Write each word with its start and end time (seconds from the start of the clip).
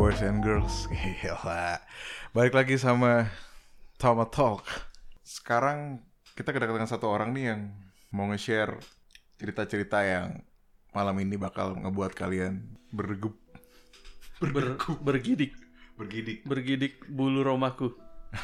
boys 0.00 0.24
and 0.24 0.40
girls. 0.40 0.88
Gila. 1.20 1.76
Balik 2.32 2.56
lagi 2.56 2.80
sama 2.80 3.28
Tama 4.00 4.24
Talk. 4.32 4.64
Sekarang 5.20 6.00
kita 6.32 6.56
kedatangan 6.56 6.88
satu 6.88 7.04
orang 7.04 7.36
nih 7.36 7.52
yang 7.52 7.68
mau 8.08 8.24
nge-share 8.32 8.80
cerita-cerita 9.36 10.00
yang 10.00 10.40
malam 10.96 11.20
ini 11.20 11.36
bakal 11.36 11.76
ngebuat 11.76 12.16
kalian 12.16 12.80
berdegup, 12.88 13.36
Ber, 14.40 14.80
bergidik, 15.04 15.52
bergidik. 16.00 16.48
bergidik 16.48 17.04
bulu 17.04 17.44
romaku. 17.44 17.92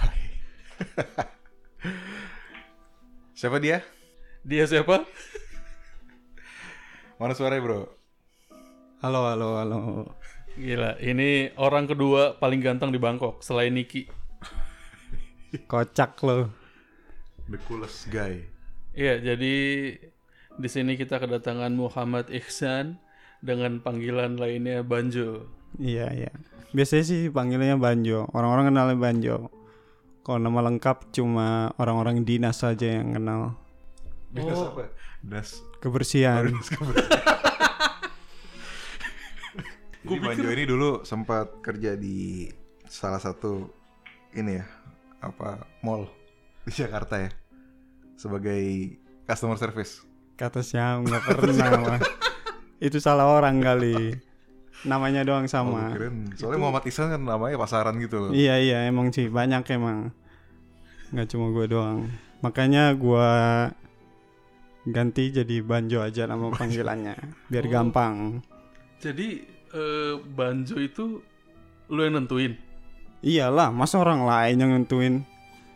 Siapa 3.41 3.57
dia? 3.65 3.81
Dia 4.45 4.69
siapa? 4.69 5.09
Mana 7.17 7.33
suaranya 7.33 7.65
bro? 7.65 7.89
Halo, 9.01 9.25
halo, 9.25 9.49
halo. 9.57 9.81
Gila, 10.57 10.97
ini 11.05 11.53
orang 11.61 11.85
kedua 11.85 12.41
paling 12.41 12.65
ganteng 12.65 12.89
di 12.89 12.97
Bangkok 12.97 13.45
selain 13.45 13.77
Niki. 13.77 14.09
Kocak 15.69 16.17
lo. 16.25 16.49
The 17.47 17.61
coolest 17.69 18.09
guy. 18.09 18.41
Iya, 18.97 19.21
jadi 19.21 19.55
di 20.57 20.69
sini 20.69 20.97
kita 20.97 21.21
kedatangan 21.21 21.71
Muhammad 21.77 22.33
Ihsan 22.33 22.97
dengan 23.45 23.85
panggilan 23.85 24.41
lainnya 24.41 24.81
Banjo. 24.81 25.45
Iya, 25.77 26.09
iya. 26.17 26.33
Biasanya 26.73 27.05
sih 27.05 27.21
panggilannya 27.29 27.77
Banjo. 27.77 28.25
Orang-orang 28.33 28.73
kenalnya 28.73 28.97
Banjo. 28.97 29.37
Kalau 30.25 30.41
nama 30.41 30.65
lengkap 30.67 31.13
cuma 31.13 31.71
orang-orang 31.77 32.25
dinas 32.25 32.65
saja 32.65 32.99
yang 32.99 33.13
kenal. 33.15 33.61
Dinas 34.33 34.57
Oh. 34.59 34.73
apa? 34.73 34.89
Dinas 35.21 35.61
Kebersihan. 35.79 36.49
Dinas 36.49 36.69
kebersihan. 36.73 37.23
Jadi 40.09 40.23
Banjo 40.23 40.49
ini 40.49 40.65
dulu 40.65 40.91
sempat 41.03 41.59
kerja 41.61 41.95
di 41.95 42.47
salah 42.87 43.19
satu 43.19 43.67
ini 44.33 44.57
ya 44.57 44.67
apa 45.19 45.67
mall 45.81 46.07
di 46.63 46.71
Jakarta 46.71 47.19
ya 47.19 47.31
sebagai 48.15 48.95
customer 49.25 49.57
service. 49.57 50.07
Kata 50.35 50.61
siapa 50.61 51.03
nggak 51.03 51.23
pernah. 51.27 51.99
Itu 52.87 53.01
salah 53.01 53.27
orang 53.27 53.59
kali. 53.59 54.15
Namanya 54.85 55.25
doang 55.25 55.49
Oh, 55.49 55.51
sama. 55.51 55.89
keren. 55.91 56.29
Soalnya 56.37 56.61
Muhammad 56.61 56.85
Ihsan 56.85 57.09
kan 57.09 57.19
namanya 57.19 57.57
pasaran 57.57 57.97
gitu 57.97 58.21
loh. 58.21 58.31
Iya 58.31 58.61
iya 58.61 58.79
emang 58.85 59.09
sih 59.09 59.27
banyak 59.27 59.65
emang 59.73 60.13
nggak 61.07 61.31
cuma 61.31 61.49
gue 61.51 61.67
doang 61.67 62.11
makanya 62.43 62.91
gue 62.93 63.31
ganti 64.87 65.31
jadi 65.31 65.63
Banjo 65.63 66.03
aja 66.03 66.27
nama 66.27 66.51
panggilannya 66.51 67.15
biar 67.47 67.65
Oh. 67.67 67.71
gampang 67.71 68.15
Jadi 68.97 69.45
eh, 69.77 70.13
Banjo 70.27 70.77
itu 70.79 71.21
lu 71.87 72.01
yang 72.01 72.17
nentuin. 72.17 72.57
iyalah 73.21 73.69
masa 73.71 73.99
orang 73.99 74.23
lain 74.23 74.57
yang 74.57 74.71
nentuin 74.73 75.15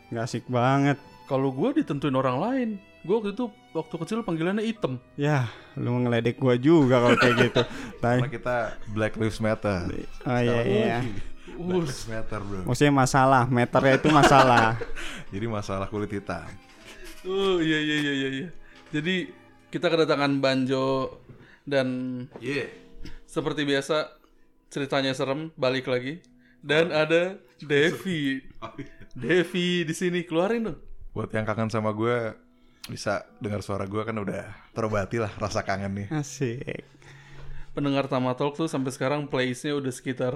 nggak 0.09 0.25
asik 0.25 0.45
banget 0.47 0.97
Kalau 1.23 1.47
gue 1.49 1.71
ditentuin 1.73 2.11
orang 2.13 2.37
lain. 2.37 2.69
Gue 3.01 3.17
waktu 3.17 3.31
itu 3.31 3.45
waktu 3.71 3.95
kecil 3.97 4.19
panggilannya 4.21 4.61
Item. 4.61 4.99
ya 5.15 5.47
lu 5.73 5.95
ngeledek 5.99 6.35
gue 6.35 6.55
juga 6.59 6.99
kalau 6.99 7.15
kayak 7.15 7.35
gitu 7.41 7.61
Karena 8.03 8.19
Tapi, 8.19 8.29
kita 8.29 8.55
Black 8.87 9.13
Lives 9.15 9.39
Matter. 9.39 9.87
oh 10.21 10.37
iya 10.37 10.59
iya 10.61 10.97
Black 11.55 11.87
Lives 11.87 12.05
Matter 12.05 12.39
bro. 12.39 12.61
maksudnya 12.63 12.93
masalah 12.93 13.43
meternya 13.47 13.95
itu 13.95 14.09
masalah 14.11 14.75
Jadi 15.33 15.45
masalah 15.47 15.87
kulit 15.87 16.11
hitam. 16.11 16.45
Oh 17.23 17.57
iya 17.57 17.79
iya 17.79 17.97
iya 17.97 18.13
iya. 18.13 18.29
iya. 18.35 18.47
Jadi 18.91 19.31
kita 19.69 19.87
kedatangan 19.87 20.37
Banjo 20.37 21.15
dan 21.63 21.87
Iya. 22.37 22.67
Seperti 23.31 23.63
biasa 23.63 24.11
ceritanya 24.67 25.15
serem 25.15 25.55
balik 25.55 25.87
lagi 25.87 26.19
dan 26.59 26.91
ada 26.91 27.39
Devi. 27.57 28.43
Devi 29.13 29.83
di 29.83 29.93
sini 29.93 30.23
keluarin 30.23 30.67
dong. 30.67 30.79
Buat 31.11 31.31
yang 31.31 31.43
kangen 31.43 31.67
sama 31.67 31.91
gue 31.91 32.35
bisa 32.87 33.23
dengar 33.37 33.61
suara 33.61 33.83
gue 33.83 34.01
kan 34.01 34.15
udah 34.15 34.43
terobati 34.71 35.15
lah 35.15 35.31
rasa 35.37 35.61
kangen 35.61 35.95
nih. 35.95 36.07
asik 36.11 36.83
Pendengar 37.71 38.07
Tama 38.07 38.35
Talk 38.35 38.55
tuh 38.55 38.67
sampai 38.67 38.91
sekarang 38.91 39.25
playsnya 39.25 39.71
udah 39.73 39.89
sekitar 39.89 40.33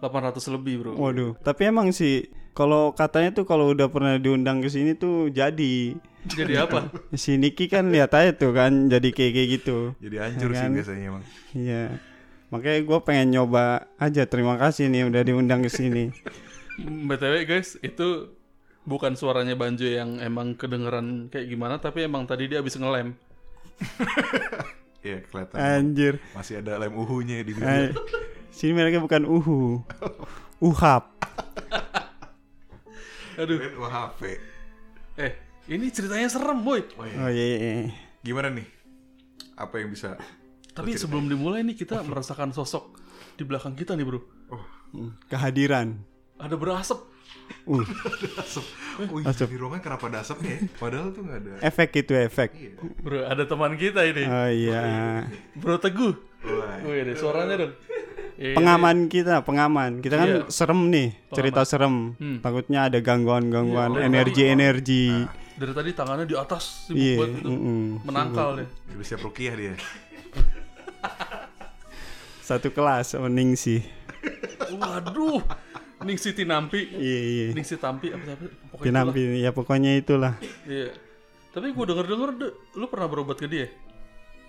800 0.00 0.42
lebih 0.50 0.82
bro. 0.82 0.92
waduh 0.98 1.38
tapi 1.38 1.70
emang 1.70 1.94
sih 1.94 2.26
kalau 2.52 2.90
katanya 2.90 3.30
tuh 3.32 3.46
kalau 3.46 3.70
udah 3.70 3.86
pernah 3.86 4.18
diundang 4.18 4.58
ke 4.58 4.66
sini 4.66 4.98
tuh 4.98 5.30
jadi 5.30 5.94
Jadi 6.22 6.54
apa? 6.58 6.90
si 7.14 7.38
Niki 7.38 7.66
kan 7.66 7.86
lihat 7.86 8.10
aja 8.10 8.34
tuh 8.34 8.50
kan 8.50 8.90
jadi 8.90 9.08
kayak 9.10 9.30
kayak 9.32 9.48
gitu 9.58 9.78
Jadi 10.02 10.16
hancur 10.18 10.50
sih 10.50 10.58
Kan? 10.58 10.70
biasanya 10.74 11.02
emang. 11.06 11.22
Iya. 11.54 11.84
Makanya 12.52 12.80
gue 12.84 12.98
pengen 13.00 13.28
nyoba 13.32 13.64
aja. 13.96 14.22
Terima 14.24 14.54
kasih 14.54 14.86
nih 14.86 15.08
udah 15.08 15.22
diundang 15.24 15.64
ke 15.64 15.72
sini. 15.72 16.12
BTW 17.08 17.44
guys, 17.44 17.80
itu 17.80 18.32
bukan 18.82 19.14
suaranya 19.14 19.54
Banjo 19.54 19.84
yang 19.84 20.18
emang 20.18 20.52
kedengeran 20.52 21.28
kayak 21.28 21.48
gimana, 21.48 21.76
tapi 21.76 22.04
emang 22.04 22.24
tadi 22.24 22.46
dia 22.46 22.60
habis 22.60 22.76
ngelem. 22.76 23.16
Iya 25.02 25.18
kelihatan. 25.26 25.58
Anjir. 25.58 26.14
Masih 26.30 26.62
ada 26.62 26.78
lem 26.78 26.94
uhunya 26.94 27.42
di 27.42 27.58
Eh, 27.58 27.90
bibir. 27.90 27.90
sini 28.54 28.70
mereka 28.70 29.02
bukan 29.02 29.26
uhu. 29.26 29.82
Uhap. 30.62 31.10
Aduh, 33.34 33.58
UHP. 33.82 34.20
eh 35.18 35.32
ini 35.66 35.90
ceritanya 35.90 36.30
serem 36.30 36.62
boy. 36.62 36.86
Oh 36.94 37.02
iya. 37.02 37.16
Oh 37.18 37.30
iya, 37.34 37.44
iya. 37.44 37.58
iya. 37.82 37.92
Gimana 38.22 38.54
nih? 38.54 38.62
Apa 39.58 39.82
yang 39.82 39.90
bisa? 39.90 40.14
Tapi 40.72 40.90
sebelum 40.94 41.26
dimulai 41.26 41.60
nih 41.62 41.76
kita 41.76 42.00
merasakan 42.00 42.50
sosok 42.50 42.96
di 43.34 43.42
belakang 43.42 43.72
kita 43.72 43.92
nih 43.92 44.04
bro. 44.04 44.20
Oh, 44.48 44.64
Hmm, 44.90 45.16
Kehadiran. 45.26 46.04
Ada 46.36 46.52
berasap. 46.54 47.08
Uh, 47.64 47.80
asap. 48.42 48.64
Oh 49.02 49.18
iya, 49.18 49.24
Asap. 49.26 49.48
di 49.48 49.56
ruangan 49.56 49.80
kenapa 49.80 50.04
ada 50.06 50.20
asapnya 50.20 50.52
ya? 50.52 50.60
Padahal 50.74 51.08
tuh 51.10 51.22
nggak 51.22 51.38
ada. 51.38 51.52
efek 51.62 51.90
itu 51.98 52.12
efek. 52.14 52.48
Iya. 52.52 52.72
Bro, 52.98 53.18
ada 53.24 53.44
teman 53.44 53.72
kita 53.74 54.00
ini. 54.02 54.24
Oh 54.24 54.48
iya. 54.48 54.82
Bro 55.54 55.76
Teguh. 55.78 56.12
Wih, 56.82 57.00
deh, 57.04 57.14
suaranya 57.14 57.54
dong. 57.58 57.72
Iya, 58.34 58.52
Pengaman 58.52 59.06
kita, 59.06 59.40
pengaman. 59.40 60.00
Kita 60.00 60.16
kan 60.18 60.28
Iya. 60.28 60.40
serem 60.48 60.88
nih, 60.88 61.08
cerita 61.30 61.62
serem. 61.62 62.16
Hmm. 62.16 62.40
Takutnya 62.40 62.88
ada 62.88 62.98
gangguan-gangguan 62.98 63.94
Iya, 63.94 64.08
energi-energi. 64.08 65.24
Dari 65.52 65.72
tadi 65.72 65.90
tangannya 65.92 66.24
di 66.24 66.34
atas 66.34 66.88
sibuk 66.88 66.98
Iya, 66.98 67.16
banget 67.18 67.38
gitu. 67.38 67.48
mm-mm. 67.48 67.82
Menangkal 68.02 68.48
deh. 68.58 68.68
Siap 68.98 69.20
rukiah 69.20 69.54
dia. 69.54 69.72
Satu 72.52 72.68
kelas 72.68 73.16
sama 73.16 73.32
Ningsi. 73.32 73.80
Waduh. 74.76 75.40
Ningsi 76.04 76.36
Tinampi. 76.36 76.92
Iya, 76.92 77.18
iya. 77.24 77.46
Ningsi 77.56 77.80
Tampi 77.80 78.12
apa 78.12 78.20
apa 78.28 78.44
pokoknya 78.68 78.76
itulah. 78.76 78.84
Tinampi, 78.84 79.22
ya 79.40 79.50
pokoknya 79.50 79.90
itulah. 79.96 80.32
Iya. 80.68 80.88
Tapi 81.48 81.72
gue 81.72 81.84
denger-denger 81.84 82.30
de- 82.36 82.56
lu 82.76 82.86
pernah 82.86 83.08
berobat 83.08 83.40
ke 83.40 83.48
dia? 83.48 83.72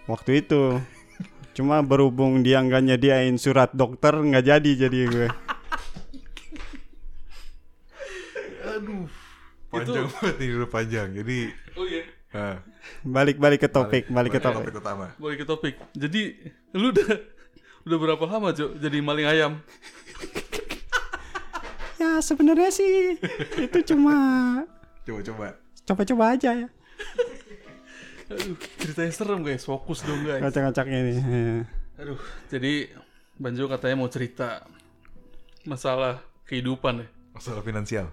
waktu 0.03 0.43
itu 0.43 0.83
cuma 1.55 1.79
berhubung 1.79 2.43
dia 2.43 2.59
nggak 2.59 2.83
nyediain 2.83 3.39
surat 3.39 3.71
dokter 3.71 4.11
nggak 4.11 4.43
jadi 4.43 4.71
jadi 4.83 4.99
gue 5.07 5.27
Aduh. 8.63 9.07
Panjang 9.71 10.05
banget 10.11 10.35
nih 10.37 10.47
udah 10.53 10.69
panjang. 10.69 11.07
Jadi 11.15 11.37
Oh 11.73 11.85
iya. 11.87 12.03
nah, 12.29 12.55
balik 13.01 13.39
balik 13.39 13.63
ke 13.63 13.69
topik 13.71 14.05
balik 14.11 14.35
ke 14.35 14.37
balik 14.37 14.43
topik 14.43 14.69
topik 14.69 14.81
utama. 14.83 15.07
Boleh 15.17 15.35
ke 15.39 15.45
topik. 15.47 15.73
Jadi 15.95 16.21
lu 16.75 16.91
udah 16.91 17.09
udah 17.83 17.97
berapa 17.97 18.23
lama 18.23 18.49
Jo 18.51 18.71
jadi 18.73 18.97
maling 18.99 19.27
ayam? 19.27 19.53
ya 21.95 22.19
sebenarnya 22.19 22.69
sih 22.69 23.15
itu 23.57 23.77
cuma 23.85 24.15
Coba-coba. 25.03 25.55
coba-coba 25.83 26.23
aja 26.31 26.51
ya 26.57 26.69
Aduh, 28.23 28.55
ceritanya 28.79 29.11
serem 29.11 29.43
guys. 29.43 29.61
Fokus 29.61 30.01
dong 30.01 30.23
guys. 30.23 30.41
kacang-kacang 30.41 30.87
ini 30.87 31.11
ya. 31.13 31.23
Aduh, 32.01 32.17
jadi 32.47 32.89
Banjo 33.35 33.67
katanya 33.67 33.99
mau 33.99 34.07
cerita 34.07 34.63
masalah 35.63 36.23
kehidupan 36.47 37.03
ya. 37.03 37.07
Masalah 37.35 37.61
finansial. 37.61 38.09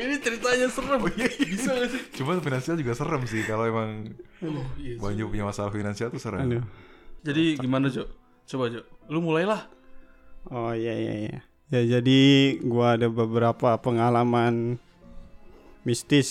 Ini 0.00 0.16
ceritanya 0.18 0.66
serem. 0.68 1.00
Bisa 1.50 1.70
gak 1.72 1.88
sih? 1.90 2.02
Cuma 2.14 2.38
finansial 2.38 2.76
juga 2.76 2.92
serem 2.92 3.22
sih 3.24 3.42
kalau 3.42 3.64
emang 3.64 4.14
Oh, 4.38 4.62
iya. 4.78 5.26
punya 5.26 5.42
masalah 5.42 5.68
finansial 5.68 6.08
tuh 6.08 6.18
serem. 6.18 6.46
aduh 6.46 6.64
Jadi 7.20 7.58
gimana 7.58 7.90
Jo? 7.90 8.06
Coba 8.46 8.70
Jo, 8.70 8.80
lu 9.06 9.18
mulailah. 9.18 9.66
oh 10.48 10.72
iya 10.72 10.94
iya 10.94 11.14
iya 11.18 11.38
ya 11.68 11.98
jadi 11.98 12.20
gua 12.64 12.96
ada 12.96 13.12
beberapa 13.12 13.76
pengalaman 13.76 14.80
mistis 15.84 16.30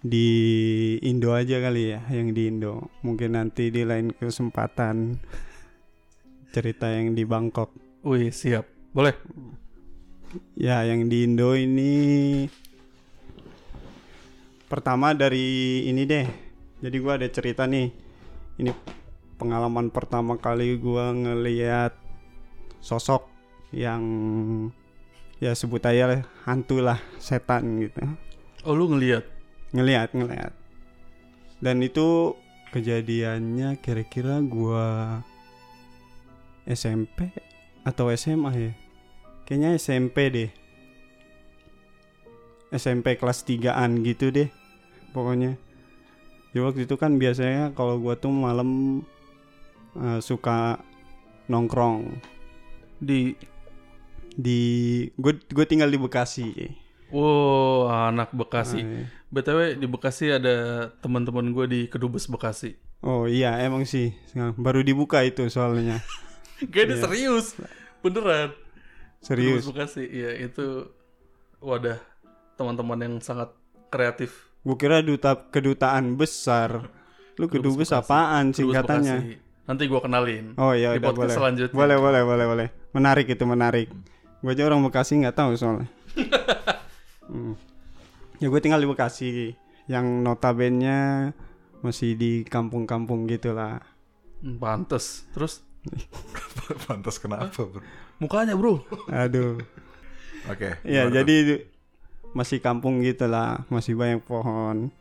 di 0.00 0.26
Indo 1.04 1.36
aja 1.36 1.60
kali 1.60 1.92
ya 1.92 2.00
yang 2.08 2.32
di 2.32 2.48
Indo 2.48 2.88
mungkin 3.04 3.36
nanti 3.36 3.68
di 3.68 3.84
lain 3.84 4.10
kesempatan 4.10 5.20
cerita 6.50 6.88
yang 6.88 7.12
di 7.12 7.22
Bangkok 7.22 7.68
Wih, 8.02 8.34
siap. 8.34 8.66
Boleh. 8.90 9.14
Ya, 10.56 10.84
yang 10.84 11.08
di 11.12 11.28
Indo 11.28 11.52
ini 11.52 11.92
pertama 14.68 15.12
dari 15.12 15.84
ini 15.88 16.02
deh. 16.08 16.26
Jadi 16.80 16.96
gua 17.00 17.20
ada 17.20 17.28
cerita 17.28 17.68
nih. 17.68 17.92
Ini 18.60 18.70
pengalaman 19.36 19.92
pertama 19.92 20.40
kali 20.40 20.76
gua 20.80 21.12
ngeliat 21.12 21.92
sosok 22.80 23.28
yang 23.72 24.02
ya 25.42 25.56
sebut 25.56 25.82
aja 25.84 26.04
lah, 26.06 26.22
hantu 26.44 26.78
lah 26.84 27.00
setan 27.18 27.82
gitu 27.82 27.98
Oh 28.62 28.78
lu 28.78 28.86
ngelihat? 28.92 29.26
ngeliat 29.72 30.12
ngeliat 30.12 30.52
dan 31.64 31.80
itu 31.80 32.36
kejadiannya 32.76 33.80
kira-kira 33.80 34.44
gua 34.44 35.20
SMP 36.68 37.32
atau 37.80 38.12
SMA 38.12 38.52
ya 38.52 38.72
kayaknya 39.52 39.76
SMP 39.76 40.32
deh 40.32 40.48
SMP 42.72 43.20
kelas 43.20 43.44
3an 43.44 44.00
gitu 44.00 44.32
deh 44.32 44.48
pokoknya 45.12 45.60
ya 46.56 46.64
waktu 46.64 46.88
itu 46.88 46.96
kan 46.96 47.20
biasanya 47.20 47.76
kalau 47.76 48.00
gua 48.00 48.16
tuh 48.16 48.32
malam 48.32 49.04
eh, 49.92 50.24
suka 50.24 50.80
nongkrong 51.52 52.16
Di 52.96 53.36
di 54.32 54.60
gue 55.20 55.36
gue 55.36 55.66
tinggal 55.68 55.92
di 55.92 56.00
Bekasi 56.00 56.48
Wow, 57.12 57.92
anak 58.08 58.32
Bekasi. 58.32 58.80
Ah, 58.80 58.88
iya. 58.88 59.04
BTW 59.28 59.76
di 59.76 59.84
Bekasi 59.84 60.32
ada 60.32 60.88
teman-teman 61.04 61.52
gue 61.52 61.66
di 61.68 61.80
Kedubes 61.92 62.24
Bekasi. 62.24 62.80
oh 63.04 63.28
iya 63.28 63.60
emang 63.60 63.84
sih 63.84 64.16
baru 64.56 64.80
dibuka 64.80 65.20
itu 65.20 65.44
soalnya 65.52 66.00
Gak 66.72 66.88
ada 66.88 66.96
serius. 67.04 67.52
Beneran. 68.00 68.61
Serius 69.22 69.64
Kedubes 69.64 69.68
Bekasi. 69.70 70.04
Iya, 70.04 70.30
itu 70.42 70.90
wadah 71.62 71.98
teman-teman 72.58 72.98
yang 73.00 73.14
sangat 73.22 73.54
kreatif. 73.88 74.50
Gue 74.62 74.76
kira 74.78 75.00
duta 75.02 75.48
kedutaan 75.50 76.14
besar. 76.18 76.90
Lu 77.40 77.48
kedubes 77.48 77.90
apaan 77.90 78.52
singkatannya? 78.52 79.40
Nanti 79.66 79.82
gue 79.86 80.00
kenalin. 80.02 80.52
Oh 80.58 80.74
iya 80.74 80.94
Di 80.94 81.00
udah 81.00 81.14
boleh. 81.14 81.34
selanjutnya. 81.34 81.74
Boleh 81.74 81.96
boleh 81.96 82.22
boleh 82.26 82.46
boleh. 82.46 82.68
Menarik 82.92 83.26
itu 83.30 83.44
menarik. 83.46 83.88
Gue 84.42 84.52
aja 84.52 84.66
orang 84.66 84.82
Bekasi 84.82 85.22
nggak 85.22 85.36
tahu 85.38 85.54
soalnya. 85.56 85.88
Hmm. 87.32 87.56
Ya 88.36 88.52
gue 88.52 88.60
tinggal 88.60 88.82
di 88.82 88.84
Bekasi 88.84 89.56
yang 89.88 90.20
notabene 90.20 91.32
masih 91.80 92.12
di 92.12 92.44
kampung-kampung 92.44 93.24
gitulah. 93.24 93.80
Hmm, 94.44 94.60
Pantes. 94.60 95.24
Terus 95.32 95.64
Pantas 96.86 97.18
kenapa, 97.18 97.66
bro? 97.66 97.82
mukanya 98.22 98.54
bro. 98.54 98.82
Aduh. 99.10 99.58
Oke. 100.46 100.78
Ya 100.86 101.06
gimana 101.06 101.10
tuh? 101.10 101.14
jadi 101.22 101.36
masih 102.32 102.58
kampung 102.64 103.02
gitulah, 103.02 103.66
masih 103.68 103.98
banyak 103.98 104.22
pohon. 104.24 104.94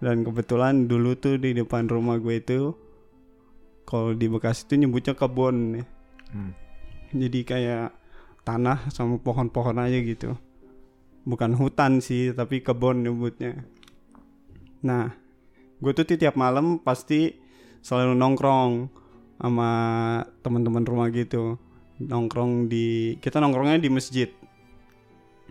Dan 0.00 0.24
kebetulan 0.24 0.88
dulu 0.88 1.12
tuh 1.16 1.36
di 1.36 1.52
depan 1.52 1.84
rumah 1.84 2.16
gue 2.16 2.40
itu 2.40 2.72
kalau 3.84 4.16
di 4.16 4.30
Bekasi 4.30 4.64
tuh 4.64 4.78
nyebutnya 4.80 5.12
kebun. 5.12 5.84
Hmm. 6.32 6.52
Jadi 7.10 7.40
kayak 7.42 7.92
tanah 8.46 8.88
sama 8.94 9.18
pohon-pohon 9.20 9.76
aja 9.82 9.98
gitu. 10.00 10.38
Bukan 11.26 11.52
hutan 11.58 12.00
sih, 12.00 12.32
tapi 12.32 12.64
kebun 12.64 13.04
nyebutnya. 13.04 13.60
Nah, 14.80 15.12
gue 15.82 15.92
tuh 15.92 16.08
tiap 16.08 16.38
malam 16.38 16.80
pasti 16.80 17.36
selalu 17.84 18.16
nongkrong 18.16 18.99
sama 19.40 19.70
teman-teman 20.44 20.84
rumah 20.84 21.08
gitu. 21.08 21.56
Nongkrong 22.00 22.68
di 22.68 23.16
kita 23.24 23.40
nongkrongnya 23.40 23.80
di 23.80 23.88
masjid. 23.88 24.28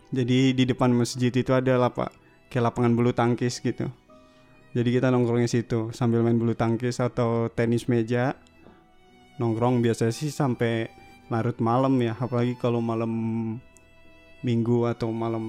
Jadi 0.09 0.53
di 0.53 0.63
depan 0.65 0.93
masjid 0.93 1.29
itu 1.29 1.53
ada 1.53 1.77
lapak 1.77 2.09
kayak 2.49 2.73
lapangan 2.73 2.93
bulu 2.97 3.13
tangkis 3.13 3.61
gitu. 3.61 3.89
Jadi 4.73 4.89
kita 4.93 5.09
nongkrongnya 5.09 5.49
situ 5.49 5.89
sambil 5.93 6.21
main 6.21 6.37
bulu 6.37 6.53
tangkis 6.53 7.01
atau 7.01 7.49
tenis 7.49 7.89
meja. 7.89 8.37
Nongkrong 9.41 9.81
biasa 9.81 10.13
sih 10.13 10.29
sampai 10.29 10.89
larut 11.29 11.57
malam 11.61 11.95
ya, 12.01 12.13
apalagi 12.17 12.57
kalau 12.57 12.81
malam 12.81 13.13
Minggu 14.39 14.87
atau 14.87 15.11
malam 15.11 15.43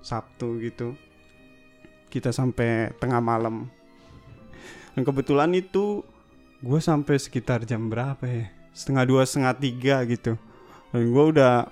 Sabtu 0.00 0.56
gitu. 0.64 0.96
Kita 2.08 2.32
sampai 2.32 2.96
tengah 2.96 3.20
malam. 3.20 3.68
Dan 4.96 5.04
kebetulan 5.04 5.52
itu 5.52 6.00
gue 6.66 6.82
sampai 6.82 7.14
sekitar 7.22 7.62
jam 7.62 7.86
berapa 7.86 8.26
ya? 8.26 8.50
Setengah 8.74 9.04
dua, 9.06 9.22
setengah 9.22 9.54
tiga 9.56 10.02
gitu. 10.10 10.34
Dan 10.90 11.14
gue 11.14 11.24
udah 11.30 11.70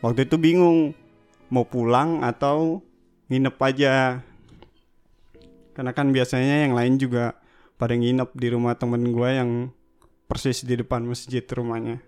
waktu 0.00 0.24
itu 0.24 0.40
bingung 0.40 0.96
mau 1.52 1.68
pulang 1.68 2.24
atau 2.24 2.80
nginep 3.28 3.56
aja. 3.60 4.24
Karena 5.76 5.92
kan 5.92 6.08
biasanya 6.10 6.64
yang 6.64 6.72
lain 6.72 6.96
juga 6.96 7.36
pada 7.76 7.92
nginep 7.92 8.32
di 8.32 8.48
rumah 8.48 8.74
temen 8.80 9.12
gue 9.12 9.28
yang 9.28 9.50
persis 10.24 10.64
di 10.64 10.80
depan 10.80 11.04
masjid 11.04 11.44
rumahnya. 11.44 12.00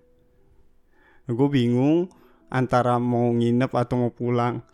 Gue 1.28 1.48
bingung 1.52 2.08
antara 2.48 2.96
mau 2.96 3.28
nginep 3.34 3.70
atau 3.76 4.08
mau 4.08 4.12
pulang. 4.14 4.64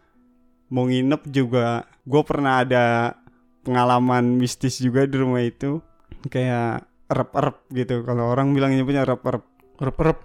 Mau 0.71 0.87
nginep 0.89 1.27
juga 1.29 1.91
gue 2.07 2.23
pernah 2.23 2.63
ada 2.63 3.19
pengalaman 3.67 4.39
mistis 4.39 4.79
juga 4.79 5.05
di 5.11 5.17
rumah 5.19 5.43
itu. 5.43 5.83
Kayak 6.31 6.92
erep-erep 7.13 7.57
gitu. 7.71 8.03
Kalau 8.03 8.33
orang 8.33 8.57
bilang 8.57 8.73
nyebutnya 8.73 9.05
erep-erep. 9.05 9.45
Rep-rep. 9.79 10.19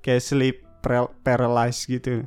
Kayak 0.00 0.22
sleep 0.24 0.56
paral- 0.80 1.12
paralyzed 1.20 1.84
gitu. 1.86 2.24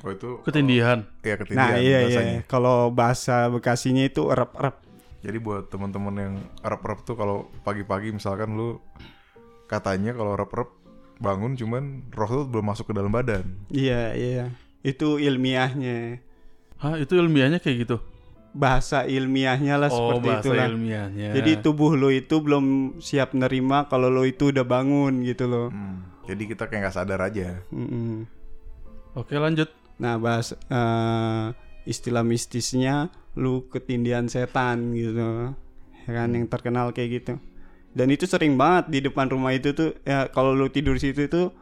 Oh 0.00 0.10
itu 0.10 0.40
Ketindihan. 0.42 1.04
Iya 1.20 1.34
ketindihan 1.36 1.76
Nah 1.76 1.78
iya 1.78 1.98
iya. 2.08 2.20
Kalau 2.48 2.88
bahasa 2.90 3.46
Bekasinya 3.52 4.08
itu 4.08 4.32
erep-erep. 4.32 4.76
Jadi 5.22 5.38
buat 5.38 5.70
teman-teman 5.70 6.14
yang 6.18 6.34
rep-rep 6.64 7.06
tuh 7.06 7.14
kalau 7.14 7.46
pagi-pagi 7.62 8.10
misalkan 8.10 8.58
lu 8.58 8.82
katanya 9.70 10.16
kalau 10.16 10.34
rep-rep 10.34 10.66
bangun 11.22 11.54
cuman 11.54 12.10
roh 12.10 12.26
tuh 12.26 12.44
belum 12.50 12.66
masuk 12.74 12.90
ke 12.90 12.94
dalam 12.98 13.14
badan. 13.14 13.46
Iya 13.70 14.16
iya. 14.18 14.44
Itu 14.82 15.22
ilmiahnya. 15.22 16.18
Hah, 16.82 16.98
itu 16.98 17.14
ilmiahnya 17.14 17.62
kayak 17.62 17.86
gitu. 17.86 18.02
Bahasa 18.52 19.08
ilmiahnya 19.08 19.80
lah 19.80 19.88
oh, 19.88 19.96
seperti 19.96 20.28
bahasa 20.28 20.44
itulah. 20.44 20.66
ilmiahnya. 20.68 21.28
Jadi 21.32 21.52
tubuh 21.64 21.96
lo 21.96 22.12
itu 22.12 22.36
belum 22.44 22.96
siap 23.00 23.32
nerima 23.32 23.88
kalau 23.88 24.12
lo 24.12 24.28
itu 24.28 24.52
udah 24.52 24.64
bangun 24.64 25.24
gitu 25.24 25.48
loh. 25.48 25.68
Hmm. 25.72 26.04
Jadi 26.28 26.52
kita 26.52 26.68
kayak 26.68 26.86
nggak 26.86 26.94
sadar 26.94 27.20
aja. 27.24 27.64
Mm-mm. 27.72 28.28
Oke, 29.16 29.34
lanjut. 29.40 29.72
Nah 29.98 30.20
bahas 30.20 30.52
eh, 30.52 31.46
istilah 31.88 32.22
mistisnya 32.22 33.10
lu 33.34 33.66
ketindihan 33.72 34.28
setan 34.28 34.92
gitu, 34.92 35.50
ya 36.04 36.10
kan 36.12 36.28
yang 36.36 36.46
terkenal 36.46 36.92
kayak 36.92 37.24
gitu. 37.24 37.34
Dan 37.92 38.08
itu 38.12 38.24
sering 38.28 38.56
banget 38.56 38.88
di 38.88 38.98
depan 39.04 39.28
rumah 39.28 39.52
itu 39.56 39.72
tuh 39.72 39.96
ya 40.04 40.28
kalau 40.28 40.52
lu 40.52 40.68
tidur 40.68 40.96
di 40.96 41.12
situ 41.12 41.28
itu 41.28 41.52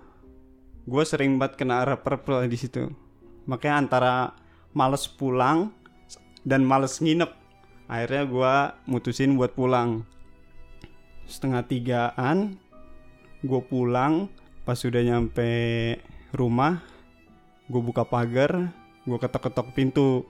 gue 0.87 1.04
sering 1.06 1.38
banget 1.38 1.59
kena 1.59 1.87
rep 1.87 2.02
lah 2.06 2.47
di 2.47 2.59
situ. 2.59 2.90
Makanya 3.47 3.75
antara 3.87 4.14
males 4.75 5.06
pulang 5.11 5.75
dan 6.47 6.64
males 6.64 7.00
nginep. 7.00 7.30
Akhirnya 7.90 8.25
gue 8.28 8.54
mutusin 8.87 9.35
buat 9.35 9.52
pulang. 9.56 10.06
Setengah 11.26 11.66
tigaan 11.66 12.56
gue 13.42 13.61
pulang. 13.66 14.30
Pas 14.62 14.76
sudah 14.76 15.02
nyampe 15.02 15.50
rumah 16.37 16.85
gue 17.66 17.82
buka 17.82 18.06
pagar 18.06 18.70
gue 19.06 19.18
ketok-ketok 19.18 19.75
pintu. 19.75 20.28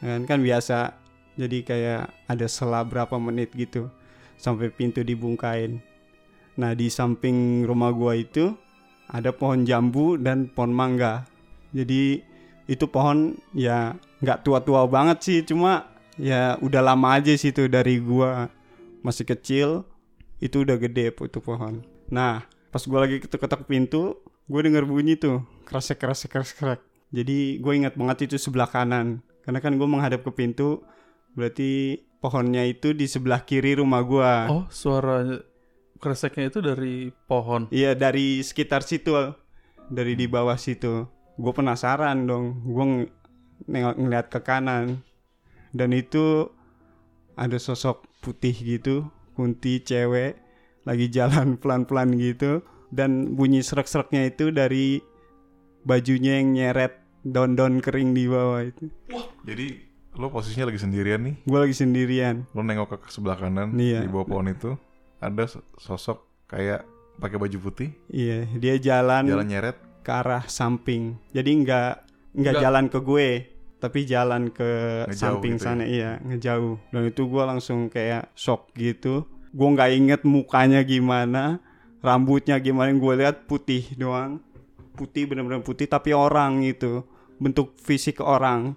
Kan 0.00 0.26
kan 0.26 0.40
biasa. 0.42 0.94
Jadi 1.38 1.62
kayak 1.62 2.10
ada 2.26 2.46
selah 2.50 2.82
berapa 2.82 3.14
menit 3.14 3.54
gitu 3.54 3.86
sampai 4.34 4.74
pintu 4.74 5.06
dibungkain. 5.06 5.78
Nah 6.58 6.74
di 6.74 6.90
samping 6.90 7.62
rumah 7.62 7.94
gua 7.94 8.18
itu 8.18 8.58
ada 9.06 9.30
pohon 9.30 9.62
jambu 9.62 10.18
dan 10.18 10.50
pohon 10.50 10.74
mangga. 10.74 11.22
Jadi 11.70 12.18
itu 12.68 12.84
pohon 12.86 13.34
ya 13.56 13.96
nggak 14.20 14.44
tua-tua 14.44 14.84
banget 14.86 15.18
sih. 15.24 15.38
Cuma 15.42 15.88
ya 16.20 16.54
udah 16.60 16.84
lama 16.84 17.16
aja 17.16 17.32
sih 17.34 17.50
itu 17.50 17.66
dari 17.66 17.98
gua. 17.98 18.52
Masih 19.00 19.24
kecil 19.24 19.82
itu 20.38 20.62
udah 20.62 20.76
gede 20.76 21.10
itu 21.10 21.38
pohon. 21.40 21.82
Nah 22.12 22.44
pas 22.68 22.84
gua 22.84 23.08
lagi 23.08 23.18
ketok-ketok 23.18 23.64
pintu 23.64 24.20
gue 24.48 24.60
denger 24.64 24.88
bunyi 24.88 25.12
tuh 25.16 25.44
kresek 25.68 26.00
kresek 26.00 26.32
kresek 26.32 26.56
kresek 26.56 26.80
jadi 27.12 27.60
gue 27.60 27.72
ingat 27.72 27.96
banget 27.96 28.28
itu 28.28 28.36
sebelah 28.36 28.68
kanan. 28.68 29.20
Karena 29.44 29.64
kan 29.64 29.76
gue 29.76 29.88
menghadap 29.88 30.20
ke 30.24 30.32
pintu 30.32 30.84
berarti 31.32 32.00
pohonnya 32.20 32.64
itu 32.64 32.92
di 32.92 33.08
sebelah 33.08 33.44
kiri 33.44 33.76
rumah 33.80 34.04
gue 34.04 34.32
Oh, 34.52 34.64
suara 34.68 35.24
kreseknya 35.98 36.48
itu 36.48 36.58
dari 36.60 37.08
pohon. 37.26 37.66
iya 37.70 37.92
dari 37.96 38.38
sekitar 38.40 38.84
situ 38.84 39.12
dari 39.88 40.12
di 40.14 40.28
bawah 40.28 40.56
situ 40.56 41.08
gue 41.38 41.52
penasaran 41.52 42.26
dong 42.26 42.46
gue 42.64 42.84
ng- 42.84 43.10
nengok 43.66 43.96
ngeliat 43.96 44.26
ke 44.28 44.40
kanan 44.40 45.00
dan 45.70 45.90
itu 45.92 46.50
ada 47.34 47.56
sosok 47.56 48.02
putih 48.18 48.52
gitu 48.52 49.06
kunti 49.32 49.78
cewek 49.80 50.34
lagi 50.82 51.06
jalan 51.08 51.54
pelan-pelan 51.60 52.14
gitu 52.14 52.60
dan 52.88 53.32
bunyi 53.32 53.60
serak-seraknya 53.60 54.26
itu 54.26 54.50
dari 54.50 54.98
bajunya 55.82 56.40
yang 56.40 56.52
nyeret 56.52 56.98
daun-daun 57.20 57.78
kering 57.78 58.10
di 58.10 58.26
bawah 58.26 58.64
itu 58.64 58.88
Jadi 59.42 59.66
lo 60.14 60.28
posisinya 60.28 60.66
lagi 60.66 60.80
sendirian 60.80 61.20
nih. 61.20 61.34
gue 61.40 61.58
lagi 61.58 61.72
sendirian 61.72 62.48
Lo 62.50 62.60
nengok 62.60 62.98
ke 62.98 63.08
sebelah 63.08 63.36
kanan 63.36 63.72
Iya. 63.72 64.02
di 64.02 64.08
bawah 64.08 64.26
pohon 64.26 64.48
itu. 64.48 64.74
ada 65.16 65.46
sosok 65.76 66.22
kayak 66.46 66.82
pakai 67.16 67.34
baju 67.36 67.58
putih, 67.60 67.90
Iya, 68.08 68.46
dia 68.52 68.74
jalan, 68.78 69.26
jalan 69.26 69.46
nyeret. 69.46 69.76
Ke 70.08 70.12
arah 70.16 70.40
samping. 70.48 71.20
Jadi 71.36 71.50
nggak 71.68 71.90
nggak 72.32 72.54
jalan 72.64 72.88
ke 72.88 72.98
gue, 73.04 73.28
tapi 73.76 74.08
jalan 74.08 74.48
ke 74.48 75.04
Ngejauh 75.04 75.20
samping 75.20 75.60
gitu 75.60 75.60
ya? 75.60 75.66
sana. 75.68 75.84
Iya, 75.84 76.10
ngejauh. 76.24 76.76
Dan 76.88 77.02
itu 77.12 77.28
gue 77.28 77.42
langsung 77.44 77.92
kayak 77.92 78.32
shock 78.32 78.72
gitu. 78.72 79.28
Gue 79.52 79.68
nggak 79.68 79.90
inget 79.92 80.20
mukanya 80.24 80.80
gimana, 80.80 81.60
rambutnya 82.00 82.56
gimana. 82.56 82.88
Gue 82.96 83.20
lihat 83.20 83.44
putih 83.44 83.84
doang, 84.00 84.40
putih 84.96 85.28
bener-bener 85.28 85.60
putih. 85.60 85.84
Tapi 85.84 86.16
orang 86.16 86.64
itu 86.64 87.04
bentuk 87.36 87.76
fisik 87.76 88.24
orang, 88.24 88.72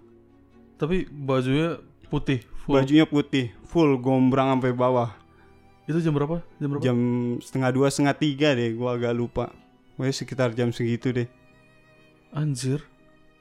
Tapi 0.76 1.08
bajunya 1.08 1.78
putih, 2.12 2.44
full. 2.66 2.76
bajunya 2.76 3.06
putih, 3.08 3.54
full 3.70 3.96
gombrang 4.04 4.52
sampai 4.58 4.74
bawah. 4.76 5.14
Itu 5.88 6.02
jam 6.02 6.12
berapa? 6.12 6.44
Jam 6.60 6.68
berapa? 6.76 6.84
Jam 6.84 6.98
setengah 7.40 7.70
dua, 7.72 7.88
setengah 7.88 8.16
tiga 8.18 8.52
deh. 8.58 8.74
Gue 8.76 8.90
agak 8.90 9.14
lupa. 9.16 9.54
Gue 10.02 10.10
sekitar 10.10 10.58
jam 10.58 10.74
segitu 10.74 11.14
deh. 11.14 11.30
Anjir. 12.34 12.82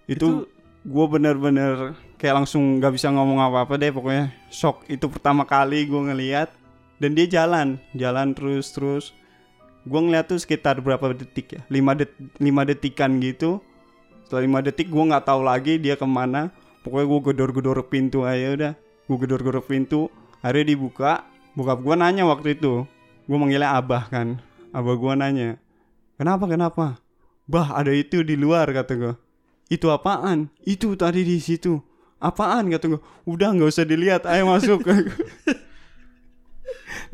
itu, 0.04 0.44
gue 0.84 1.06
bener-bener 1.08 1.96
kayak 2.20 2.44
langsung 2.44 2.76
nggak 2.76 3.00
bisa 3.00 3.08
ngomong 3.08 3.40
apa-apa 3.40 3.80
deh 3.80 3.88
pokoknya 3.88 4.28
shock. 4.52 4.84
Itu 4.84 5.08
pertama 5.08 5.48
kali 5.48 5.88
gue 5.88 5.96
ngeliat 5.96 6.52
dan 7.00 7.16
dia 7.16 7.24
jalan 7.24 7.80
jalan 7.96 8.36
terus 8.36 8.76
terus. 8.76 9.16
Gue 9.88 10.04
ngeliat 10.04 10.28
tuh 10.28 10.36
sekitar 10.36 10.84
berapa 10.84 11.16
detik 11.16 11.56
ya? 11.56 11.60
5 11.72 11.96
det 11.96 12.12
5 12.36 12.68
detikan 12.68 13.16
gitu. 13.24 13.64
Setelah 14.28 14.60
5 14.60 14.68
detik 14.68 14.92
gue 14.92 15.00
nggak 15.00 15.24
tahu 15.24 15.40
lagi 15.40 15.80
dia 15.80 15.96
ke 15.96 16.04
mana. 16.04 16.52
Pokoknya 16.84 17.08
gue 17.08 17.20
gedor-gedor 17.32 17.88
pintu 17.88 18.28
aja 18.28 18.52
udah. 18.52 18.72
Gue 19.08 19.16
gedor-gedor 19.16 19.64
pintu 19.64 20.12
akhirnya 20.44 20.76
dibuka. 20.76 21.24
Bokap 21.56 21.80
gue 21.80 21.94
nanya 21.96 22.28
waktu 22.28 22.52
itu. 22.60 22.84
Gue 23.24 23.36
manggilnya 23.40 23.80
abah 23.80 24.12
kan. 24.12 24.44
Abah 24.76 24.92
gue 25.00 25.12
nanya 25.16 25.56
kenapa 26.20 26.44
kenapa? 26.44 27.00
Bah 27.48 27.72
ada 27.72 27.96
itu 27.96 28.20
di 28.20 28.36
luar 28.36 28.68
kata 28.68 28.92
gue 28.92 29.14
itu 29.70 29.86
apaan? 29.86 30.50
Itu 30.66 30.98
tadi 30.98 31.22
di 31.22 31.38
situ. 31.38 31.78
Apaan 32.18 32.74
kata 32.74 32.90
gue 32.90 33.00
udah 33.24 33.54
nggak 33.54 33.70
usah 33.70 33.86
dilihat. 33.86 34.26
Ayo 34.26 34.50
masuk. 34.50 34.82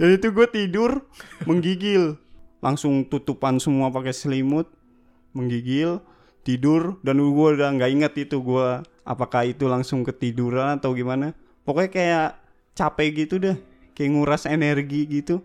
Dan 0.01 0.09
itu 0.17 0.33
gue 0.33 0.47
tidur 0.49 1.05
menggigil. 1.45 2.17
Langsung 2.65 3.05
tutupan 3.05 3.61
semua 3.61 3.93
pakai 3.93 4.17
selimut 4.17 4.73
menggigil 5.37 6.01
tidur. 6.43 6.97
Dan 7.05 7.21
gue 7.21 7.49
udah 7.61 7.77
nggak 7.77 7.91
inget 7.93 8.13
itu 8.25 8.41
gue 8.41 8.81
apakah 9.05 9.45
itu 9.45 9.69
langsung 9.69 10.01
ketiduran 10.01 10.81
atau 10.81 10.97
gimana. 10.97 11.37
Pokoknya 11.69 11.93
kayak 11.93 12.29
capek 12.73 13.29
gitu 13.29 13.37
deh. 13.37 13.57
Kayak 13.93 14.17
nguras 14.17 14.49
energi 14.49 15.05
gitu. 15.05 15.45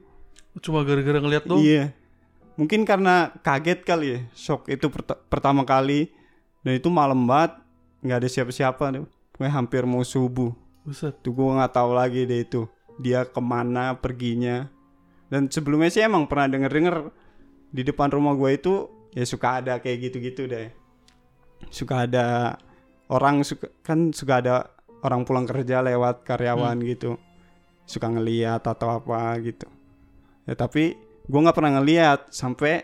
Cuma 0.64 0.88
gara-gara 0.88 1.20
ngeliat 1.20 1.44
doang. 1.44 1.60
Iya. 1.60 1.92
Mungkin 2.62 2.86
karena 2.86 3.34
kaget 3.42 3.82
kali 3.82 4.08
ya, 4.14 4.20
shock 4.38 4.70
itu 4.70 4.86
pert- 4.94 5.26
pertama 5.34 5.66
kali 5.66 6.14
dan 6.62 6.78
itu 6.78 6.94
malam 6.94 7.26
banget, 7.26 7.58
nggak 8.06 8.18
ada 8.22 8.30
siapa-siapa 8.30 8.84
deh. 8.94 9.02
Pokoknya 9.34 9.50
hampir 9.58 9.82
mau 9.90 10.06
subuh. 10.06 10.54
Buset. 10.86 11.18
Tuh 11.26 11.34
gue 11.34 11.58
nggak 11.58 11.74
tahu 11.74 11.98
lagi 11.98 12.30
deh 12.30 12.46
itu 12.46 12.70
dia 13.02 13.26
ke 13.26 13.42
mana 13.42 13.98
perginya. 13.98 14.70
Dan 15.26 15.50
sebelumnya 15.50 15.90
sih 15.90 16.06
emang 16.06 16.30
pernah 16.30 16.54
denger-denger 16.54 17.10
di 17.74 17.82
depan 17.82 18.14
rumah 18.14 18.38
gue 18.38 18.54
itu 18.54 18.74
ya 19.18 19.26
suka 19.26 19.58
ada 19.58 19.82
kayak 19.82 20.14
gitu-gitu 20.14 20.46
deh. 20.46 20.70
Suka 21.74 22.06
ada 22.06 22.62
orang 23.10 23.42
suka 23.42 23.74
kan 23.82 24.14
suka 24.14 24.38
ada 24.38 24.70
orang 25.02 25.26
pulang 25.26 25.50
kerja 25.50 25.82
lewat 25.82 26.30
karyawan 26.30 26.78
gitu. 26.86 27.18
Suka 27.90 28.06
ngeliat 28.06 28.62
atau 28.70 29.02
apa 29.02 29.34
gitu. 29.42 29.66
Ya 30.46 30.54
tapi 30.54 30.94
gue 31.32 31.40
nggak 31.40 31.56
pernah 31.56 31.80
ngeliat 31.80 32.28
sampai 32.30 32.84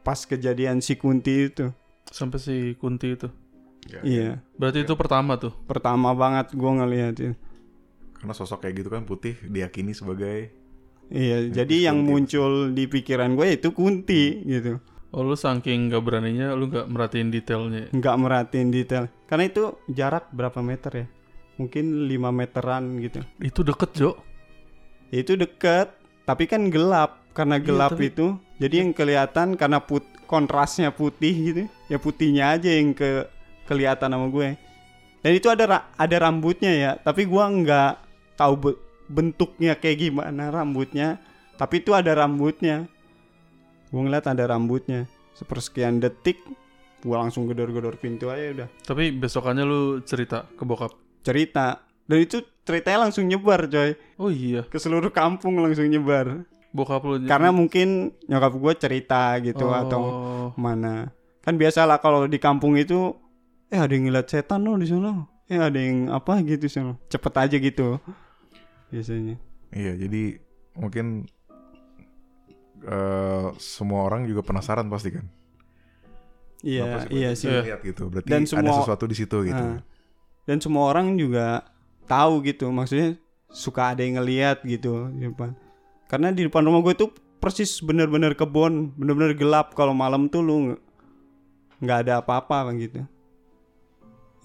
pas 0.00 0.16
kejadian 0.18 0.80
si 0.80 0.96
Kunti 0.96 1.52
itu. 1.52 1.68
Sampai 2.06 2.38
si 2.38 2.54
Kunti 2.74 3.12
itu. 3.12 3.28
Ya, 3.86 4.00
Iya, 4.02 4.30
Berarti 4.56 4.82
itu 4.82 4.94
pertama 4.96 5.36
tuh. 5.36 5.52
pertama 5.62 6.10
banget 6.12 6.50
gue 6.50 6.72
ngeliat 6.72 7.14
itu. 7.14 7.34
Karena 8.16 8.32
sosok 8.32 8.64
kayak 8.64 8.80
gitu 8.80 8.88
kan 8.88 9.04
putih 9.04 9.36
diyakini 9.42 9.92
sebagai 9.92 10.50
Iya, 11.06 11.38
Ya, 11.44 11.62
jadi 11.62 11.86
yang 11.86 12.00
Kunti. 12.00 12.10
muncul 12.32 12.52
di 12.72 12.88
pikiran 12.88 13.36
gue 13.36 13.46
itu 13.52 13.70
Kunti 13.70 14.42
gitu. 14.42 14.80
Oh 15.12 15.22
lu 15.22 15.32
saking 15.32 15.88
gak 15.88 16.02
beraninya 16.02 16.52
lu 16.52 16.66
gak 16.66 16.88
merhatiin 16.88 17.30
detailnya. 17.30 17.88
Nggak 17.88 18.16
merhatiin 18.16 18.68
detail. 18.70 19.04
Karena 19.24 19.46
itu 19.46 19.62
jarak 19.86 20.28
berapa 20.28 20.58
meter 20.60 20.92
ya? 20.92 21.06
Mungkin 21.56 22.04
5 22.04 22.30
meteran 22.30 22.98
gitu. 22.98 23.22
Itu 23.38 23.62
deket 23.62 23.90
Jo. 23.92 24.10
Ya, 25.08 25.22
itu 25.22 25.38
deket, 25.38 25.94
tapi 26.26 26.44
kan 26.44 26.66
gelap. 26.68 27.22
Karena 27.36 27.60
Iya, 27.60 27.68
gelap 27.68 27.92
tapi- 27.92 28.08
itu, 28.08 28.26
jadi 28.56 28.74
yang 28.80 28.90
kelihatan 28.96 29.60
karena 29.60 29.76
put 29.76 30.00
kontrasnya 30.24 30.88
putih 30.88 31.34
gitu. 31.36 31.62
Ya 31.86 32.00
putihnya 32.00 32.56
aja 32.56 32.72
yang 32.72 32.96
ke 32.96 33.28
kelihatan 33.68 34.08
sama 34.08 34.32
gue. 34.32 34.56
Dan 35.20 35.32
itu 35.36 35.52
ada 35.52 35.64
ra- 35.68 35.86
ada 35.94 36.16
rambutnya 36.16 36.72
ya, 36.72 36.90
tapi 36.96 37.28
gua 37.28 37.44
nggak 37.52 37.92
tahu 38.40 38.54
be- 38.56 38.80
bentuknya 39.06 39.76
kayak 39.76 39.98
gimana 40.00 40.48
rambutnya. 40.48 41.20
Tapi 41.60 41.84
itu 41.84 41.92
ada 41.92 42.16
rambutnya. 42.16 42.88
Gue 43.92 44.00
ngeliat 44.00 44.24
ada 44.26 44.48
rambutnya. 44.48 45.04
Sepersekian 45.36 46.00
detik, 46.00 46.40
gua 47.04 47.20
langsung 47.20 47.44
gedor-gedor 47.44 48.00
pintu 48.00 48.32
aja 48.32 48.64
udah. 48.64 48.68
Tapi 48.80 49.12
besokannya 49.12 49.64
lu 49.68 50.00
cerita 50.08 50.48
ke 50.48 50.64
bokap. 50.64 50.96
Cerita. 51.20 51.84
Dan 52.08 52.24
itu 52.24 52.40
ceritanya 52.66 53.06
langsung 53.08 53.30
nyebar 53.30 53.70
coy. 53.70 53.94
Oh 54.18 54.28
iya. 54.28 54.66
Ke 54.66 54.82
seluruh 54.82 55.14
kampung 55.14 55.54
langsung 55.62 55.86
nyebar. 55.86 56.42
Bokap 56.74 57.06
lu 57.06 57.22
Karena 57.24 57.54
mungkin 57.54 58.12
nyokap 58.26 58.52
gue 58.52 58.72
cerita 58.76 59.38
gitu 59.40 59.70
oh, 59.70 59.78
atau 59.78 60.02
mana. 60.58 61.14
Kan 61.40 61.56
biasalah 61.56 62.02
kalau 62.02 62.26
di 62.26 62.36
kampung 62.42 62.74
itu 62.74 63.14
eh 63.70 63.78
ada 63.78 63.94
yang 63.94 64.10
ngeliat 64.10 64.26
setan 64.26 64.66
loh 64.66 64.76
di 64.76 64.90
sana. 64.90 65.30
Eh 65.46 65.62
ada 65.62 65.78
yang 65.78 66.10
apa 66.10 66.42
gitu 66.42 66.66
sana. 66.66 66.98
Cepet 67.06 67.32
aja 67.38 67.56
gitu. 67.56 68.02
Biasanya. 68.90 69.38
Iya, 69.70 69.94
jadi 69.94 70.42
mungkin 70.74 71.30
eh, 72.82 73.46
semua 73.62 74.04
orang 74.10 74.26
juga 74.26 74.42
penasaran 74.42 74.90
pasti 74.90 75.14
kan. 75.14 75.26
Iya, 76.66 77.06
sih 77.06 77.10
iya 77.14 77.30
sih. 77.38 77.46
Lihat 77.46 77.80
gitu. 77.86 78.10
Berarti 78.10 78.26
Dan 78.26 78.42
ada 78.42 78.50
semua- 78.50 78.78
sesuatu 78.82 79.04
di 79.06 79.16
situ 79.16 79.38
gitu. 79.46 79.64
Nah, 79.64 79.80
dan 80.50 80.58
semua 80.58 80.90
orang 80.90 81.14
juga 81.14 81.62
tahu 82.06 82.42
gitu. 82.46 82.70
Maksudnya 82.70 83.18
suka 83.50 83.92
ada 83.94 84.02
yang 84.02 84.22
ngeliat 84.22 84.62
gitu 84.62 85.10
di 85.14 85.26
depan. 85.26 85.54
Karena 86.06 86.30
di 86.30 86.46
depan 86.46 86.62
rumah 86.62 86.82
gue 86.86 86.94
tuh 86.94 87.10
persis 87.42 87.82
bener-bener 87.82 88.34
kebun, 88.38 88.94
bener-bener 88.94 89.34
gelap. 89.34 89.74
Kalau 89.74 89.92
malam 89.92 90.30
tuh 90.30 90.42
lu 90.42 90.56
nggak 91.82 91.98
ada 92.06 92.22
apa-apa 92.22 92.70
kan 92.70 92.74
gitu. 92.78 93.02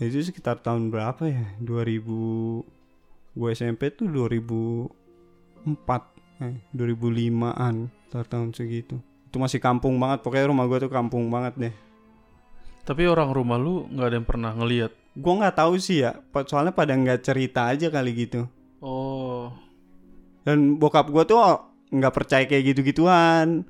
Ya, 0.02 0.10
Itu 0.10 0.18
sekitar 0.26 0.60
tahun 0.66 0.90
berapa 0.90 1.30
ya? 1.30 1.46
2000 1.62 2.66
gue 3.32 3.50
SMP 3.56 3.96
tuh 3.96 4.12
2004 4.12 4.92
eh, 6.44 6.58
2005an 6.76 7.88
sekitar 7.88 8.26
tahun 8.28 8.50
segitu. 8.52 8.98
Itu 9.32 9.40
masih 9.40 9.64
kampung 9.64 9.96
banget. 10.02 10.26
Pokoknya 10.26 10.52
rumah 10.52 10.68
gue 10.68 10.84
tuh 10.84 10.92
kampung 10.92 11.32
banget 11.32 11.54
deh. 11.56 11.76
Tapi 12.82 13.08
orang 13.08 13.32
rumah 13.32 13.62
lu 13.62 13.88
nggak 13.88 14.08
ada 14.10 14.18
yang 14.20 14.28
pernah 14.28 14.52
ngeliat. 14.52 14.92
Gue 15.12 15.34
nggak 15.38 15.60
tahu 15.60 15.76
sih 15.76 16.08
ya, 16.08 16.20
soalnya 16.48 16.72
pada 16.72 16.96
nggak 16.96 17.20
cerita 17.26 17.68
aja 17.68 17.92
kali 17.92 18.12
gitu. 18.16 18.48
Oh. 18.80 19.52
Dan 20.48 20.80
bokap 20.80 21.12
gue 21.12 21.24
tuh 21.28 21.38
nggak 21.92 22.14
percaya 22.16 22.44
kayak 22.48 22.72
gitu-gituan. 22.72 23.68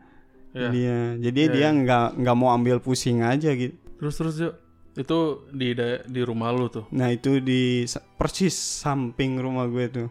Ya. 0.53 0.69
Dia, 0.69 0.97
jadi 1.17 1.41
Ya, 1.47 1.51
dia 1.51 1.67
ya. 1.67 1.69
nggak 1.71 2.07
nggak 2.21 2.35
mau 2.37 2.53
ambil 2.53 2.77
pusing 2.77 3.25
aja 3.25 3.51
gitu. 3.55 3.73
Terus 3.97 4.15
terus 4.19 4.35
Jo. 4.37 4.49
Itu 4.91 5.47
di 5.55 5.71
di 6.05 6.21
rumah 6.21 6.51
lu 6.51 6.67
tuh. 6.67 6.85
Nah 6.91 7.09
itu 7.09 7.39
di 7.39 7.87
persis 8.19 8.53
samping 8.53 9.39
rumah 9.39 9.65
gue 9.65 9.85
tuh. 9.87 10.09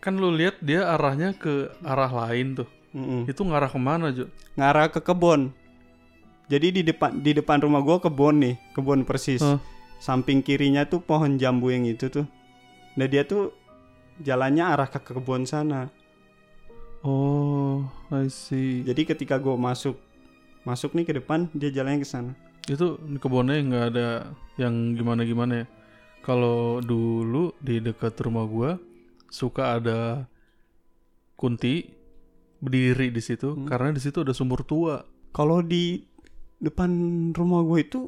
Kan 0.00 0.16
lu 0.16 0.32
lihat 0.32 0.58
dia 0.64 0.88
arahnya 0.90 1.36
ke 1.36 1.70
arah 1.84 2.08
lain 2.08 2.64
tuh. 2.64 2.68
Mm-mm. 2.94 3.26
Itu 3.28 3.44
ngarah 3.44 3.68
ke 3.68 3.78
mana 3.78 4.10
Jo? 4.14 4.30
Ngarah 4.56 4.88
ke 4.90 5.00
kebun. 5.02 5.52
Jadi 6.44 6.80
di 6.80 6.82
depan 6.84 7.24
di 7.24 7.32
depan 7.32 7.64
rumah 7.64 7.80
gue 7.80 7.96
kebun 8.04 8.36
nih, 8.44 8.54
kebun 8.76 9.08
persis. 9.08 9.40
Hah. 9.40 9.58
Samping 9.96 10.44
kirinya 10.44 10.84
tuh 10.84 11.00
pohon 11.00 11.40
jambu 11.40 11.72
yang 11.72 11.88
itu 11.88 12.12
tuh. 12.12 12.28
Nah 13.00 13.06
dia 13.08 13.24
tuh 13.24 13.56
jalannya 14.20 14.60
arah 14.60 14.88
ke 14.92 15.00
kebun 15.00 15.48
sana. 15.48 15.88
Oh, 17.04 17.84
I 18.08 18.28
see. 18.32 18.80
Jadi 18.84 19.04
ketika 19.04 19.36
gue 19.36 19.56
masuk 19.56 19.96
masuk 20.64 20.96
nih 20.96 21.04
ke 21.04 21.12
depan, 21.20 21.48
dia 21.52 21.68
jalannya 21.68 22.00
ke 22.00 22.08
sana. 22.08 22.32
Itu 22.64 22.96
di 23.00 23.20
kebunnya 23.20 23.60
nggak 23.60 23.86
ada 23.92 24.08
yang 24.56 24.96
gimana-gimana 24.96 25.64
ya. 25.64 25.66
Kalau 26.24 26.80
dulu 26.80 27.52
di 27.60 27.84
dekat 27.84 28.16
rumah 28.24 28.48
gua 28.48 28.80
suka 29.28 29.76
ada 29.76 30.24
kunti 31.36 31.92
berdiri 32.64 33.12
di 33.12 33.20
situ 33.20 33.52
Hmm. 33.52 33.68
karena 33.68 33.92
di 33.92 34.00
situ 34.00 34.24
ada 34.24 34.32
sumur 34.32 34.64
tua. 34.64 35.04
Kalau 35.36 35.60
di 35.60 36.00
depan 36.64 36.90
rumah 37.36 37.60
gue 37.62 37.78
itu, 37.84 38.00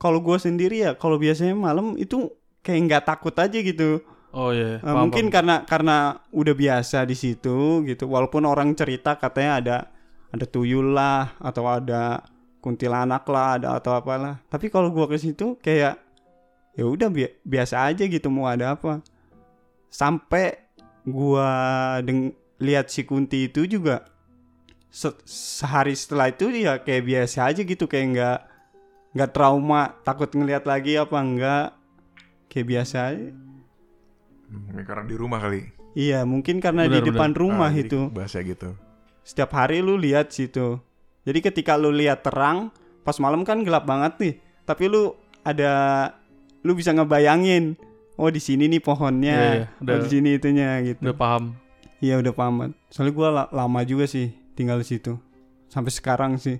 kalau 0.00 0.20
gue 0.20 0.36
sendiri 0.40 0.84
ya, 0.84 0.96
kalau 0.96 1.16
biasanya 1.20 1.54
malam 1.54 1.94
itu 2.00 2.32
kayak 2.64 2.80
nggak 2.88 3.04
takut 3.04 3.34
aja 3.36 3.58
gitu. 3.60 4.00
Oh 4.34 4.50
iya. 4.50 4.80
Eh, 4.80 4.84
paham, 4.84 5.06
mungkin 5.06 5.30
paham. 5.30 5.34
karena 5.34 5.56
karena 5.62 5.96
udah 6.34 6.54
biasa 6.56 7.06
di 7.06 7.14
situ 7.14 7.86
gitu. 7.86 8.10
Walaupun 8.10 8.42
orang 8.48 8.74
cerita 8.74 9.14
katanya 9.14 9.52
ada 9.62 9.76
ada 10.34 10.44
tuyul 10.48 10.90
lah 10.90 11.38
atau 11.38 11.70
ada 11.70 12.24
kuntilanak 12.58 13.22
lah, 13.30 13.60
ada 13.60 13.78
atau 13.78 13.94
apalah. 13.94 14.42
Tapi 14.50 14.72
kalau 14.72 14.90
gua 14.90 15.06
ke 15.06 15.20
situ 15.20 15.54
kayak 15.62 16.00
ya 16.74 16.84
udah 16.88 17.06
bi- 17.12 17.38
biasa 17.46 17.94
aja 17.94 18.02
gitu 18.10 18.26
mau 18.32 18.50
ada 18.50 18.74
apa. 18.74 18.98
Sampai 19.86 20.66
gua 21.06 21.46
deng 22.02 22.34
lihat 22.58 22.90
si 22.90 23.06
Kunti 23.06 23.46
itu 23.46 23.70
juga 23.70 24.02
se- 24.94 25.18
sehari 25.26 25.98
setelah 25.98 26.30
itu 26.30 26.46
ya 26.54 26.78
kayak 26.78 27.02
biasa 27.02 27.50
aja 27.50 27.66
gitu 27.66 27.90
kayak 27.90 28.06
nggak 28.14 28.38
nggak 29.14 29.30
trauma 29.34 29.98
takut 30.06 30.30
ngelihat 30.30 30.62
lagi 30.62 30.94
apa 30.94 31.18
enggak 31.18 31.66
kayak 32.46 32.66
biasa 32.70 32.96
aja. 33.10 33.30
Hmm, 34.46 34.78
karena 34.86 35.02
di 35.02 35.16
rumah 35.18 35.42
kali. 35.42 35.66
Iya, 35.98 36.22
mungkin 36.22 36.62
karena 36.62 36.86
di 36.86 36.98
Benar, 37.02 37.10
depan 37.10 37.30
rumah 37.34 37.70
Ah, 37.70 37.74
itu. 37.74 38.10
Bahasa 38.10 38.38
gitu. 38.42 38.74
Setiap 39.26 39.50
hari 39.54 39.82
lu 39.82 39.98
lihat 39.98 40.30
situ. 40.30 40.78
Jadi 41.26 41.38
ketika 41.42 41.74
lu 41.74 41.90
lihat 41.90 42.22
terang, 42.22 42.70
pas 43.02 43.18
malam 43.18 43.42
kan 43.42 43.62
gelap 43.66 43.86
banget 43.86 44.12
nih. 44.20 44.34
Tapi 44.62 44.90
lu 44.90 45.14
ada 45.42 45.72
lu 46.62 46.74
bisa 46.74 46.90
ngebayangin, 46.94 47.74
oh 48.14 48.30
di 48.30 48.38
sini 48.38 48.66
nih 48.70 48.82
pohonnya, 48.82 49.38
Iya, 49.38 49.66
iya, 49.70 49.90
oh 49.90 49.98
di 50.02 50.08
sini 50.10 50.28
itunya 50.38 50.68
gitu. 50.82 51.02
Udah 51.10 51.16
paham. 51.18 51.44
Iya, 51.98 52.14
udah 52.20 52.32
paham. 52.34 52.54
banget. 52.62 52.74
Soalnya 52.90 53.14
gua 53.14 53.28
la- 53.30 53.50
lama 53.54 53.80
juga 53.82 54.04
sih 54.06 54.43
tinggal 54.54 54.80
di 54.80 54.86
situ. 54.86 55.18
Sampai 55.68 55.90
sekarang 55.90 56.38
sih. 56.38 56.58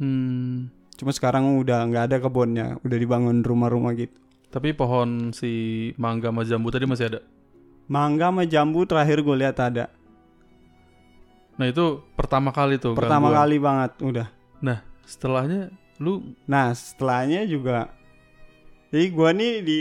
Hmm. 0.00 0.72
Cuma 0.98 1.14
sekarang 1.14 1.60
udah 1.62 1.86
nggak 1.86 2.04
ada 2.10 2.16
kebunnya, 2.18 2.82
udah 2.82 2.96
dibangun 2.98 3.46
rumah-rumah 3.46 3.94
gitu. 3.94 4.16
Tapi 4.48 4.72
pohon 4.74 5.30
si 5.36 5.92
mangga 6.00 6.32
sama 6.32 6.42
jambu 6.42 6.72
tadi 6.72 6.88
masih 6.88 7.06
ada. 7.14 7.20
Mangga 7.86 8.32
sama 8.32 8.42
jambu 8.48 8.88
terakhir 8.88 9.22
gue 9.22 9.36
lihat 9.36 9.60
ada. 9.60 9.92
Nah 11.60 11.66
itu 11.68 12.02
pertama 12.18 12.50
kali 12.50 12.80
tuh. 12.80 12.98
Pertama 12.98 13.30
gangguan. 13.30 13.38
kali 13.44 13.56
banget 13.60 13.92
udah. 14.02 14.28
Setelahnya 15.08 15.72
lu 15.96 16.36
Nah 16.44 16.76
setelahnya 16.76 17.48
juga 17.48 17.88
Jadi 18.92 19.06
gua 19.08 19.32
nih 19.32 19.64
di 19.64 19.80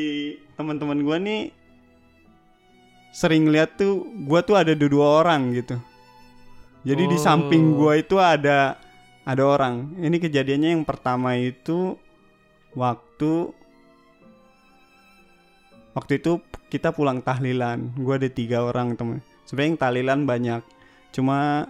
teman-teman 0.56 1.04
gua 1.04 1.20
nih 1.20 1.52
Sering 3.12 3.52
lihat 3.52 3.76
tuh 3.76 4.08
Gua 4.24 4.40
tuh 4.40 4.56
ada 4.56 4.72
dua 4.72 5.20
orang 5.20 5.52
gitu 5.52 5.76
Jadi 6.88 7.04
di 7.12 7.18
samping 7.20 7.76
Oh. 7.76 7.84
gua 7.84 7.94
itu 8.00 8.16
ada 8.16 8.80
Ada 9.28 9.44
orang. 9.44 9.92
Ini 10.00 10.24
kejadiannya 10.24 10.80
yang 10.80 10.86
pertama 10.88 11.36
itu 11.36 12.00
Waktu 12.72 13.52
Waktu 15.92 16.24
itu 16.24 16.40
kita 16.72 16.96
pulang 16.96 17.20
tahlilan. 17.20 17.92
Gua 18.00 18.16
ada 18.16 18.32
tiga 18.32 18.64
orang 18.64 18.96
temen. 18.96 19.20
Sebenarnya 19.44 19.68
yang 19.68 19.82
tahlilan 19.84 20.20
banyak. 20.24 20.62
Cuma 21.12 21.68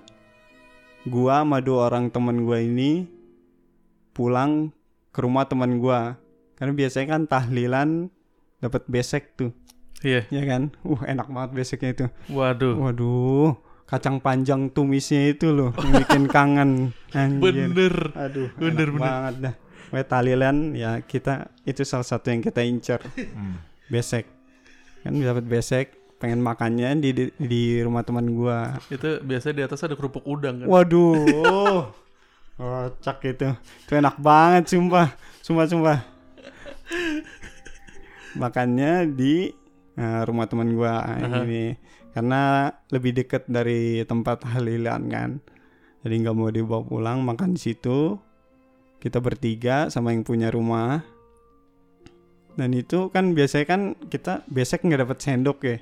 Gua 1.08 1.42
sama 1.42 1.64
dua 1.64 1.88
orang 1.88 2.12
temen 2.12 2.44
gua 2.44 2.60
ini 2.60 3.08
pulang 4.12 4.76
ke 5.16 5.24
rumah 5.26 5.50
teman 5.50 5.82
gua. 5.82 6.20
Karena 6.60 6.78
biasanya 6.78 7.16
kan 7.16 7.22
tahlilan 7.26 7.90
dapat 8.60 8.86
besek 8.86 9.34
tuh. 9.34 9.56
Iya. 10.06 10.30
ya 10.30 10.44
kan? 10.46 10.78
Uh 10.86 11.02
enak 11.10 11.26
banget 11.32 11.50
beseknya 11.58 11.90
itu. 11.96 12.06
Waduh. 12.30 12.76
waduh 12.86 13.58
kacang 13.88 14.20
panjang 14.20 14.68
tumisnya 14.70 15.32
itu 15.32 15.50
loh 15.50 15.72
yang 15.80 15.92
bikin 15.98 16.24
kangen 16.36 16.72
anjir 17.12 17.72
Bener. 17.72 17.96
aduh 18.14 18.48
Bener, 18.54 18.92
bener. 18.92 18.94
banget 18.94 19.36
dah 19.40 19.56
tahlilan 20.04 20.76
ya 20.76 21.00
kita 21.02 21.48
itu 21.64 21.82
salah 21.82 22.04
satu 22.04 22.28
yang 22.28 22.40
kita 22.40 22.62
incer 22.62 23.00
Hmm. 23.16 23.64
besek 23.88 24.28
kan 25.02 25.16
dapat 25.16 25.48
besek 25.48 25.86
pengen 26.18 26.42
makannya 26.42 26.98
di 26.98 27.10
di, 27.14 27.24
di 27.38 27.64
rumah 27.80 28.02
teman 28.02 28.26
gua 28.30 28.74
Itu 28.90 29.22
biasanya 29.22 29.56
di 29.56 29.64
atas 29.64 29.86
ada 29.86 29.94
kerupuk 29.94 30.26
udang 30.26 30.60
kan. 30.60 30.68
Waduh. 30.68 31.88
Kocak 32.58 33.22
itu. 33.24 33.54
Itu 33.86 33.94
enak 33.94 34.18
banget 34.18 34.66
sumpah. 34.66 35.14
Sumpah 35.40 35.66
sumpah. 35.70 35.98
Makannya 38.42 39.10
di 39.10 39.50
eh, 39.94 40.22
rumah 40.26 40.46
teman 40.46 40.74
gua 40.74 41.06
Aha. 41.06 41.46
ini 41.46 41.78
karena 42.18 42.74
lebih 42.90 43.14
deket 43.14 43.46
dari 43.46 44.02
tempat 44.02 44.42
halilan 44.50 45.06
kan. 45.06 45.38
Jadi 46.02 46.26
nggak 46.26 46.34
mau 46.34 46.50
dibawa 46.50 46.82
pulang 46.82 47.22
makan 47.22 47.54
di 47.54 47.62
situ. 47.62 48.18
Kita 48.98 49.22
bertiga 49.22 49.94
sama 49.94 50.18
yang 50.18 50.26
punya 50.26 50.50
rumah. 50.50 51.06
Dan 52.58 52.74
itu 52.74 53.14
kan 53.14 53.38
biasanya 53.38 53.66
kan 53.70 53.82
kita 54.10 54.42
besek 54.50 54.82
nggak 54.82 55.06
dapat 55.06 55.18
sendok 55.22 55.58
ya. 55.62 55.78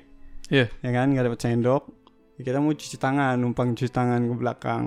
Iya. 0.52 0.66
Ya 0.84 0.90
kan 0.92 1.16
nggak 1.16 1.24
dapat 1.24 1.40
sendok. 1.40 1.88
Kita 2.36 2.60
mau 2.60 2.76
cuci 2.76 3.00
tangan, 3.00 3.40
numpang 3.40 3.72
cuci 3.72 3.88
tangan 3.88 4.28
ke 4.28 4.34
belakang. 4.36 4.84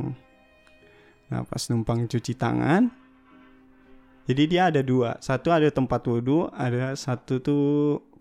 Nah 1.34 1.42
pas 1.50 1.66
numpang 1.74 2.06
cuci 2.06 2.38
tangan, 2.38 2.94
jadi 4.30 4.44
dia 4.46 4.62
ada 4.70 4.86
dua. 4.86 5.18
Satu 5.18 5.50
ada 5.50 5.66
tempat 5.74 6.06
wudhu, 6.06 6.46
ada 6.54 6.94
satu 6.94 7.42
tuh 7.42 7.66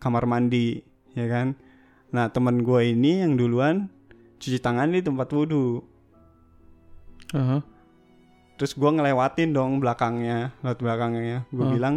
kamar 0.01 0.25
mandi, 0.25 0.81
ya 1.13 1.29
kan. 1.29 1.68
Nah 2.09 2.29
teman 2.29 2.61
gue 2.61 2.81
ini 2.89 3.21
yang 3.21 3.37
duluan 3.37 3.93
cuci 4.39 4.59
tangan 4.59 4.89
di 4.89 5.01
tempat 5.01 5.29
wudhu. 5.29 5.83
Aha. 7.35 7.61
Terus 8.57 8.73
gue 8.75 8.91
ngelewatin 8.91 9.53
dong 9.53 9.79
belakangnya, 9.79 10.51
lewat 10.63 10.79
belakangnya. 10.81 11.45
Gue 11.49 11.63
Hmm. 11.63 11.75
bilang, 11.75 11.95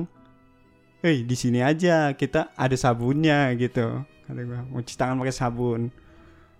hei 1.02 1.24
di 1.24 1.34
sini 1.34 1.64
aja 1.64 2.12
kita 2.14 2.54
ada 2.54 2.76
sabunnya 2.76 3.50
gitu. 3.56 4.04
Kata 4.28 4.42
gue 4.42 4.60
mau 4.70 4.80
cuci 4.80 4.96
tangan 4.96 5.18
pakai 5.18 5.34
sabun. 5.34 5.82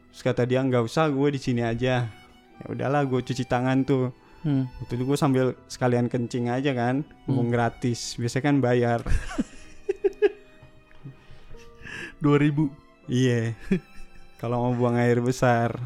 Terus 0.10 0.22
kata 0.22 0.44
dia 0.44 0.60
nggak 0.60 0.84
usah, 0.84 1.08
gue 1.08 1.28
di 1.32 1.40
sini 1.40 1.62
aja. 1.62 2.10
Ya 2.58 2.66
udahlah, 2.68 3.06
gue 3.06 3.22
cuci 3.22 3.46
tangan 3.46 3.84
tuh. 3.84 4.10
Hmm. 4.42 4.66
Waktu 4.82 4.98
itu 4.98 5.04
gue 5.06 5.16
sambil 5.16 5.46
sekalian 5.70 6.10
kencing 6.10 6.50
aja 6.50 6.74
kan, 6.74 7.06
mumpung 7.26 7.54
gratis. 7.54 8.18
Biasanya 8.18 8.44
kan 8.44 8.58
bayar. 8.58 9.00
2000. 12.22 12.70
Iya. 13.08 13.54
Kalau 14.38 14.58
mau 14.60 14.74
buang 14.76 14.98
air 14.98 15.18
besar. 15.20 15.78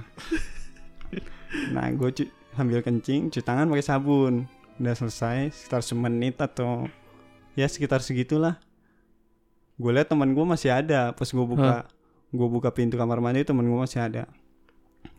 nah, 1.71 1.87
gue 1.89 2.09
cu- 2.13 2.31
sambil 2.51 2.79
kencing, 2.79 3.27
cuci 3.27 3.43
tangan 3.43 3.67
pakai 3.67 3.83
sabun. 3.83 4.47
Udah 4.75 4.91
selesai, 4.91 5.51
sekitar 5.51 5.81
semenit 5.81 6.35
atau 6.37 6.87
ya 7.53 7.63
sekitar 7.65 7.99
segitulah. 7.99 8.59
Gue 9.75 9.91
lihat 9.91 10.07
teman 10.07 10.31
gue 10.31 10.45
masih 10.45 10.71
ada. 10.71 11.11
Pas 11.11 11.27
gue 11.27 11.45
buka, 11.45 11.87
gue 12.29 12.47
buka 12.49 12.71
pintu 12.71 12.95
kamar 12.95 13.19
mandi, 13.19 13.43
teman 13.43 13.63
gue 13.63 13.75
masih 13.77 13.99
ada. 14.01 14.23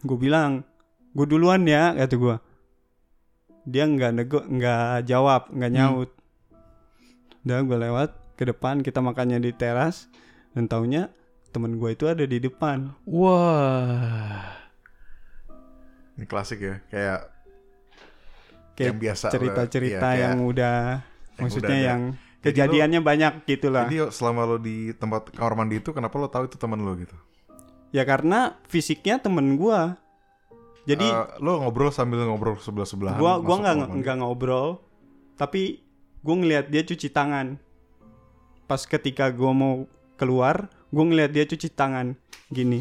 Gue 0.00 0.16
bilang, 0.16 0.64
gue 1.12 1.26
duluan 1.26 1.64
ya, 1.64 1.92
kata 1.94 2.16
gue. 2.16 2.36
Dia 3.66 3.84
nggak 3.84 4.12
nego, 4.12 4.40
nggak 4.42 5.04
jawab, 5.04 5.48
nggak 5.50 5.70
Hmm. 5.70 5.76
nyaut. 5.76 6.10
Udah 7.42 7.60
gue 7.62 7.78
lewat 7.78 8.10
ke 8.34 8.44
depan, 8.44 8.80
kita 8.80 9.00
makannya 9.00 9.38
di 9.38 9.52
teras. 9.52 10.08
Dan 10.52 10.66
taunya 10.66 11.12
temen 11.56 11.72
gue 11.74 11.90
itu 11.90 12.04
ada 12.04 12.20
di 12.22 12.36
depan. 12.36 12.92
Wah. 13.08 14.44
Ini 16.14 16.24
klasik 16.24 16.60
ya, 16.60 16.76
kayak 16.86 17.20
Kayak 18.72 18.86
yang 18.86 18.98
biasa. 19.00 19.26
cerita-cerita 19.32 20.04
kayak- 20.06 20.20
yang 20.20 20.36
udah 20.42 20.76
yang 21.00 21.40
maksudnya 21.40 21.64
udah 21.66 21.78
yang 21.80 22.00
Jadi 22.36 22.52
kejadiannya 22.52 23.00
banyak 23.00 23.32
gitu 23.48 23.66
lah. 23.68 23.84
Jadi 23.84 23.96
selama 24.12 24.40
lo 24.44 24.56
di 24.56 24.92
tempat 24.92 25.32
kamar 25.32 25.56
mandi 25.56 25.76
itu, 25.76 25.90
kenapa 25.90 26.14
lo 26.14 26.28
tahu 26.28 26.46
itu 26.46 26.54
teman 26.54 26.78
lo 26.78 26.92
gitu? 26.94 27.16
Ya 27.90 28.04
karena 28.04 28.54
fisiknya 28.68 29.18
temen 29.18 29.56
gua. 29.56 29.96
Jadi 30.84 31.02
Eh, 31.02 31.26
lo 31.40 31.58
ngobrol 31.58 31.90
sambil 31.90 32.22
ngobrol 32.22 32.54
sebelah 32.56 32.86
sebelahan. 32.86 33.18
gua 33.18 33.40
gua 33.40 33.56
nggak 33.58 33.74
nggak 33.98 34.16
ngobrol, 34.20 34.78
tapi 35.34 35.82
gua 36.20 36.36
ngelihat 36.36 36.70
dia 36.70 36.84
cuci 36.84 37.08
tangan. 37.08 37.58
Pas 38.64 38.84
ketika 38.84 39.26
gua 39.28 39.50
mau 39.50 39.74
keluar, 40.14 40.70
gua 40.96 41.04
ngelihat 41.04 41.30
dia 41.30 41.44
cuci 41.44 41.68
tangan 41.70 42.16
gini. 42.48 42.80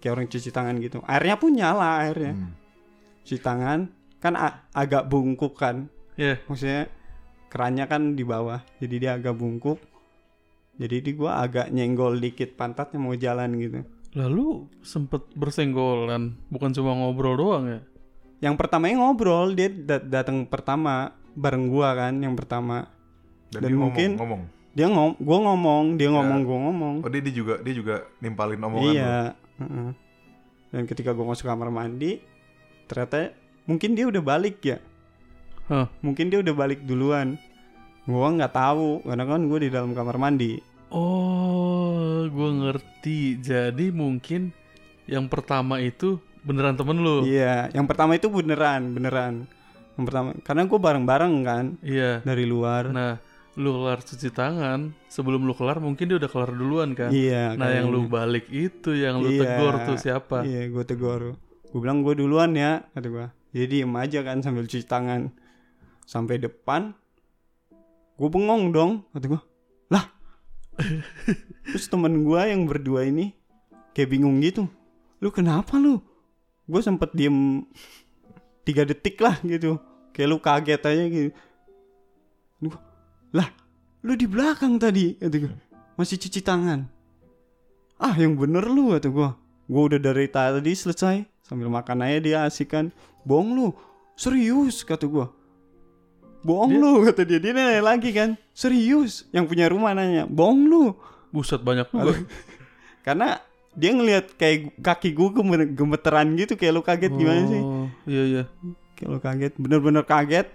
Kayak 0.00 0.12
orang 0.14 0.26
cuci 0.26 0.48
tangan 0.48 0.80
gitu. 0.80 1.04
Airnya 1.04 1.36
pun 1.36 1.52
nyala 1.52 2.00
airnya. 2.00 2.32
Hmm. 2.32 2.56
Cuci 3.20 3.36
tangan 3.38 3.92
kan 4.16 4.32
a- 4.34 4.64
agak 4.72 5.04
bungkuk 5.06 5.52
kan. 5.54 5.92
Iya. 6.12 6.36
maksudnya 6.44 6.84
kerannya 7.48 7.84
kan 7.84 8.12
di 8.12 8.22
bawah 8.22 8.60
jadi 8.76 8.94
dia 8.94 9.10
agak 9.14 9.32
bungkuk 9.32 9.80
jadi 10.76 11.00
di 11.00 11.12
gua 11.12 11.40
agak 11.40 11.68
nyenggol 11.68 12.14
dikit 12.14 12.54
pantatnya 12.54 12.96
mau 12.96 13.16
jalan 13.16 13.56
gitu 13.56 13.80
Lalu 14.10 14.68
sempet 14.82 15.24
bersenggolan, 15.32 16.36
bukan 16.46 16.70
cuma 16.70 16.92
ngobrol 16.92 17.34
doang 17.34 17.64
ya? 17.66 17.80
yang 18.40 18.54
pertamanya 18.54 19.00
ngobrol 19.00 19.52
dia 19.52 19.68
dat- 19.68 20.06
datang 20.06 20.44
pertama 20.44 21.08
bareng 21.32 21.68
gua 21.68 21.94
kan 21.94 22.14
yang 22.16 22.36
pertama 22.36 22.84
Dan, 23.48 23.56
Dan 23.56 23.60
dia 23.62 23.70
ngomong, 23.70 23.82
mungkin- 23.88 24.14
ngomong. 24.14 24.42
Dia 24.70 24.86
ngom 24.86 25.18
gua 25.18 25.38
ngomong 25.42 25.84
dia 25.94 26.08
ngomong 26.08 26.40
Ya. 26.40 26.46
gua 26.46 26.58
ngomong 26.60 26.94
Oh 27.00 27.10
dia, 27.10 27.20
dia 27.20 27.34
juga 27.34 27.54
dia 27.58 27.74
juga 27.74 27.94
nimpalin 28.18 28.60
omongan 28.60 28.92
iya 28.92 29.16
heeh. 29.58 29.90
dan 30.70 30.82
ketika 30.84 31.10
gua 31.10 31.26
masuk 31.28 31.44
kamar 31.44 31.68
mandi 31.68 32.22
ternyata 32.86 33.34
mungkin 33.64 33.92
dia 33.92 34.06
udah 34.06 34.20
balik 34.20 34.62
ya 34.62 34.78
Hah. 35.66 35.86
mungkin 36.00 36.28
dia 36.28 36.38
udah 36.38 36.52
balik 36.52 36.82
duluan 36.82 37.34
gua 38.04 38.30
nggak 38.30 38.52
tahu 38.52 39.02
karena 39.02 39.24
kan 39.24 39.40
gua 39.44 39.58
di 39.58 39.68
dalam 39.68 39.90
kamar 39.90 40.16
mandi 40.16 40.62
Oh, 40.90 42.26
gue 42.26 42.50
ngerti. 42.52 43.38
Jadi 43.38 43.88
mungkin 43.90 44.50
yang 45.06 45.26
pertama 45.26 45.78
itu 45.78 46.18
beneran 46.42 46.74
temen 46.74 46.98
lu. 46.98 47.22
Iya, 47.22 47.70
yang 47.70 47.86
pertama 47.86 48.14
itu 48.14 48.26
beneran, 48.26 48.90
beneran. 48.90 49.46
Yang 49.94 50.04
pertama, 50.04 50.28
karena 50.42 50.62
gue 50.66 50.78
bareng-bareng 50.82 51.34
kan 51.40 51.64
Iya. 51.78 52.20
dari 52.22 52.42
luar. 52.42 52.90
Nah, 52.90 53.22
lu 53.58 53.74
kelar 53.74 53.98
cuci 53.98 54.30
tangan, 54.30 54.94
sebelum 55.10 55.42
lu 55.42 55.52
kelar 55.52 55.82
mungkin 55.82 56.06
dia 56.06 56.16
udah 56.16 56.30
kelar 56.30 56.54
duluan 56.54 56.94
kan. 56.94 57.10
iya. 57.10 57.58
Nah, 57.58 57.66
yang 57.70 57.90
lu 57.90 58.06
balik 58.06 58.46
itu 58.46 58.94
yang 58.94 59.18
lu 59.18 59.26
Iya. 59.26 59.42
tegur 59.42 59.74
tuh 59.84 59.96
siapa? 59.98 60.46
Iya, 60.46 60.70
gue 60.70 60.84
tegur. 60.86 61.34
Gue 61.66 61.78
bilang 61.78 62.02
gue 62.02 62.14
duluan 62.14 62.54
ya, 62.54 62.86
kata 62.94 63.08
gue. 63.10 63.26
Jadi 63.50 63.66
diem 63.82 63.92
aja 63.94 64.22
kan 64.22 64.38
sambil 64.40 64.64
cuci 64.64 64.86
tangan. 64.86 65.34
Sampai 66.06 66.38
depan, 66.38 66.94
gue 68.14 68.28
bengong 68.28 68.70
dong, 68.70 68.92
kata 69.10 69.26
gue. 69.26 69.42
Lah, 69.90 70.06
terus 71.66 71.86
temen 71.86 72.22
gue 72.22 72.40
yang 72.40 72.66
berdua 72.66 73.02
ini 73.02 73.34
kayak 73.90 74.10
bingung 74.10 74.38
gitu. 74.38 74.70
Lu 75.18 75.30
kenapa 75.30 75.74
lu? 75.76 75.98
Gue 76.64 76.80
sempet 76.80 77.10
diem 77.12 77.66
tiga 78.62 78.86
detik 78.86 79.18
lah 79.18 79.34
gitu. 79.42 79.82
Kayak 80.14 80.28
lu 80.28 80.38
kaget 80.38 80.82
aja 80.82 81.04
gitu. 81.06 81.30
Lu, 82.60 82.70
lah, 83.30 83.48
lu 84.02 84.14
di 84.14 84.26
belakang 84.26 84.76
tadi, 84.76 85.14
kata 85.14 85.36
gue. 85.38 85.54
Masih 85.94 86.16
cuci 86.16 86.40
tangan. 86.40 86.88
Ah, 87.96 88.16
yang 88.16 88.34
bener 88.34 88.64
lu, 88.64 88.90
kata 88.90 89.06
gue. 89.06 89.30
Gue 89.70 89.82
udah 89.86 90.00
dari 90.00 90.26
tadi 90.26 90.72
selesai. 90.72 91.22
Sambil 91.46 91.66
makan 91.66 92.02
aja 92.02 92.18
dia 92.18 92.38
asik 92.42 92.70
kan 92.70 92.94
Bohong 93.22 93.54
lu. 93.54 93.66
Serius 94.14 94.86
kata 94.86 95.02
gue 95.06 95.26
Bohong 96.40 96.70
Dia- 96.70 96.80
lu 96.80 96.92
kata 97.06 97.22
dia. 97.22 97.38
Dia 97.38 97.52
nanya 97.52 97.82
lagi 97.84 98.10
kan. 98.10 98.38
Serius 98.50 99.26
Yang 99.30 99.44
punya 99.50 99.66
rumah 99.66 99.92
nanya. 99.92 100.30
Bohong 100.30 100.66
lu. 100.66 100.94
Buset 101.30 101.60
banyak 101.60 101.90
juga. 101.90 102.14
Karena 103.06 103.38
dia 103.74 103.90
ngelihat 103.94 104.34
kayak 104.34 104.78
kaki 104.78 105.14
gue 105.14 105.28
gem- 105.30 105.74
gemeteran 105.78 106.34
gitu 106.34 106.58
Kayak 106.58 106.72
lu 106.74 106.82
kaget 106.82 107.12
gimana 107.14 107.42
sih? 107.46 107.62
Oh, 107.62 107.86
iya 108.06 108.22
iya. 108.24 108.42
Kayak 108.94 109.08
lu 109.10 109.18
kaget. 109.20 109.52
Bener-bener 109.58 110.02
kaget 110.02 110.48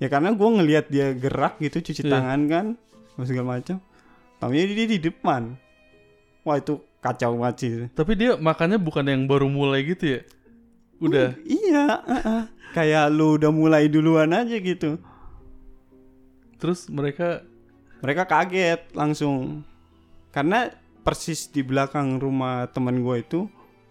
Ya 0.00 0.08
karena 0.08 0.32
gue 0.32 0.48
ngelihat 0.48 0.88
dia 0.88 1.12
gerak 1.12 1.60
gitu 1.60 1.84
Cuci 1.84 2.08
Iya. 2.08 2.12
tangan 2.16 2.40
kan 2.48 2.66
Segala 3.20 3.60
macam 3.60 3.76
Tapi 4.40 4.54
dia 4.72 4.88
di 4.88 4.98
depan 4.98 5.54
Wah 6.42 6.56
itu 6.56 6.80
kacau 7.04 7.36
banget 7.36 7.56
sih 7.60 7.70
Tapi 7.92 8.16
dia 8.16 8.40
makannya 8.40 8.80
bukan 8.80 9.04
yang 9.04 9.28
baru 9.28 9.46
mulai 9.46 9.84
gitu 9.84 10.18
ya? 10.18 10.20
Udah. 11.00 11.32
Iya, 11.48 12.04
uh-uh. 12.04 12.42
kayak 12.76 13.08
lu 13.08 13.40
udah 13.40 13.48
mulai 13.48 13.88
duluan 13.88 14.36
aja 14.36 14.52
gitu. 14.60 15.00
Terus 16.60 16.92
mereka 16.92 17.40
Mereka 18.00 18.24
kaget 18.28 18.80
langsung. 18.96 19.64
Karena 20.32 20.68
persis 21.04 21.48
di 21.48 21.60
belakang 21.60 22.16
rumah 22.16 22.68
teman 22.72 23.00
gue 23.04 23.16
itu 23.20 23.40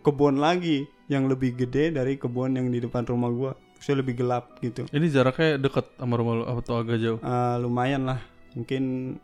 kebun 0.02 0.38
lagi 0.42 0.86
yang 1.10 1.26
lebih 1.30 1.54
gede 1.58 1.94
dari 1.94 2.18
kebun 2.18 2.58
yang 2.58 2.70
di 2.70 2.82
depan 2.82 3.06
rumah 3.06 3.30
gue. 3.30 3.52
Maksudnya 3.80 3.98
lebih 3.98 4.16
gelap 4.18 4.60
gitu. 4.60 4.84
ini 4.90 5.08
jaraknya 5.08 5.56
deket 5.58 5.88
sama 5.96 6.14
rumah 6.14 6.34
lu 6.36 6.44
atau 6.44 6.76
agak 6.78 7.00
jauh? 7.00 7.16
Eh, 7.18 7.56
lumayan 7.58 8.04
lah, 8.04 8.20
mungkin 8.52 9.16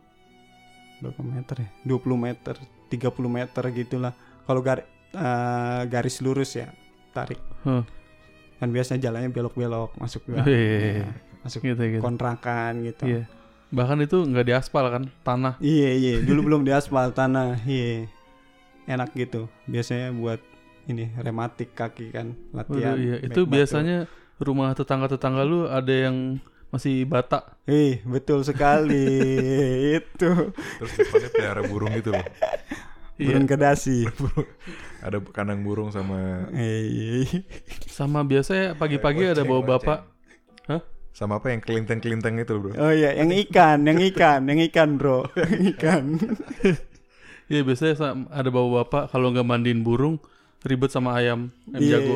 berapa 0.98 1.20
meter 1.20 1.56
ya? 1.60 1.68
20 1.84 2.16
meter, 2.16 2.54
30 2.88 3.28
meter 3.28 3.62
gitulah. 3.70 4.16
Kalau 4.42 4.60
gar- 4.60 4.88
eh, 5.12 5.82
garis 5.86 6.18
lurus 6.18 6.56
ya, 6.56 6.72
tarik. 7.12 7.36
Huh. 7.62 7.84
Kan 8.56 8.72
biasanya 8.72 9.00
jalannya 9.02 9.28
belok-belok 9.28 9.92
masuk 9.94 10.24
gua. 10.24 10.40
Hehehe. 10.40 11.04
Nah, 11.04 11.12
masuk 11.44 11.60
Gitu 11.60 11.82
gitu. 11.92 12.00
kontrakan 12.00 12.80
gitu. 12.82 13.04
Iya. 13.04 13.22
Bahkan 13.68 13.98
itu 14.00 14.24
nggak 14.24 14.46
diaspal 14.46 14.88
kan, 14.88 15.04
tanah. 15.20 15.60
Iya 15.60 15.90
iya, 15.92 16.12
dulu 16.26 16.48
belum 16.48 16.62
diaspal 16.64 17.12
tanah. 17.12 17.60
Iya. 17.62 18.08
Enak 18.88 19.12
gitu. 19.12 19.52
Biasanya 19.66 20.16
buat 20.16 20.40
ini 20.86 21.12
rematik 21.12 21.74
kaki 21.74 22.08
kan 22.08 22.32
latihan. 22.50 22.94
Waduh, 22.94 23.04
iya. 23.04 23.16
Itu 23.20 23.44
biasanya 23.44 24.06
rumah 24.38 24.72
tetangga-tetangga 24.72 25.42
lu 25.42 25.64
ada 25.64 25.88
yang 25.90 26.36
masih 26.68 27.04
bata. 27.04 27.56
Eh, 27.64 28.02
betul 28.02 28.42
sekali. 28.42 29.06
itu. 29.98 30.30
Terus 30.52 30.92
depannya 30.92 31.28
pelihara 31.30 31.62
burung 31.62 31.92
gitu 31.94 32.10
loh. 32.10 32.26
Iya. 33.16 33.32
Burung 33.32 33.46
kedasi. 33.46 34.04
Ada 35.06 35.22
kandang 35.22 35.62
burung 35.62 35.88
sama 35.88 36.50
Eh, 36.50 37.24
Sama 37.86 38.20
biasanya 38.22 38.74
pagi-pagi 38.74 39.22
ada 39.24 39.40
Goceng, 39.40 39.48
bawa 39.48 39.62
bapak. 39.72 39.98
Hah? 40.66 40.82
sama 41.10 41.38
apa 41.38 41.48
yang 41.48 41.62
kelinteng-kelinteng 41.62 42.36
itu 42.36 42.52
loh, 42.52 42.60
Bro. 42.60 42.72
oh 42.76 42.92
iya, 42.92 43.14
yang 43.14 43.32
ikan, 43.32 43.88
yang 43.88 43.96
ikan, 44.12 44.44
yang 44.44 44.60
ikan, 44.68 45.00
Bro. 45.00 45.24
Yang 45.38 45.54
ikan. 45.72 46.04
Iya 47.46 47.60
biasanya 47.62 47.94
sa- 47.94 48.18
ada 48.28 48.50
bawa 48.50 48.82
bapak 48.82 49.08
kalau 49.08 49.32
nggak 49.32 49.46
mandiin 49.46 49.80
burung 49.80 50.20
ribet 50.60 50.90
sama 50.90 51.14
ayam, 51.14 51.48
ayam 51.70 51.80
Iya. 51.80 51.92
jago. 51.96 52.14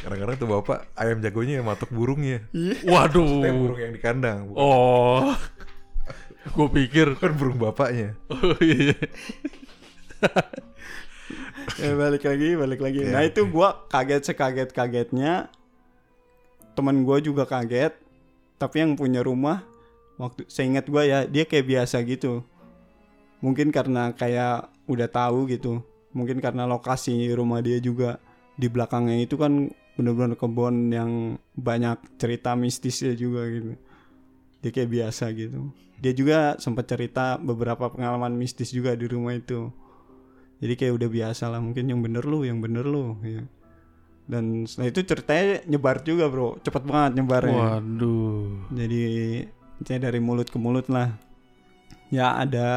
Kadang-kadang 0.00 0.36
tuh 0.40 0.48
bapak 0.48 0.78
ayam 0.96 1.20
jagonya 1.20 1.60
yang 1.60 1.66
matok 1.68 1.90
burungnya. 1.92 2.44
Waduh. 2.88 3.20
Maksudnya 3.20 3.52
burung 3.52 3.80
yang 3.80 3.92
di 3.92 4.00
kandang, 4.00 4.38
bukan, 4.48 4.60
Oh. 4.60 5.36
Gue 6.56 6.68
pikir. 6.72 7.20
bukan 7.20 7.32
burung 7.36 7.58
bapaknya. 7.60 8.16
Oh 8.32 8.56
iya. 8.64 8.96
Ya, 11.78 11.96
balik 11.96 12.26
lagi, 12.26 12.58
balik 12.58 12.80
lagi. 12.82 13.00
Iya. 13.06 13.12
Nah, 13.14 13.22
itu 13.24 13.46
gua 13.48 13.86
kaget 13.88 14.32
sekaget-kagetnya. 14.32 15.48
Teman 16.76 17.06
gua 17.06 17.22
juga 17.22 17.48
kaget. 17.48 17.94
Tapi 18.60 18.76
yang 18.84 18.92
punya 18.98 19.24
rumah 19.24 19.64
waktu 20.20 20.44
seingat 20.50 20.90
gua 20.92 21.06
ya, 21.08 21.24
dia 21.24 21.48
kayak 21.48 21.64
biasa 21.64 22.02
gitu. 22.04 22.44
Mungkin 23.40 23.72
karena 23.72 24.12
kayak 24.12 24.68
udah 24.84 25.08
tahu 25.08 25.48
gitu. 25.48 25.80
Mungkin 26.12 26.42
karena 26.42 26.68
lokasi 26.68 27.32
rumah 27.32 27.62
dia 27.64 27.80
juga 27.80 28.20
di 28.60 28.68
belakangnya 28.68 29.16
itu 29.24 29.40
kan 29.40 29.72
bener-bener 29.96 30.36
kebun 30.36 30.92
yang 30.92 31.40
banyak 31.56 31.96
cerita 32.20 32.52
mistisnya 32.52 33.16
juga 33.16 33.48
gitu. 33.48 33.72
Dia 34.60 34.70
kayak 34.76 34.90
biasa 34.92 35.32
gitu. 35.32 35.72
Dia 36.00 36.12
juga 36.12 36.60
sempat 36.60 36.84
cerita 36.88 37.40
beberapa 37.40 37.88
pengalaman 37.88 38.36
mistis 38.36 38.72
juga 38.72 38.92
di 38.92 39.08
rumah 39.08 39.32
itu 39.36 39.72
jadi 40.60 40.74
kayak 40.76 40.94
udah 41.00 41.08
biasa 41.08 41.44
lah 41.48 41.58
mungkin 41.58 41.88
yang 41.88 42.00
bener 42.04 42.22
lu 42.22 42.44
yang 42.44 42.60
bener 42.60 42.84
lu 42.84 43.16
ya. 43.24 43.42
dan 44.28 44.68
setelah 44.68 44.88
itu 44.92 45.00
ceritanya 45.02 45.64
nyebar 45.66 45.96
juga 46.04 46.28
bro 46.28 46.60
cepet 46.60 46.82
banget 46.86 47.12
nyebarnya 47.18 47.80
Waduh. 47.80 48.70
jadi 48.76 49.02
saya 49.80 49.98
dari 49.98 50.20
mulut 50.20 50.52
ke 50.52 50.60
mulut 50.60 50.86
lah 50.92 51.16
ya 52.12 52.36
ada 52.36 52.68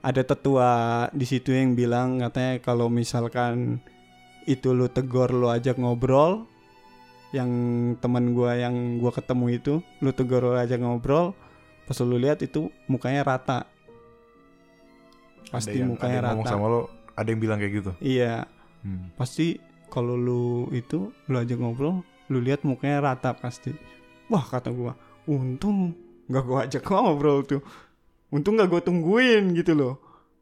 ada 0.00 0.22
tetua 0.24 0.70
di 1.12 1.28
situ 1.28 1.52
yang 1.52 1.76
bilang 1.76 2.18
katanya 2.24 2.64
kalau 2.64 2.88
misalkan 2.88 3.84
itu 4.48 4.72
lu 4.72 4.88
tegor 4.88 5.28
lu 5.30 5.46
ajak 5.46 5.76
ngobrol. 5.76 6.48
Yang 7.28 7.50
teman 8.00 8.32
gua 8.32 8.56
yang 8.56 8.72
gua 8.96 9.12
ketemu 9.12 9.46
itu 9.52 9.74
lu 10.00 10.10
tegor 10.10 10.42
lu 10.42 10.56
ajak 10.56 10.80
ngobrol. 10.80 11.36
Pas 11.84 12.00
lu 12.00 12.16
lihat 12.16 12.40
itu 12.40 12.72
mukanya 12.84 13.20
rata. 13.22 13.68
Pasti 15.48 15.72
Ada 15.72 15.80
yang- 15.80 15.90
mukanya 15.90 16.18
ada 16.18 16.28
yang 16.30 16.40
rata. 16.40 16.50
sama 16.50 16.66
lo, 16.66 16.80
ada 17.14 17.28
yang 17.28 17.40
bilang 17.40 17.58
kayak 17.58 17.74
gitu. 17.74 17.92
iya. 18.00 18.44
Hmm. 18.78 19.10
pasti 19.18 19.58
kalau 19.90 20.14
lu 20.14 20.42
itu 20.70 21.10
lu 21.26 21.34
ajak 21.34 21.58
ngobrol 21.58 22.06
lu 22.28 22.38
lihat 22.38 22.62
mukanya 22.62 23.02
rata 23.02 23.34
pasti. 23.34 23.74
Wah 24.28 24.40
kata 24.40 24.70
gua 24.70 24.94
untung 25.26 25.98
nggak 26.26 26.44
gua 26.44 26.58
ajak 26.62 26.84
ngobrol 26.88 27.42
tuh. 27.42 27.58
Untung 28.30 28.54
nggak 28.54 28.68
gua 28.68 28.80
tungguin 28.80 29.50
gitu 29.52 29.74
loh. 29.74 29.94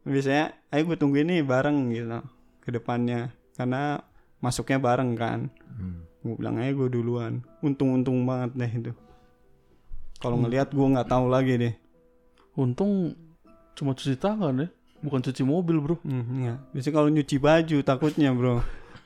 Biasanya 0.03 0.53
ayo 0.69 0.85
gua 0.85 0.95
tungguin 0.95 1.25
nih 1.25 1.41
bareng 1.41 1.89
gitu 1.89 2.19
ke 2.61 2.69
depannya 2.69 3.31
karena 3.57 3.99
masuknya 4.37 4.77
bareng 4.77 5.11
kan 5.13 5.39
Hmm. 5.67 6.05
gua 6.19 6.33
bilang 6.35 6.55
aja 6.57 6.71
gua 6.71 6.87
duluan 6.87 7.33
untung-untung 7.59 8.21
banget 8.23 8.51
deh 8.55 8.71
itu 8.71 8.91
kalau 10.17 10.35
Hmm. 10.35 10.45
ngelihat 10.45 10.69
gua 10.71 10.87
nggak 10.91 11.09
tahu 11.09 11.25
lagi 11.27 11.53
deh 11.55 11.73
Untung 12.53 13.13
cuma 13.73 13.93
cuci 13.93 14.17
tangan 14.17 14.57
ya, 14.57 14.67
bukan 14.99 15.21
cuci 15.21 15.41
mobil 15.41 15.77
bro. 15.77 15.95
hmm, 16.01 16.41
ya. 16.41 16.53
biasanya 16.71 16.93
kalau 16.95 17.07
nyuci 17.07 17.37
baju 17.37 17.77
takutnya 17.81 18.31
bro 18.31 18.61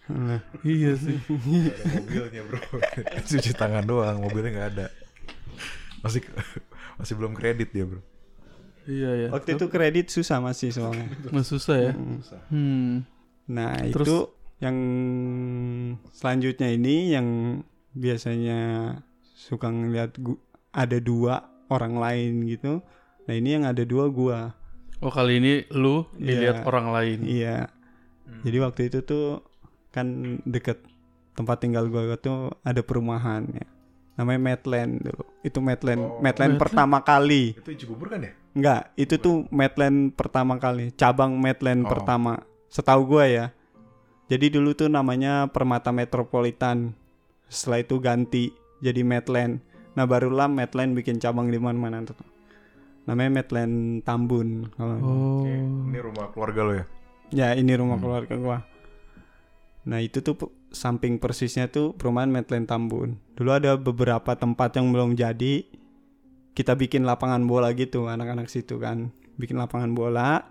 Nah, 0.08 0.40
iya 0.68 0.92
sih. 0.94 1.16
Mobilnya 1.24 2.44
bro, 2.44 2.60
cuci 3.30 3.52
tangan 3.52 3.84
doang, 3.84 4.20
mobilnya 4.20 4.52
nggak 4.52 4.70
ada. 4.74 4.86
Masih 6.00 6.20
masih 7.00 7.14
belum 7.16 7.32
kredit 7.32 7.72
dia 7.72 7.84
bro. 7.84 8.00
Iya 8.84 9.12
ya. 9.14 9.28
waktu 9.30 9.56
itu 9.56 9.68
kredit 9.68 10.10
susah 10.10 10.40
masih 10.40 10.74
soalnya 10.74 11.06
Nggak 11.28 11.44
susah 11.46 11.76
ya. 11.78 11.94
Hmm. 11.94 12.20
Hmm. 12.50 12.92
Nah 13.48 13.78
Terus? 13.88 14.08
itu 14.08 14.18
yang 14.62 14.78
selanjutnya 16.12 16.70
ini 16.70 17.12
yang 17.12 17.28
biasanya 17.92 18.60
suka 19.34 19.68
ngeliat 19.68 20.16
gu- 20.16 20.40
ada 20.72 20.98
dua 20.98 21.42
orang 21.68 21.98
lain 21.98 22.46
gitu. 22.48 22.80
Nah 23.26 23.34
ini 23.34 23.58
yang 23.58 23.66
ada 23.66 23.84
dua 23.84 24.08
gua. 24.08 24.54
Oh 25.02 25.10
kali 25.10 25.42
ini 25.42 25.66
lu 25.74 26.06
dilihat 26.14 26.62
Iya. 26.62 26.66
orang 26.66 26.88
lain. 26.90 27.20
Iya. 27.26 27.58
Jadi 28.42 28.58
waktu 28.58 28.82
itu 28.88 29.00
tuh 29.02 29.44
kan 29.90 30.08
deket 30.46 30.80
tempat 31.34 31.58
tinggal 31.60 31.90
gua 31.90 32.16
tuh 32.16 32.54
ada 32.62 32.80
perumahan 32.80 33.44
ya. 33.52 33.68
namanya 34.12 34.44
Medland 34.44 35.02
dulu 35.02 35.24
itu 35.42 35.58
Medland 35.58 36.04
Oh, 36.04 36.20
Medland 36.20 36.54
Medland. 36.54 36.60
pertama 36.60 37.00
kali 37.00 37.56
Itu 37.56 37.72
Cibubur 37.74 38.12
kan 38.12 38.22
ya? 38.22 38.36
Enggak, 38.52 38.92
itu 38.94 39.16
tuh 39.18 39.48
Medland 39.50 40.12
pertama 40.14 40.60
kali, 40.60 40.92
cabang 40.94 41.32
Medland 41.34 41.88
Oh. 41.88 41.90
pertama. 41.90 42.44
Setahu 42.68 43.08
gua 43.08 43.26
ya. 43.26 43.46
Jadi 44.32 44.48
dulu 44.48 44.72
tuh 44.72 44.88
namanya 44.88 45.52
Permata 45.52 45.92
Metropolitan. 45.92 46.96
Setelah 47.52 47.84
itu 47.84 48.00
ganti 48.00 48.56
jadi 48.80 49.04
Medland. 49.04 49.60
Nah, 49.92 50.08
barulah 50.08 50.48
Medland 50.48 50.96
bikin 50.96 51.20
cabang 51.20 51.52
di 51.52 51.60
mana-mana 51.60 52.00
tuh. 52.08 52.16
Namanya 53.12 53.44
Medland 53.44 54.08
Tambun. 54.08 54.72
Kalau 54.72 54.96
Oh. 55.04 55.44
Oke, 55.44 55.52
Ini 55.92 56.00
rumah 56.00 56.32
keluarga 56.32 56.62
lo 56.64 56.72
ya? 56.80 56.86
Ya, 57.36 57.48
ini 57.60 57.76
rumah 57.76 58.00
Hmm. 58.00 58.08
keluarga 58.08 58.36
gua. 58.40 58.58
Nah, 59.84 60.00
itu 60.00 60.24
tuh 60.24 60.40
samping 60.72 61.20
persisnya 61.20 61.68
tuh 61.68 61.92
perumahan 62.00 62.32
Medland 62.32 62.72
Tambun. 62.72 63.20
Dulu 63.36 63.52
ada 63.52 63.76
beberapa 63.76 64.32
tempat 64.40 64.80
yang 64.80 64.96
belum 64.96 65.20
jadi. 65.20 65.68
Kita 66.56 66.80
bikin 66.80 67.04
lapangan 67.04 67.44
bola 67.44 67.76
gitu, 67.76 68.08
anak-anak 68.08 68.48
situ 68.48 68.80
kan. 68.80 69.12
Bikin 69.36 69.60
lapangan 69.60 69.92
bola. 69.92 70.48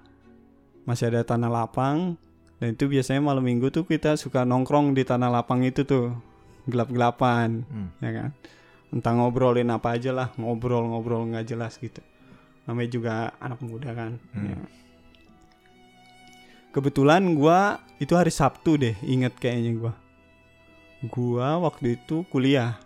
Masih 0.84 1.08
ada 1.08 1.24
tanah 1.24 1.48
lapang. 1.48 2.20
Dan 2.60 2.76
itu 2.76 2.92
biasanya 2.92 3.24
malam 3.24 3.40
minggu 3.40 3.72
tuh 3.72 3.88
kita 3.88 4.20
suka 4.20 4.44
nongkrong 4.44 4.92
di 4.92 5.02
tanah 5.02 5.32
lapang 5.32 5.64
itu 5.64 5.82
tuh. 5.88 6.12
Gelap-gelapan, 6.68 7.64
Hmm. 7.64 7.88
ya 8.04 8.10
kan. 8.12 8.30
Entah 8.92 9.12
ngobrolin 9.16 9.72
apa 9.72 9.96
aja 9.96 10.12
lah, 10.12 10.28
ngobrol-ngobrol 10.36 11.24
nggak 11.32 11.48
jelas 11.48 11.80
gitu. 11.80 12.04
Namanya 12.68 12.90
juga 12.92 13.14
anak 13.40 13.64
muda 13.64 13.90
kan. 13.96 14.20
Hmm. 14.36 14.44
Ya. 14.52 14.60
Kebetulan 16.70 17.34
gua 17.34 17.82
itu 17.98 18.14
hari 18.14 18.30
Sabtu 18.30 18.78
deh, 18.78 18.94
inget 19.02 19.34
kayaknya 19.40 19.72
gua. 19.74 19.92
Gua 21.08 21.58
waktu 21.64 21.96
itu 21.98 22.28
kuliah. 22.28 22.76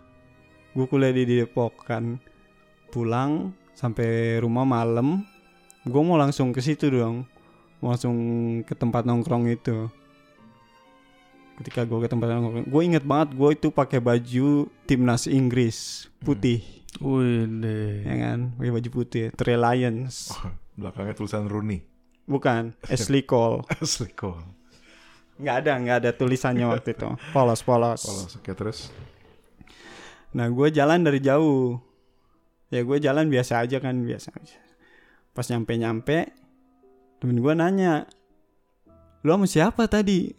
Gua 0.73 0.87
kuliah 0.87 1.11
di 1.11 1.27
Depok 1.27 1.83
kan. 1.85 2.17
Pulang 2.89 3.51
sampai 3.75 4.39
rumah 4.39 4.63
malam, 4.63 5.27
gua 5.83 6.01
mau 6.01 6.17
langsung 6.17 6.55
ke 6.55 6.63
situ 6.63 6.87
dong. 6.89 7.27
Mau 7.77 7.91
langsung 7.91 8.15
ke 8.63 8.73
tempat 8.73 9.03
nongkrong 9.03 9.47
itu. 9.47 9.87
Ketika 11.55 11.87
gua 11.87 12.03
ke 12.03 12.11
tempat 12.11 12.27
nongkrong, 12.29 12.67
gue 12.67 12.81
inget 12.83 13.03
banget 13.03 13.31
gue 13.31 13.49
itu 13.53 13.67
pakai 13.69 13.99
baju 13.99 14.47
timnas 14.83 15.23
Inggris 15.23 16.03
putih, 16.19 16.59
Wih 16.99 17.47
deh. 17.47 18.03
ya 18.03 18.15
kan, 18.27 18.39
pakai 18.53 18.71
baju 18.73 18.89
putih, 18.91 19.31
Three 19.31 19.55
Lions, 19.55 20.15
Oh, 20.35 20.51
belakangnya 20.75 21.15
tulisan 21.15 21.47
Rooney. 21.47 21.79
bukan 22.27 22.75
Ashley 22.91 23.23
Cole. 23.23 23.63
Asli 23.71 24.11
kok. 24.11 24.35
nggak 25.35 25.55
ada 25.63 25.71
nggak 25.77 25.97
ada 25.99 26.11
tulisannya 26.11 26.63
waktu 26.65 26.91
itu 26.91 27.07
polos 27.35 27.59
polos 27.59 28.03
Polos. 28.03 28.31
Oke, 28.35 28.51
terus? 28.51 28.91
nah 30.31 30.47
gue 30.47 30.67
jalan 30.67 30.99
dari 30.99 31.19
jauh 31.19 31.79
ya 32.67 32.83
gue 32.83 32.97
jalan 32.99 33.31
biasa 33.31 33.63
aja 33.63 33.79
kan 33.79 33.95
biasa 34.03 34.35
aja 34.35 34.59
pas 35.31 35.47
nyampe 35.47 35.71
nyampe 35.75 36.34
temen 37.19 37.39
gue 37.39 37.53
nanya 37.55 38.07
lu 39.25 39.33
sama 39.33 39.45
siapa 39.49 39.87
tadi 39.89 40.33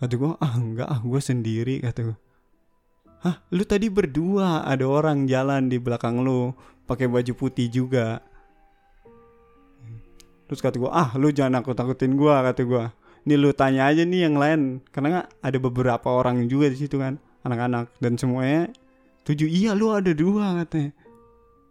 kata 0.00 0.14
gue 0.14 0.30
ah 0.40 0.54
enggak 0.56 0.88
ah 0.88 1.00
gue 1.00 1.20
sendiri 1.20 1.80
kata 1.84 2.00
gue 2.12 2.16
Hah, 3.24 3.40
lu 3.56 3.64
tadi 3.64 3.88
berdua 3.88 4.68
ada 4.68 4.84
orang 4.84 5.24
jalan 5.24 5.72
di 5.72 5.80
belakang 5.80 6.20
lu 6.20 6.52
pakai 6.84 7.08
baju 7.08 7.32
putih 7.32 7.72
juga. 7.72 8.20
Terus 10.44 10.60
kata 10.60 10.76
gue, 10.76 10.92
ah 10.92 11.16
lu 11.16 11.32
jangan 11.32 11.64
aku 11.64 11.72
takutin 11.72 12.20
gue 12.20 12.28
kata 12.28 12.68
gue. 12.68 12.84
Nih 13.24 13.40
lu 13.40 13.56
tanya 13.56 13.88
aja 13.88 14.04
nih 14.04 14.28
yang 14.28 14.36
lain, 14.36 14.84
karena 14.92 15.24
ada 15.40 15.56
beberapa 15.56 16.04
orang 16.12 16.44
juga 16.52 16.68
di 16.68 16.76
situ 16.76 17.00
kan, 17.00 17.16
anak-anak 17.48 17.96
dan 17.96 18.20
semuanya 18.20 18.68
tujuh 19.24 19.48
iya 19.48 19.72
lu 19.72 19.88
ada 19.88 20.12
dua 20.12 20.60
katanya. 20.60 20.92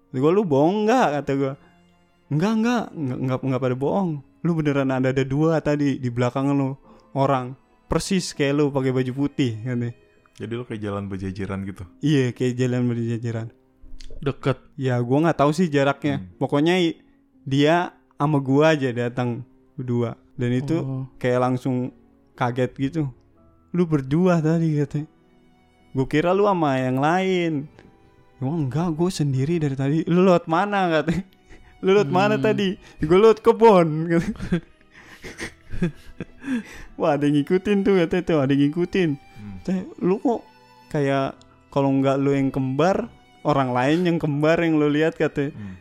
Kata 0.10 0.18
gue 0.18 0.32
lu 0.34 0.42
bohong 0.42 0.90
nggak 0.90 1.08
kata 1.22 1.32
gue. 1.38 1.54
Enggak 2.34 2.54
enggak 2.58 2.84
enggak 2.92 3.18
enggak, 3.22 3.40
enggak 3.46 3.62
pada 3.62 3.76
bohong. 3.78 4.10
Lu 4.42 4.52
beneran 4.58 4.90
ada 4.90 5.14
ada 5.14 5.24
dua 5.24 5.62
tadi 5.62 6.02
di 6.02 6.10
belakang 6.10 6.50
lu 6.52 6.74
orang 7.14 7.54
persis 7.86 8.34
kayak 8.34 8.54
lu 8.58 8.64
pakai 8.74 8.90
baju 8.90 9.12
putih 9.14 9.62
katanya. 9.62 9.94
Jadi 10.34 10.54
lo 10.58 10.66
kayak 10.66 10.82
jalan 10.82 11.04
berjajaran 11.06 11.60
gitu. 11.70 11.84
Iya 12.02 12.34
kayak 12.34 12.54
jalan 12.58 12.82
berjajaran. 12.90 13.48
Deket. 14.20 14.58
Ya 14.76 14.98
gua 14.98 15.30
nggak 15.30 15.38
tahu 15.38 15.52
sih 15.54 15.70
jaraknya. 15.70 16.20
Hmm. 16.20 16.28
Pokoknya 16.42 16.76
dia 17.46 17.94
sama 18.18 18.42
gua 18.42 18.74
aja 18.74 18.90
datang 18.90 19.46
berdua 19.78 20.18
dan 20.34 20.50
itu 20.52 20.78
Oh. 20.82 21.06
kayak 21.22 21.40
langsung 21.40 21.94
kaget 22.34 22.72
gitu. 22.82 23.02
Lu 23.74 23.86
berdua 23.86 24.42
tadi 24.42 24.74
katanya. 24.82 25.10
Gue 25.94 26.10
kira 26.10 26.34
lu 26.34 26.50
sama 26.50 26.82
yang 26.82 26.98
lain. 26.98 27.70
Emang 28.42 28.66
enggak, 28.66 28.98
gue 28.98 29.10
sendiri 29.14 29.62
dari 29.62 29.78
tadi. 29.78 29.98
Lu 30.10 30.26
lewat 30.26 30.50
mana 30.50 30.90
katanya? 30.90 31.22
Lu 31.84 31.92
lewat 31.92 32.10
mana 32.10 32.40
Hmm. 32.40 32.46
tadi? 32.48 32.80
Gue 33.04 33.18
lewat 33.20 33.44
kebon. 33.44 34.08
Wah 36.96 37.18
ada 37.18 37.26
yang 37.28 37.42
ngikutin 37.42 37.78
tuh 37.84 37.94
katanya 38.00 38.24
tuh 38.24 38.40
ada 38.40 38.52
yang 38.54 38.70
ngikutin. 38.70 39.10
Hmm. 39.20 39.56
Teh, 39.66 39.84
lu 40.00 40.20
kok 40.20 40.42
kayak 40.88 41.36
kalau 41.74 41.90
nggak 41.92 42.18
lu 42.22 42.32
yang 42.32 42.50
kembar, 42.54 43.10
orang 43.44 43.74
lain 43.74 44.00
yang 44.08 44.18
kembar 44.22 44.62
yang 44.62 44.78
lu 44.80 44.88
lihat 44.88 45.18
katanya. 45.18 45.52
Hmm. 45.56 45.76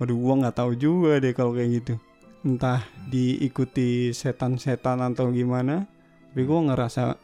Waduh, 0.00 0.18
gua 0.18 0.34
nggak 0.42 0.56
tahu 0.56 0.72
juga 0.74 1.22
deh 1.22 1.30
kalau 1.30 1.54
kayak 1.54 1.70
gitu. 1.82 1.94
Entah 2.42 2.82
diikuti 3.06 4.10
setan-setan 4.10 4.98
atau 5.04 5.30
gimana. 5.30 5.86
Tapi 6.32 6.42
gua 6.42 6.64
ngerasa 6.72 7.14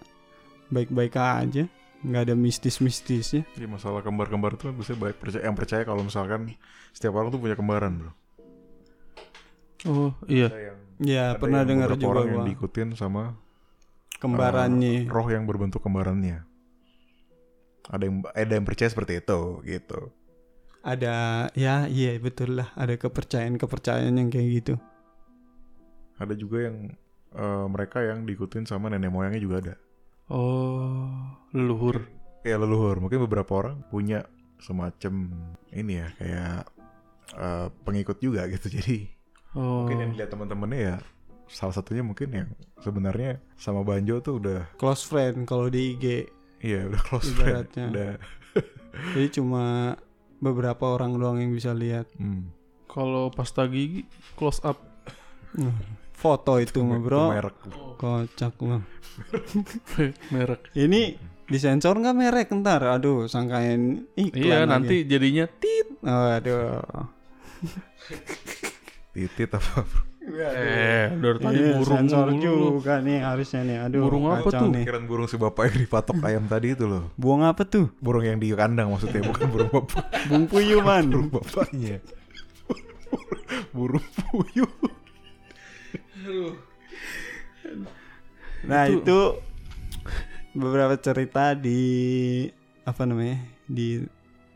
baik-baik 0.68 1.16
aja, 1.16 1.64
nggak 2.04 2.22
ada 2.28 2.34
mistis-mistisnya. 2.36 3.42
Jadi 3.56 3.66
masalah 3.66 4.04
kembar-kembar 4.04 4.54
itu 4.54 4.68
kan 4.68 4.74
biasanya 4.76 5.00
baik 5.00 5.16
percaya 5.18 5.42
yang 5.48 5.56
percaya 5.56 5.82
kalau 5.82 6.02
misalkan 6.04 6.54
setiap 6.98 7.14
orang 7.14 7.30
tuh 7.30 7.38
punya 7.38 7.54
kembaran, 7.54 7.94
Bro. 7.94 8.12
Oh 9.86 10.10
iya. 10.26 10.50
Yang 10.50 10.78
Ya 10.98 11.38
pernah 11.38 11.62
dengar 11.62 11.94
juga 11.94 12.10
orang 12.10 12.26
yang 12.34 12.42
diikutin 12.50 12.98
sama 12.98 13.38
kembarannya. 14.18 15.06
roh 15.06 15.30
yang 15.30 15.46
berbentuk 15.46 15.78
kembarannya. 15.78 16.42
Ada 17.86 18.02
yang 18.02 18.26
ada 18.34 18.52
yang 18.58 18.66
percaya 18.66 18.90
seperti 18.90 19.22
itu 19.22 19.62
gitu. 19.62 20.10
Ada 20.82 21.46
ya 21.54 21.86
iya 21.86 22.18
betul 22.18 22.58
lah, 22.58 22.74
ada 22.74 22.98
kepercayaan-kepercayaan 22.98 24.18
yang 24.18 24.26
kayak 24.26 24.48
gitu. 24.58 24.74
Ada 26.18 26.34
juga 26.34 26.66
yang 26.66 26.98
eh, 27.30 27.66
mereka 27.70 28.02
yang 28.02 28.26
diikutin 28.26 28.66
sama 28.66 28.90
nenek 28.90 29.14
moyangnya 29.14 29.38
juga 29.38 29.56
ada. 29.62 29.74
Oh, 30.28 31.14
leluhur. 31.54 32.10
Ya 32.42 32.58
leluhur, 32.58 32.98
mungkin 32.98 33.22
beberapa 33.22 33.54
orang 33.54 33.86
punya 33.86 34.26
semacam 34.58 35.30
ini 35.70 36.02
ya 36.02 36.08
kayak 36.18 36.66
eh, 37.30 37.68
pengikut 37.82 38.18
juga 38.18 38.46
gitu. 38.46 38.68
Jadi 38.76 39.08
Oh. 39.50 39.82
mungkin 39.82 39.96
yang 39.98 40.10
dilihat 40.12 40.28
teman-temannya 40.28 40.78
ya 40.78 40.96
salah 41.48 41.72
satunya 41.72 42.04
mungkin 42.04 42.28
yang 42.28 42.48
sebenarnya 42.78 43.40
sama 43.54 43.80
Banjo 43.80 44.20
tuh 44.20 44.36
udah 44.36 44.68
Close 44.76 45.02
friend 45.02 45.44
kalau 45.44 45.66
di 45.66 45.94
IG. 45.94 46.28
iya 46.60 46.84
udah 46.84 47.00
close 47.00 47.32
friend, 47.32 47.64
Ibaratnya. 47.72 47.86
udah 47.88 48.10
Jadi 49.16 49.28
cuma 49.32 49.96
beberapa 50.36 50.84
orang 50.86 51.16
doang 51.16 51.38
yang 51.38 51.50
bisa 51.50 51.72
lihat. 51.72 52.12
hmm, 52.14 52.52
Kalau 52.86 53.28
pasta 53.28 53.64
gigi 53.64 54.04
close 54.34 54.60
up. 54.60 54.76
Foto 56.12 56.58
itu 56.58 56.82
mah 56.82 56.98
itu 56.98 57.04
bro. 57.04 57.24
merek. 57.30 57.56
Kocak 57.96 58.54
mah. 58.60 58.82
merek. 60.34 60.60
Ini 60.74 61.16
disensor 61.46 61.96
nggak 61.96 62.16
merek 62.16 62.48
ntar? 62.52 62.84
Aduh, 62.84 63.24
sangkain 63.24 64.04
iklan 64.12 64.36
Iya, 64.36 64.58
lagi. 64.60 64.68
nanti 64.68 64.96
jadinya 65.04 65.46
tit. 65.48 65.88
Oh, 66.00 66.28
aduh. 66.28 66.84
titit 69.14 69.50
apa 69.50 69.82
bro? 69.82 70.02
Eh, 70.28 71.08
dari 71.16 71.38
tadi 71.40 71.56
Iya, 71.56 71.80
burung 71.80 71.96
sensor 72.04 72.28
mulu. 72.28 72.44
juga 72.76 73.00
nih 73.00 73.24
harusnya 73.24 73.60
nih. 73.64 73.78
Aduh. 73.88 74.02
Burung 74.04 74.28
apa 74.28 74.44
tuh? 74.44 74.68
Nih. 74.68 74.84
Pikiran 74.84 75.04
burung 75.08 75.24
si 75.24 75.36
bapak 75.36 75.72
yang 75.72 75.76
dipatok 75.82 76.20
ayam 76.20 76.44
tadi 76.44 76.76
itu 76.76 76.84
loh. 76.84 77.08
Buang 77.16 77.42
apa 77.42 77.64
tuh? 77.64 77.88
Burung 77.98 78.20
yang 78.22 78.36
di 78.36 78.52
kandang 78.52 78.92
maksudnya 78.92 79.24
bukan 79.24 79.48
burung 79.48 79.70
bapak. 79.72 80.04
Bung 80.28 80.44
puyuh 80.44 80.84
man. 80.84 81.08
burung 81.08 81.32
bapaknya. 81.32 82.04
burung 83.72 84.04
puyuh. 84.20 84.68
Nah 88.68 88.84
Itu- 88.84 89.00
itu, 89.00 89.18
beberapa 90.52 90.92
cerita 90.98 91.54
di 91.54 91.80
apa 92.82 93.02
namanya 93.04 93.38
di 93.64 94.04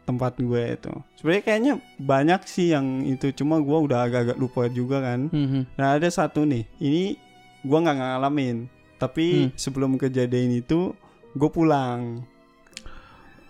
tempat 0.02 0.34
gue 0.36 0.62
itu. 0.74 0.92
Sebenarnya 1.16 1.42
kayaknya 1.42 1.72
banyak 1.96 2.40
sih 2.44 2.74
yang 2.74 3.06
itu 3.06 3.30
cuma 3.32 3.58
gue 3.58 3.78
udah 3.78 4.04
agak-agak 4.04 4.38
lupa 4.38 4.66
juga 4.66 4.98
kan. 5.00 5.30
Mhm. 5.30 5.78
Nah 5.78 5.96
ada 5.96 6.08
satu 6.08 6.42
nih, 6.42 6.66
ini 6.78 7.14
gue 7.62 7.78
nggak 7.78 7.96
ngalamin. 7.96 8.66
Tapi 8.98 9.26
Hmm. 9.46 9.50
sebelum 9.54 9.98
kejadian 9.98 10.54
itu 10.54 10.94
gue 11.34 11.50
pulang. 11.50 12.22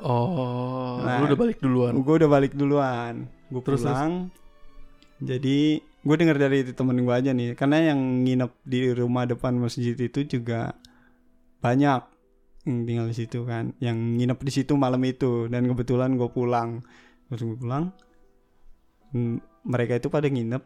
Oh, 0.02 0.98
Nah, 0.98 1.22
lu 1.22 1.30
udah 1.30 1.38
balik 1.38 1.58
duluan. 1.62 1.92
Gue 2.02 2.14
udah 2.18 2.30
balik 2.30 2.52
duluan. 2.52 3.30
Gue 3.46 3.62
Terus, 3.62 3.86
pulang. 3.86 4.34
Jadi 5.22 5.78
gue 5.78 6.16
denger 6.18 6.38
dari 6.40 6.66
temen 6.66 6.98
gue 6.98 7.14
aja 7.14 7.30
nih, 7.30 7.54
karena 7.54 7.94
yang 7.94 8.26
nginep 8.26 8.50
di 8.66 8.90
rumah 8.90 9.22
depan 9.22 9.54
masjid 9.54 9.94
itu 9.94 10.26
juga 10.26 10.74
banyak 11.62 12.02
tinggal 12.62 13.06
di 13.10 13.16
situ 13.16 13.46
kan. 13.46 13.74
Yang 13.78 13.96
nginep 14.18 14.38
di 14.42 14.52
situ 14.52 14.72
malam 14.78 15.02
itu. 15.06 15.46
Dan 15.46 15.66
kebetulan 15.70 16.14
gue 16.18 16.30
pulang. 16.30 16.82
Terus 17.28 17.42
gue 17.44 17.58
pulang 17.58 17.92
mereka 19.62 20.00
itu 20.00 20.08
pada 20.08 20.26
nginep 20.26 20.64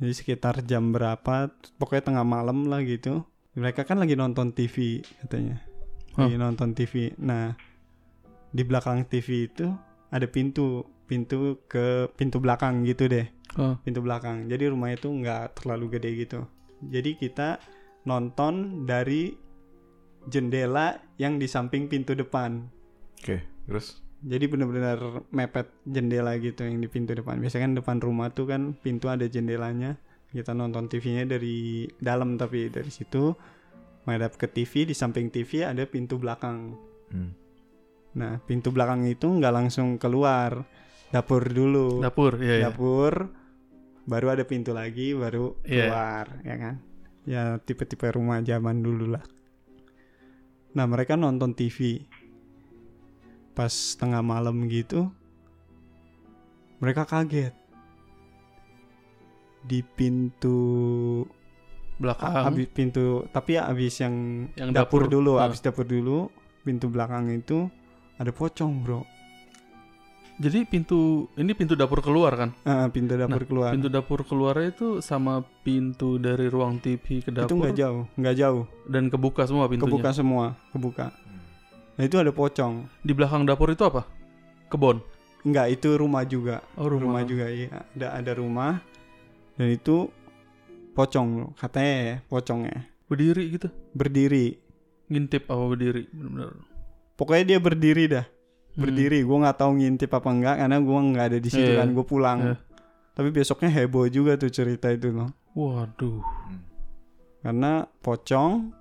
jadi 0.00 0.14
sekitar 0.16 0.64
jam 0.64 0.96
berapa 0.96 1.52
pokoknya 1.76 2.08
tengah 2.08 2.24
malam 2.24 2.64
lah 2.72 2.80
gitu. 2.80 3.28
Mereka 3.52 3.84
kan 3.84 4.00
lagi 4.00 4.16
nonton 4.16 4.56
TV 4.56 5.04
katanya. 5.20 5.60
Lagi 6.16 6.40
nonton 6.40 6.72
TV 6.72 7.12
nah 7.20 7.52
di 8.50 8.62
belakang 8.64 9.04
TV 9.04 9.44
itu 9.52 9.68
ada 10.08 10.24
pintu. 10.24 10.88
Pintu 11.10 11.58
ke 11.66 12.06
pintu 12.14 12.38
belakang 12.38 12.86
gitu 12.86 13.10
deh. 13.10 13.26
Oh. 13.58 13.74
pintu 13.82 13.98
belakang. 13.98 14.46
Jadi 14.46 14.70
rumah 14.70 14.94
itu 14.94 15.10
nggak 15.10 15.58
terlalu 15.58 15.98
gede 15.98 16.10
gitu. 16.22 16.40
Jadi 16.86 17.18
kita 17.18 17.58
nonton 18.06 18.86
dari 18.86 19.34
jendela 20.28 21.00
yang 21.16 21.40
di 21.40 21.48
samping 21.48 21.88
pintu 21.88 22.12
depan. 22.12 22.68
Oke, 23.20 23.40
terus? 23.64 24.00
Jadi 24.20 24.52
benar-benar 24.52 25.24
mepet 25.32 25.72
jendela 25.88 26.36
gitu 26.36 26.68
yang 26.68 26.76
di 26.76 26.88
pintu 26.92 27.16
depan. 27.16 27.40
Biasanya 27.40 27.72
kan 27.72 27.74
depan 27.80 27.96
rumah 28.04 28.28
tuh 28.32 28.52
kan 28.52 28.76
pintu 28.76 29.08
ada 29.08 29.24
jendelanya. 29.24 29.96
Kita 30.30 30.52
nonton 30.52 30.86
TV-nya 30.92 31.24
dari 31.26 31.88
dalam 31.96 32.36
tapi 32.36 32.68
dari 32.68 32.92
situ 32.92 33.32
menghadap 34.04 34.36
ke 34.36 34.46
TV 34.48 34.88
di 34.88 34.94
samping 34.94 35.32
TV 35.32 35.64
ada 35.64 35.84
pintu 35.88 36.20
belakang. 36.20 36.76
Hmm. 37.10 37.34
nah 38.10 38.42
pintu 38.42 38.74
belakang 38.74 39.06
itu 39.06 39.22
nggak 39.22 39.54
langsung 39.54 39.94
keluar 39.94 40.66
dapur 41.14 41.46
dulu. 41.46 42.02
Dapur, 42.02 42.42
iya, 42.42 42.58
iya. 42.58 42.64
dapur 42.70 43.30
baru 44.02 44.34
ada 44.34 44.42
pintu 44.42 44.74
lagi 44.74 45.14
baru 45.14 45.54
Iya. 45.62 45.86
keluar 45.86 46.26
ya 46.42 46.56
kan? 46.58 46.74
Ya 47.22 47.42
tipe-tipe 47.62 48.10
rumah 48.10 48.42
zaman 48.42 48.82
dulu 48.82 49.14
lah 49.14 49.22
nah 50.70 50.86
mereka 50.86 51.14
nonton 51.14 51.50
TV 51.50 52.06
pas 53.52 53.70
tengah 53.98 54.22
malam 54.22 54.66
gitu 54.66 55.10
mereka 56.78 57.04
kaget 57.04 57.52
di 59.60 59.84
pintu 59.84 60.58
Belakang. 62.00 62.48
abis 62.48 62.66
pintu 62.72 63.28
tapi 63.28 63.60
ya 63.60 63.68
abis 63.68 64.00
yang, 64.00 64.48
Yang 64.56 64.70
dapur, 64.72 65.04
dapur. 65.04 65.12
dulu 65.12 65.32
Ah. 65.36 65.44
abis 65.44 65.60
dapur 65.60 65.84
dulu 65.84 66.32
pintu 66.64 66.88
belakang 66.88 67.28
itu 67.28 67.68
ada 68.16 68.32
pocong 68.32 68.80
bro 68.80 69.04
Jadi 70.40 70.64
pintu 70.64 71.28
ini 71.36 71.52
pintu 71.52 71.76
dapur 71.76 72.00
keluar 72.00 72.32
kan? 72.32 72.50
Ah, 72.64 72.88
pintu 72.88 73.12
dapur 73.12 73.44
keluar 73.44 73.76
Pintu 73.76 73.92
dapur 73.92 74.24
keluarnya 74.24 74.72
itu 74.72 74.88
sama 75.00 75.44
pintu 75.60 76.16
dari 76.16 76.48
ruang 76.48 76.80
TV 76.80 77.20
ke 77.20 77.28
itu 77.28 77.36
dapur 77.36 77.60
nggak 77.60 77.76
jauh 77.76 78.02
nggak 78.16 78.34
jauh 78.34 78.64
dan 78.88 79.06
kebuka 79.06 79.44
semua 79.44 79.68
pintunya. 79.68 79.84
kebuka 79.92 80.10
semua 80.10 80.44
kebuka 80.72 81.06
nah 81.92 82.02
itu 82.02 82.16
ada 82.16 82.32
pocong 82.32 82.88
Di 82.98 83.12
belakang 83.12 83.44
dapur 83.44 83.68
itu 83.68 83.84
apa? 83.84 84.08
Kebon. 84.66 85.04
enggak 85.40 85.66
itu 85.70 85.88
rumah 85.94 86.24
juga 86.24 86.64
Oh, 86.72 86.88
rumah. 86.88 87.20
rumah 87.20 87.22
juga 87.22 87.44
iya 87.46 87.84
ada 87.92 88.08
ada 88.16 88.32
rumah 88.32 88.80
dan 89.54 89.68
itu 89.68 90.08
pocong 90.90 91.52
katanya 91.54 91.92
ya 92.00 92.16
pocongnya 92.26 92.88
Berdiri 93.06 93.44
gitu. 93.52 93.68
berdiri 93.92 94.56
Ngintip 95.10 95.50
apa 95.50 95.64
berdiri? 95.66 96.08
Benar-benar. 96.08 96.64
pokoknya 97.14 97.44
dia 97.44 97.58
berdiri 97.58 98.04
dah 98.08 98.24
Hmm. 98.80 98.88
berdiri 98.88 99.20
gue 99.20 99.36
nggak 99.36 99.56
tahu 99.56 99.70
ngintip 99.76 100.08
apa 100.10 100.28
enggak 100.28 100.56
karena 100.56 100.76
gue 100.78 100.98
nggak 101.06 101.26
ada 101.26 101.38
di 101.38 101.48
situ 101.48 101.70
Iya. 101.70 101.78
kan 101.78 101.88
gue 101.90 102.02
pulang 102.02 102.38
Iya. 102.40 102.54
tapi 103.12 103.28
besoknya 103.28 103.68
heboh 103.70 104.08
juga 104.08 104.34
tuh 104.34 104.48
cerita 104.48 104.88
itu 104.88 105.12
loh 105.12 105.28
Waduh. 105.52 106.24
karena 107.40 107.72
pocong 108.00 108.72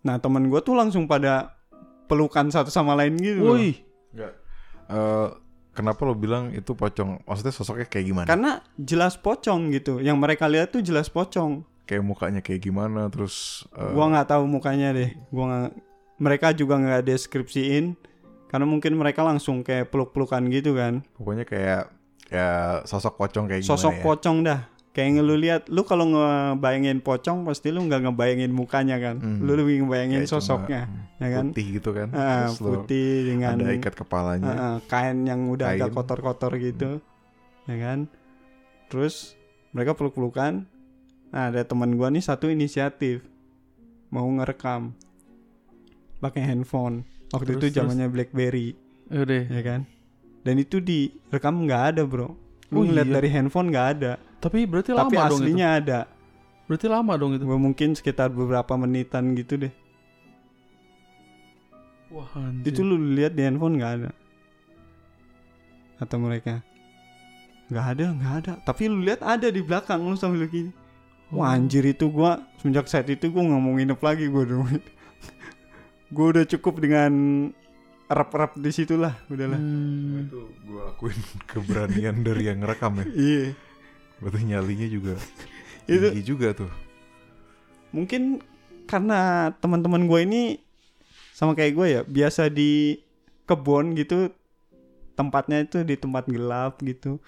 nah 0.00 0.16
temen 0.18 0.44
gue 0.44 0.60
tuh 0.60 0.74
langsung 0.74 1.04
pada 1.04 1.56
pelukan 2.04 2.46
satu 2.46 2.68
sama 2.68 2.92
lain 2.92 3.16
gitu 3.16 3.56
Enggak. 4.12 4.32
Eh, 4.84 5.28
kenapa 5.72 6.04
lo 6.04 6.12
bilang 6.12 6.52
itu 6.52 6.70
pocong? 6.70 7.24
Maksudnya 7.24 7.50
sosoknya 7.50 7.88
kayak 7.88 8.04
gimana? 8.04 8.26
karena 8.28 8.52
jelas 8.76 9.16
pocong 9.16 9.72
gitu 9.72 9.98
yang 9.98 10.14
mereka 10.14 10.44
lihat 10.44 10.70
tuh 10.70 10.84
jelas 10.84 11.08
pocong 11.08 11.64
Kayak 11.84 12.00
mukanya 12.00 12.40
kayak 12.40 12.60
gimana? 12.62 13.08
Terus 13.08 13.64
eh, 13.72 13.90
gua 13.90 14.06
nggak 14.06 14.28
tahu 14.28 14.44
mukanya 14.44 14.92
deh 14.92 15.10
gua 15.28 15.44
nggak 15.46 15.72
mereka 16.14 16.46
juga 16.52 16.76
nggak 16.76 17.02
deskripsiin 17.02 17.96
karena 18.54 18.70
mungkin 18.70 18.94
mereka 18.94 19.26
langsung 19.26 19.66
kayak 19.66 19.90
peluk-pelukan 19.90 20.46
gitu 20.46 20.78
kan 20.78 21.02
pokoknya 21.12 21.42
kayak 21.42 21.90
ya 22.30 22.48
sosok 22.86 23.18
pocong 23.18 23.50
kayak 23.50 23.66
gimana 23.66 23.70
sosok 23.74 23.92
ya? 23.92 24.02
pocong 24.02 24.36
dah 24.40 24.60
kayak 24.94 25.20
lu 25.20 25.34
lihat 25.34 25.66
lu 25.66 25.82
kalau 25.82 26.06
ngebayangin 26.06 27.02
pocong 27.02 27.42
pasti 27.42 27.68
lu 27.68 27.82
nggak 27.82 28.06
ngebayangin 28.06 28.54
mukanya 28.54 29.02
kan 29.02 29.18
Hmm. 29.18 29.42
lu 29.42 29.58
lebih 29.58 29.82
ngebayangin 29.82 30.22
Kayak 30.22 30.30
sosoknya 30.30 30.82
hmm, 30.86 31.18
ya 31.18 31.28
kan 31.28 31.44
Putih 31.50 31.66
gitu 31.74 31.90
kan? 31.90 32.08
Terus 32.08 32.54
lo 32.56 32.68
putih 32.78 33.08
dengan 33.26 33.54
ada 33.58 33.74
ikat 33.74 33.94
kepalanya. 33.96 34.52
ah, 34.54 34.78
kain 34.86 35.26
yang 35.26 35.50
udah 35.50 35.74
agak 35.74 35.90
Kain. 35.90 35.96
kotor-kotor 35.98 36.52
gitu 36.56 37.02
ya 37.66 37.76
kan 37.76 38.06
terus 38.86 39.34
mereka 39.74 39.92
peluk-pelukan 39.92 40.62
nah 41.28 41.50
ada 41.50 41.66
teman 41.66 41.98
gua 41.98 42.06
nih 42.06 42.22
satu 42.22 42.46
inisiatif 42.46 43.26
mau 44.08 44.30
ngerekam 44.30 44.94
pakai 46.20 46.46
handphone 46.46 47.02
waktu 47.34 47.58
Terus, 47.58 47.62
itu 47.68 47.76
zamannya 47.82 48.06
BlackBerry. 48.06 48.78
Yaudah. 49.10 49.42
ya 49.50 49.62
kan? 49.62 49.80
Dan 50.44 50.54
itu 50.56 50.78
direkam 50.78 51.66
nggak 51.66 51.82
ada 51.94 52.02
bro. 52.06 52.32
Lu 52.70 52.80
Oh, 52.80 52.84
ngeliat 52.84 53.08
iya. 53.08 53.14
dari 53.20 53.28
handphone 53.28 53.68
nggak 53.68 53.86
ada. 53.98 54.12
Tapi 54.38 54.64
berarti 54.64 54.94
tapi 54.94 55.14
lama 55.16 55.28
dong 55.28 55.40
itu. 55.40 55.44
aslinya 55.44 55.68
ada. 55.76 56.00
Berarti 56.64 56.86
lama 56.88 57.12
dong 57.16 57.32
itu. 57.36 57.44
Gua 57.44 57.60
mungkin 57.60 57.92
sekitar 57.92 58.28
beberapa 58.30 58.72
menitan 58.76 59.34
gitu 59.34 59.56
deh. 59.58 59.72
Wah, 62.14 62.30
anjir. 62.38 62.70
itu 62.70 62.80
lu 62.86 62.94
lihat 63.16 63.34
di 63.34 63.42
handphone 63.42 63.74
nggak 63.76 63.92
ada? 63.98 64.10
Atau 65.98 66.18
mereka. 66.20 66.62
Nggak 67.72 67.86
ada 67.96 68.04
nggak 68.14 68.34
ada. 68.44 68.52
Tapi 68.62 68.82
lu 68.86 69.02
lihat 69.02 69.20
ada 69.24 69.48
di 69.48 69.60
belakang 69.60 70.00
lu 70.04 70.14
sambil 70.14 70.46
gini 70.46 70.70
Oh. 71.32 71.40
wah 71.40 71.56
anjir 71.56 71.82
itu 71.82 72.06
gua. 72.12 72.44
Semenjak 72.60 72.86
saat 72.86 73.08
itu 73.08 73.32
gua 73.32 73.42
nggak 73.42 73.60
mau 73.64 73.72
nginep 73.74 74.00
lagi 74.00 74.28
gua 74.28 74.44
dulu 74.44 74.76
gua 76.14 76.26
udah 76.30 76.44
cukup 76.46 76.78
dengan 76.78 77.12
rap-rap 78.06 78.54
di 78.54 78.70
situ 78.70 78.94
lah 78.94 79.18
udahlah 79.26 79.56
Hmm. 79.56 80.24
Itu 80.24 80.40
gue 80.62 80.80
akuin 80.86 81.18
keberanian 81.50 82.20
dari 82.20 82.46
yang 82.46 82.60
ngerekam 82.60 83.00
ya. 83.00 83.06
iya 83.10 83.44
Berarti 84.16 84.40
nyalinya 84.44 84.86
juga 84.86 85.14
Itu- 85.90 86.08
tinggi 86.08 86.22
juga 86.22 86.48
tuh. 86.54 86.70
mungkin 87.90 88.42
karena 88.84 89.20
teman-teman 89.56 90.04
gue 90.04 90.20
ini 90.22 90.42
sama 91.30 91.52
kayak 91.52 91.72
gue 91.72 91.86
ya 91.88 92.00
biasa 92.02 92.46
di 92.48 92.98
kebun 93.44 93.94
gitu 93.94 94.30
tempatnya 95.12 95.62
itu 95.62 95.80
di 95.80 95.94
tempat 95.94 96.26
gelap 96.26 96.78
gitu 96.80 97.22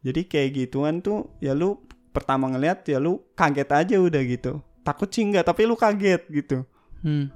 jadi 0.00 0.20
kayak 0.22 0.50
gituan 0.56 0.98
tuh 0.98 1.30
ya 1.38 1.52
lu 1.52 1.78
pertama 2.10 2.46
ngeliat 2.48 2.82
ya 2.84 2.98
lu 2.98 3.22
kaget 3.32 3.68
aja 3.68 3.96
udah 3.96 4.22
gitu 4.24 4.52
takut 4.80 5.06
sih 5.06 5.22
enggak 5.22 5.44
tapi 5.44 5.64
lu 5.64 5.74
kaget 5.74 6.22
gitu 6.28 6.66
Hmm. 6.98 7.30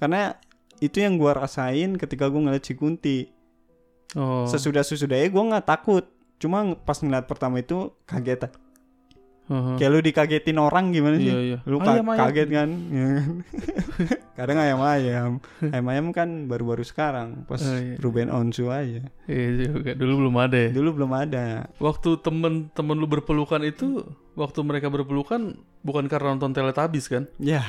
Karena 0.00 0.40
itu 0.78 0.96
yang 0.98 1.14
gua 1.14 1.36
rasain 1.36 1.94
ketika 1.94 2.26
gua 2.26 2.40
ngeliat 2.42 2.64
si 2.64 2.72
Kunti 2.72 3.28
Oh. 4.10 4.42
sesudah 4.42 4.80
sesudahnya 4.80 5.28
gua 5.28 5.44
nggak 5.48 5.66
takut 5.68 6.02
cuma 6.34 6.64
pas 6.74 6.98
ngeliat 6.98 7.24
pertama 7.24 7.60
itu 7.60 7.94
kaget 8.04 8.50
Heeh. 9.46 9.76
kayak 9.76 9.86
lu 9.88 9.98
dikagetin 10.00 10.56
orang 10.56 10.88
gimana 10.88 11.14
sih 11.16 11.26
Iya, 11.26 11.38
iya. 11.44 11.58
lu 11.62 11.78
ka- 11.78 11.90
Ayam, 11.92 12.06
ayam. 12.08 12.20
kaget 12.20 12.48
kan 12.48 12.68
Ya 12.86 13.04
kan? 13.12 13.30
kadang 14.38 14.58
ayam 14.58 14.80
ayam 14.80 15.30
ayam 15.60 15.84
ayam 15.86 16.06
kan 16.10 16.28
baru-baru 16.46 16.82
sekarang 16.82 17.42
pas 17.44 17.58
Oh, 17.60 17.70
iya. 17.70 17.98
Ruben 17.98 18.30
Onsu 18.30 18.66
aja 18.66 19.02
Iya 19.26 19.46
juga. 19.68 19.92
Dulu 19.92 20.12
belum 20.22 20.34
ada 20.38 20.58
ya. 20.60 20.70
dulu 20.70 20.88
belum 20.96 21.12
ada 21.12 21.66
Waktu 21.76 22.18
temen-temen 22.18 22.96
lu 22.96 23.06
berpelukan 23.06 23.58
itu, 23.60 24.06
waktu 24.32 24.58
mereka 24.60 24.86
berpelukan 24.86 25.54
bukan 25.80 26.06
karena 26.06 26.32
nonton 26.32 26.50
Teletubbies 26.50 27.06
kan? 27.06 27.26
ya 27.36 27.62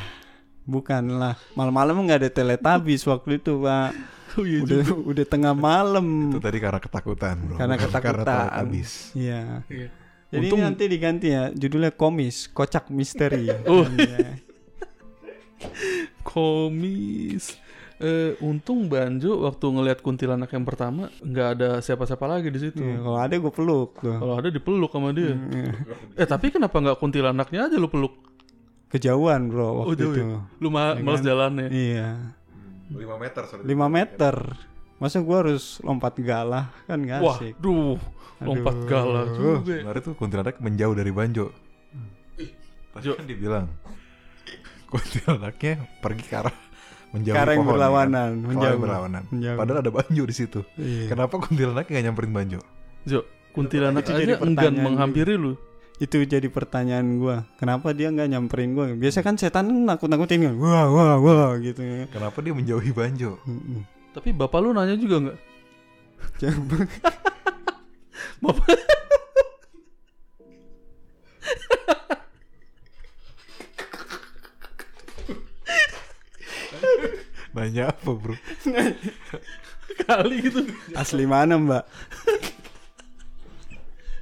lah 0.63 1.35
malam-malam 1.51 2.05
nggak 2.05 2.19
ada 2.21 2.29
teletabis 2.29 3.01
waktu 3.03 3.37
itu 3.37 3.59
pak 3.59 3.91
Oh 4.31 4.47
iya 4.47 4.63
udah 4.63 4.79
udah 5.11 5.25
tengah 5.27 5.51
malam 5.51 6.31
Itu 6.31 6.39
tadi 6.39 6.55
karena 6.57 6.79
ketakutan 6.79 7.35
bro. 7.43 7.59
Karena 7.59 7.75
ketakutan. 7.75 8.23
Karena 8.23 8.55
habis. 8.55 9.11
iya 9.11 9.59
Iya. 9.67 9.87
jadi 10.31 10.47
Untung- 10.47 10.63
nanti 10.63 10.83
diganti 10.87 11.27
ya 11.27 11.51
judulnya 11.51 11.91
komis 11.91 12.47
kocak 12.47 12.87
misteri 12.89 13.51
Oh. 13.67 13.83
Iya. 13.83 14.39
Komis. 16.23 17.59
Eh, 17.99 18.33
untung 18.41 18.89
Banjo 18.89 19.45
waktu 19.45 19.61
ngelihat 19.67 20.01
kuntilanak 20.01 20.49
yang 20.49 20.63
pertama 20.63 21.13
nggak 21.19 21.47
ada 21.53 21.69
siapa-siapa 21.77 22.25
lagi 22.25 22.49
di 22.49 22.57
situ. 22.57 22.81
Iya, 22.81 22.97
kalau 22.97 23.19
ada 23.19 23.35
gue 23.35 23.53
peluk 23.53 23.99
tuh 23.99 24.15
Kalau 24.15 24.33
ada 24.33 24.49
dipeluk 24.49 24.89
sama 24.89 25.11
dia. 25.11 25.37
Iya. 25.37 25.73
Eh 26.17 26.25
tapi 26.25 26.49
kenapa 26.49 26.79
nggak 26.79 26.97
kuntilanaknya 26.97 27.67
aja 27.67 27.75
lu 27.75 27.85
peluk? 27.85 28.15
Kejauhan 28.91 29.47
bro 29.47 29.63
Oh 29.63 29.73
waktu 29.83 29.95
jauh 29.97 30.13
itu 30.13 30.21
ya? 30.21 30.39
Lu 30.57 30.67
ma- 30.67 30.93
Ya 30.93 31.01
males 31.01 31.19
kan? 31.19 31.27
jalannya. 31.27 31.67
iya 31.71 32.09
5 32.91 32.99
meter. 33.17 33.43
5 33.47 33.63
meter 33.87 34.35
masa 34.97 35.17
gue 35.17 35.33
harus 35.33 35.79
lompat 35.81 36.13
galah 36.19 36.69
kan 36.85 36.99
gak 37.01 37.19
Wah, 37.19 37.33
asik 37.33 37.55
duh, 37.57 37.97
lompat 38.37 38.75
Aduh. 38.75 38.85
galah 38.85 39.25
juga. 39.31 39.75
Kemarin 39.81 40.01
tuh 40.03 40.13
kuntilanak 40.13 40.55
menjauh 40.59 40.93
dari 40.93 41.09
Banjo. 41.09 41.49
Jo. 42.99 43.15
kan 43.15 43.23
dia 43.23 43.33
bilang 43.35 43.65
kuntilanaknya 44.85 45.73
pergi 46.03 46.23
ke 46.23 46.35
arah 46.35 46.55
menjauhi 47.11 47.35
Karang 47.35 47.57
pohon, 47.57 47.65
ya 47.65 47.71
berlawanan, 47.73 48.29
kan? 48.29 48.45
menjauh. 48.45 48.63
Karang 48.67 48.81
berlawanan. 48.81 49.23
Menjauh. 49.27 49.57
Padahal 49.57 49.79
ada 49.79 49.91
banjo 49.91 50.23
di 50.23 50.35
situ. 50.35 50.59
Iya. 50.75 51.03
Kenapa 51.07 51.33
kuntilanak 51.39 51.85
nggak 51.87 52.03
nyamperin 52.03 52.31
banjo? 52.31 52.59
Jo, 53.03 53.19
kuntilanak 53.51 54.03
aja 54.05 54.35
enggan 54.37 54.73
menghampiri 54.75 55.35
lu. 55.35 55.55
Itu 56.01 56.17
jadi 56.25 56.49
pertanyaan 56.49 57.21
gua. 57.21 57.45
Kenapa 57.61 57.93
dia 57.93 58.09
nggak 58.09 58.25
nyamperin 58.25 58.73
gua? 58.73 58.89
Biasa 58.89 59.21
kan 59.21 59.37
setan 59.37 59.85
nakut-nakutin 59.85 60.49
kan. 60.49 60.55
Wah, 60.57 60.89
wah, 60.89 61.15
wah 61.21 61.53
gitu. 61.61 61.85
Kenapa 62.09 62.41
dia 62.41 62.57
menjauhi 62.57 62.89
banjo? 62.89 63.37
Mm-mm. 63.45 63.85
Tapi 64.11 64.33
bapak 64.33 64.59
lu 64.65 64.73
nanya 64.73 64.97
juga 64.97 65.29
nggak? 65.29 65.37
Jangan- 66.41 66.89
Bapak 68.41 68.73
Nanya 77.51 77.91
apa 77.91 78.11
bro? 78.15 78.35
kali 80.07 80.35
gitu. 80.47 80.63
Asli 80.95 81.27
mana, 81.27 81.59
Mbak? 81.59 81.83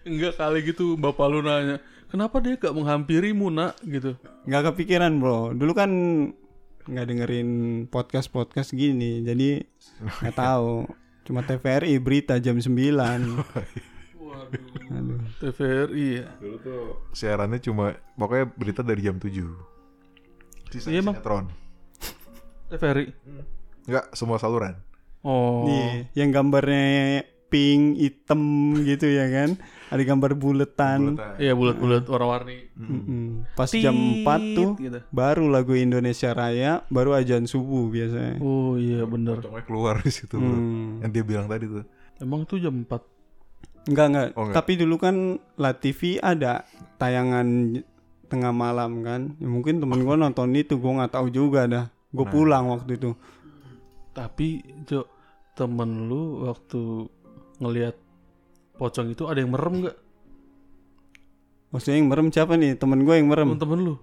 Enggak 0.07 0.39
kali 0.39 0.59
gitu 0.63 0.95
bapak 0.95 1.25
lu 1.27 1.39
nanya. 1.41 1.79
Kenapa 2.09 2.41
dia 2.41 2.57
gak 2.57 2.73
menghampirimu 2.73 3.53
nak 3.53 3.77
gitu? 3.85 4.17
Nggak 4.49 4.73
kepikiran, 4.73 5.21
Bro. 5.21 5.53
Dulu 5.53 5.71
kan 5.77 5.91
nggak 6.89 7.05
dengerin 7.05 7.49
podcast-podcast 7.85 8.73
gini. 8.73 9.21
Jadi 9.21 9.61
nggak 10.25 10.35
tahu. 10.35 10.89
Cuma 11.29 11.45
TVRI 11.45 12.01
berita 12.01 12.41
jam 12.41 12.57
9. 12.57 12.65
Waduh. 14.25 14.65
Aduh. 14.97 15.21
TVRI 15.37 16.07
ya. 16.25 16.27
Dulu 16.41 16.55
tuh 16.57 16.81
siarannya 17.13 17.61
cuma 17.61 17.93
pokoknya 18.17 18.45
berita 18.57 18.81
dari 18.81 19.05
jam 19.05 19.21
7 19.21 19.29
Sisa 20.69 20.89
Iya, 20.89 21.01
sinetron. 21.05 21.49
TVRI. 22.69 23.05
Enggak, 23.89 24.05
semua 24.13 24.37
saluran. 24.37 24.77
Oh. 25.25 25.65
Iya, 25.65 26.09
yang 26.13 26.29
gambarnya 26.29 27.25
pink, 27.49 27.97
hitam 27.97 28.41
gitu 28.85 29.09
ya 29.09 29.25
kan. 29.29 29.57
Ada 29.89 30.01
gambar 30.05 30.37
buletan. 30.37 31.17
Iya 31.41 31.57
bulat-bulat 31.57 32.05
warna-warni. 32.05 32.69
Mm-mm. 32.77 33.49
Pas 33.57 33.69
jam 33.73 33.93
4 33.93 34.57
tuh 34.57 34.69
gitu. 34.77 34.99
baru 35.09 35.49
lagu 35.49 35.73
Indonesia 35.73 36.29
Raya, 36.31 36.85
baru 36.93 37.17
ajan 37.17 37.49
subuh 37.49 37.89
biasanya. 37.89 38.37
Oh 38.39 38.77
iya 38.77 39.03
bener. 39.09 39.41
Pocongnya 39.41 39.63
keluar 39.65 39.95
di 40.05 40.11
situ 40.13 40.37
bro. 40.37 40.53
Hmm. 40.53 41.01
Yang 41.01 41.11
dia 41.17 41.23
bilang 41.25 41.45
tadi 41.49 41.65
tuh. 41.65 41.85
Emang 42.21 42.45
tuh 42.45 42.61
jam 42.61 42.85
4 42.85 43.19
Enggak 43.89 44.05
enggak. 44.13 44.27
Oh, 44.37 44.43
enggak. 44.45 44.55
Tapi 44.61 44.71
dulu 44.77 44.95
kan 45.01 45.15
La 45.57 45.71
TV 45.73 46.21
ada 46.21 46.67
tayangan 47.01 47.79
tengah 48.29 48.53
malam 48.53 49.01
kan. 49.01 49.33
Ya, 49.41 49.49
mungkin 49.49 49.81
temen 49.81 50.05
gua 50.05 50.13
nonton 50.13 50.53
itu, 50.53 50.77
gua 50.77 51.01
nggak 51.01 51.13
tahu 51.17 51.27
juga 51.33 51.65
dah. 51.65 51.85
Gue 52.09 52.25
Nah. 52.25 52.33
pulang 52.33 52.65
waktu 52.69 52.97
itu. 52.97 53.11
Tapi 54.13 54.61
Jo 54.85 55.05
temen 55.53 56.09
lu 56.09 56.45
waktu 56.45 57.09
ngelihat 57.59 57.95
pocong 58.79 59.11
itu 59.11 59.27
ada 59.27 59.37
yang 59.37 59.51
merem 59.51 59.85
nggak? 59.85 59.97
Maksudnya 61.69 61.97
yang 61.99 62.09
merem 62.09 62.27
siapa 62.31 62.55
nih? 62.55 62.73
Temen 62.73 63.03
gue 63.03 63.13
yang 63.13 63.27
merem. 63.29 63.47
Temen-temen 63.53 63.79
lu? 63.83 63.95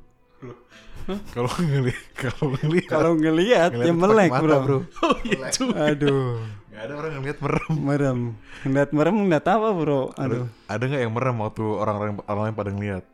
Kalau 1.32 1.46
ngelihat 1.56 2.04
kalau 2.18 2.46
ngelihat 2.52 2.90
Kalau 2.90 3.12
ngelihat 3.14 3.70
ya 3.72 3.94
melek 3.94 4.30
mata, 4.30 4.42
bro. 4.42 4.58
bro. 4.62 4.78
Oh 5.06 5.16
iya. 5.22 5.46
Aduh, 5.94 6.42
Gak 6.66 6.82
ada 6.82 6.92
orang 6.98 7.12
ngelihat 7.16 7.38
merem. 7.40 7.72
merem. 7.78 8.18
Ngeliat 8.62 8.90
merem 8.90 9.14
ngeliat 9.22 9.46
apa 9.46 9.68
bro? 9.70 10.02
Aduh, 10.18 10.50
Ada 10.66 10.82
nggak 10.82 11.02
yang 11.06 11.14
merem 11.14 11.36
waktu 11.38 11.62
orang-orang 11.62 12.12
orang 12.26 12.42
lain 12.50 12.56
pada 12.58 12.70
ngelihat? 12.70 13.04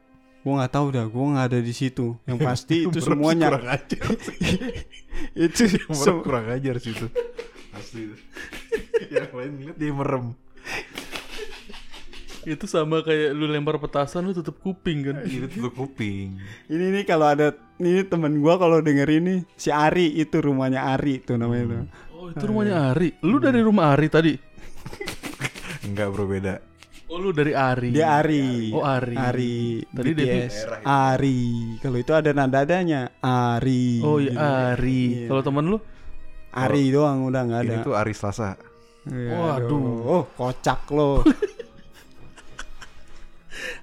gua 0.43 0.53
nggak 0.59 0.73
tahu 0.75 0.87
dah. 0.91 1.07
Gua 1.07 1.25
nggak 1.37 1.47
ada 1.53 1.59
di 1.63 1.71
situ. 1.71 2.07
Yang 2.27 2.39
pasti 2.43 2.77
itu 2.83 2.99
semuanya 2.99 3.47
kurang 3.55 3.69
ajar. 3.71 4.03
itu 5.47 5.63
Yang 5.71 5.93
merem 5.95 6.17
kurang 6.25 6.47
ajar 6.51 6.75
sih 6.83 6.93
itu. 6.93 7.07
Asli 7.73 8.01
itu. 8.11 8.17
yang 9.13 9.31
lain 9.31 9.53
ngeliat 9.61 9.77
dia 9.79 9.93
merem. 9.93 10.25
Itu 12.43 12.67
sama 12.67 13.01
kayak 13.01 13.33
lu 13.33 13.47
lempar 13.47 13.79
petasan 13.79 14.27
lu 14.27 14.35
tutup 14.35 14.59
kuping 14.59 15.07
kan? 15.07 15.23
Ini 15.23 15.47
tutup 15.49 15.79
kuping. 15.79 16.35
ini 16.67 16.85
nih 16.91 17.05
kalau 17.05 17.31
ada 17.31 17.55
ini 17.79 18.03
temen 18.03 18.43
gua 18.43 18.59
kalau 18.59 18.83
denger 18.83 19.07
ini 19.09 19.47
si 19.55 19.71
Ari 19.71 20.19
itu 20.19 20.43
rumahnya 20.43 20.91
Ari 20.91 21.23
tuh 21.23 21.39
namanya 21.39 21.65
tuh. 21.71 21.83
Oh 22.13 22.27
itu 22.29 22.45
rumahnya 22.45 22.91
Ari. 22.91 23.09
Lu 23.23 23.39
dari 23.39 23.63
rumah 23.63 23.95
Ari 23.95 24.07
tadi? 24.07 24.35
Enggak 25.87 26.11
bro 26.11 26.27
beda. 26.27 26.59
Oh 27.07 27.21
lu 27.21 27.31
dari 27.31 27.53
Ari. 27.53 27.93
Dia 27.93 28.19
Ari. 28.19 28.73
Oh 28.73 28.83
Ari. 28.83 29.15
Ari. 29.15 29.57
Tadi 29.87 30.11
BTS. 30.11 30.55
Itu. 30.67 30.75
Ari. 30.83 31.41
Kalau 31.79 31.99
itu 32.01 32.13
ada 32.17 32.31
nadanya 32.33 33.01
Ari. 33.23 34.01
Oh 34.03 34.19
Gitu. 34.19 34.35
iya 34.35 34.75
Ari. 34.75 35.03
Iya. 35.15 35.29
Kalau 35.31 35.43
temen 35.45 35.65
lu? 35.69 35.79
Ari 36.53 36.83
doang 36.91 37.23
udah 37.23 37.43
nggak 37.45 37.61
ada. 37.63 37.75
Ini 37.79 37.87
tuh 37.87 37.95
Ari 37.95 38.13
Selasa. 38.13 38.59
Iya, 39.03 39.35
Waduh. 39.35 39.67
aduh. 39.67 39.87
Oh, 40.07 40.25
kocak 40.35 40.91
lo. 40.91 41.23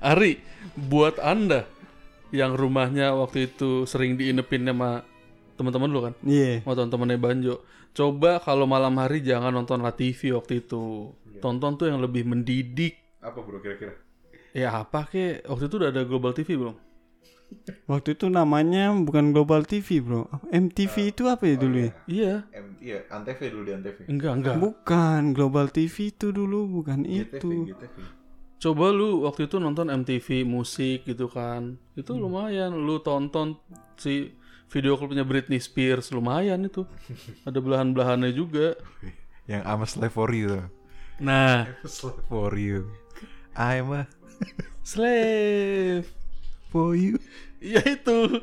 Ari, 0.02 0.40
buat 0.76 1.20
anda 1.20 1.66
yang 2.30 2.54
rumahnya 2.54 3.14
waktu 3.18 3.50
itu 3.50 3.84
sering 3.84 4.16
diinepin 4.16 4.64
sama 4.64 5.02
teman-teman 5.58 5.90
lu 5.90 6.00
kan, 6.06 6.14
Iya. 6.24 6.62
sama 6.64 6.74
teman-temannya 6.78 7.18
Banjo. 7.20 7.56
Coba 7.92 8.38
kalau 8.40 8.70
malam 8.70 8.94
hari 9.02 9.20
jangan 9.20 9.50
nonton 9.50 9.82
La 9.82 9.92
TV 9.92 10.32
waktu 10.32 10.62
itu. 10.62 11.12
Tonton 11.42 11.76
tuh 11.76 11.88
yang 11.90 12.00
lebih 12.00 12.28
mendidik. 12.28 13.00
Apa 13.20 13.42
bro 13.42 13.60
kira-kira? 13.60 13.96
Ya 14.54 14.72
apa 14.76 15.08
kek? 15.10 15.44
Waktu 15.48 15.66
itu 15.68 15.76
udah 15.80 15.90
ada 15.90 16.04
Global 16.06 16.32
TV 16.36 16.56
belum? 16.56 16.76
Waktu 17.90 18.14
itu 18.14 18.30
namanya 18.30 18.94
bukan 18.94 19.34
Global 19.34 19.66
TV, 19.66 20.06
Bro. 20.06 20.30
MTV 20.54 21.18
itu 21.18 21.26
apa 21.26 21.50
ya 21.50 21.56
dulu 21.58 21.78
ya? 21.82 21.92
Iya. 22.06 22.34
M 22.54 22.78
iya 22.78 23.02
Antv 23.10 23.42
dulu 23.42 23.64
di 23.66 23.74
Antv. 23.74 23.98
Enggak, 24.06 24.34
enggak. 24.38 24.56
Bukan 24.62 25.22
Global 25.34 25.66
TV 25.74 26.14
itu 26.14 26.30
dulu, 26.30 26.70
bukan 26.70 27.10
itu. 27.10 27.74
GTV. 27.74 27.98
Coba 28.60 28.92
lu 28.92 29.24
waktu 29.24 29.48
itu 29.48 29.56
nonton 29.56 29.88
MTV 29.88 30.44
musik 30.44 31.08
gitu 31.08 31.32
kan. 31.32 31.80
Itu 31.96 32.12
Hmm. 32.14 32.28
lumayan. 32.28 32.76
Lu 32.76 33.00
tonton 33.00 33.56
si 33.96 34.36
video 34.68 35.00
klipnya 35.00 35.24
Britney 35.24 35.58
Spears 35.58 36.12
lumayan 36.12 36.68
itu. 36.68 36.84
Ada 37.48 37.58
belahan-belahannya 37.58 38.36
juga. 38.36 38.76
Yang 39.48 39.64
I'm 39.64 39.82
a 39.82 39.88
slave 39.88 40.12
for 40.12 40.30
you. 40.30 40.68
Nah, 41.20 41.68
slave 41.88 42.20
for 42.28 42.52
you. 42.56 42.92
I'm 43.56 43.92
a 43.96 44.04
slave. 44.86 46.08
for 46.70 46.94
you. 46.94 47.18
Iya 47.58 47.82
itu. 47.82 48.20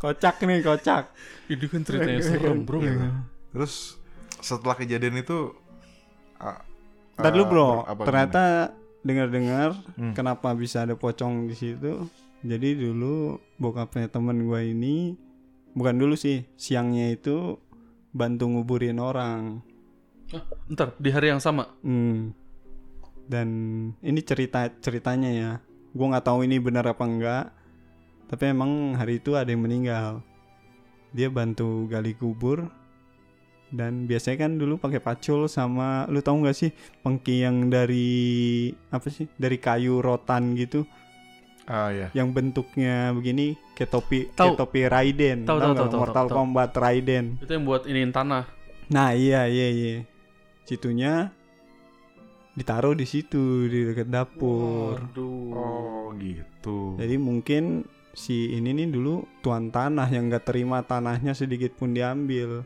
Kocak 0.00 0.36
nih, 0.40 0.60
kocak. 0.60 1.08
Ini 1.48 1.64
kan 1.64 1.80
ceritanya 1.80 2.20
serem, 2.20 2.64
Bro. 2.64 2.80
Terus 3.52 3.96
setelah 4.40 4.76
kejadian 4.76 5.16
itu 5.16 5.56
ah, 6.40 6.60
Ntar 7.14 7.30
dulu, 7.30 7.44
ah, 7.44 7.50
Bro. 7.50 7.68
apa 7.86 8.02
Ternyata 8.04 8.42
dengar-dengar 9.04 9.70
Hmm. 9.94 10.14
kenapa 10.16 10.50
bisa 10.52 10.82
ada 10.82 10.96
pocong 10.96 11.46
di 11.46 11.54
situ. 11.54 12.08
Jadi 12.44 12.76
dulu 12.76 13.36
bokapnya 13.56 14.08
temen 14.08 14.44
gua 14.44 14.60
ini 14.60 15.14
bukan 15.72 15.96
dulu 15.96 16.14
sih, 16.14 16.44
siangnya 16.54 17.12
itu 17.12 17.56
bantu 18.10 18.46
nguburin 18.48 18.98
orang. 18.98 19.62
Ah, 20.30 20.42
ntar 20.68 20.96
di 20.98 21.10
hari 21.10 21.30
yang 21.30 21.42
sama. 21.42 21.70
Hmm. 21.82 22.34
Dan 23.24 23.48
ini 24.00 24.20
cerita 24.20 24.68
ceritanya 24.80 25.30
ya. 25.32 25.50
Gue 25.94 26.06
nggak 26.10 26.26
tahu 26.26 26.44
ini 26.44 26.58
benar 26.58 26.84
apa 26.84 27.04
enggak. 27.06 27.44
Tapi 28.26 28.50
emang 28.50 28.98
hari 28.98 29.22
itu 29.22 29.32
ada 29.32 29.48
yang 29.48 29.62
meninggal. 29.62 30.20
Dia 31.14 31.30
bantu 31.30 31.86
gali 31.86 32.12
kubur. 32.12 32.66
Dan 33.74 34.06
biasanya 34.06 34.46
kan 34.46 34.54
dulu 34.54 34.78
pakai 34.78 35.02
pacul 35.02 35.50
sama 35.50 36.06
lu 36.06 36.22
tahu 36.22 36.46
nggak 36.46 36.54
sih 36.54 36.70
pengki 37.02 37.42
yang 37.42 37.66
dari 37.66 38.70
apa 38.88 39.10
sih 39.10 39.26
dari 39.34 39.58
kayu 39.58 39.98
rotan 39.98 40.54
gitu 40.54 40.86
Ah 41.64 41.88
ya. 41.88 42.12
yang 42.12 42.30
bentuknya 42.30 43.10
begini 43.10 43.56
kayak 43.72 43.90
topi 43.90 44.28
Tahu. 44.30 44.52
kayak 44.52 44.60
topi 44.60 44.80
Raiden 44.84 45.38
Tahu, 45.42 45.56
Tahu 45.56 45.58
tahu, 45.58 45.66
nggak? 45.66 45.80
tahu, 45.80 45.90
tahu, 45.90 46.00
Mortal 46.04 46.26
tahu. 46.28 46.36
Kombat 46.36 46.70
Raiden 46.76 47.24
Itu 47.40 47.50
yang 47.50 47.64
buat 47.64 47.82
iniin 47.84 48.12
tanah. 48.12 48.44
Nah 48.86 49.10
iya 49.10 49.48
iya 49.48 49.68
iya. 49.72 49.94
Situnya 50.62 51.32
ditaruh 52.54 52.94
di 52.94 53.02
situ 53.04 53.66
di 53.66 53.90
dekat 53.90 54.06
dapur. 54.06 55.02
Waduh. 55.02 55.50
Oh 55.50 56.06
gitu. 56.14 56.94
Jadi 56.94 57.16
mungkin 57.16 57.82
si 58.14 58.52
ini 58.52 58.70
nih 58.70 58.92
dulu 58.92 59.26
tuan 59.40 59.68
tanah 59.68 60.06
yang 60.06 60.28
gak 60.28 60.46
terima 60.46 60.78
tanahnya 60.80 61.34
sedikit 61.34 61.74
pun 61.74 61.90
diambil. 61.90 62.62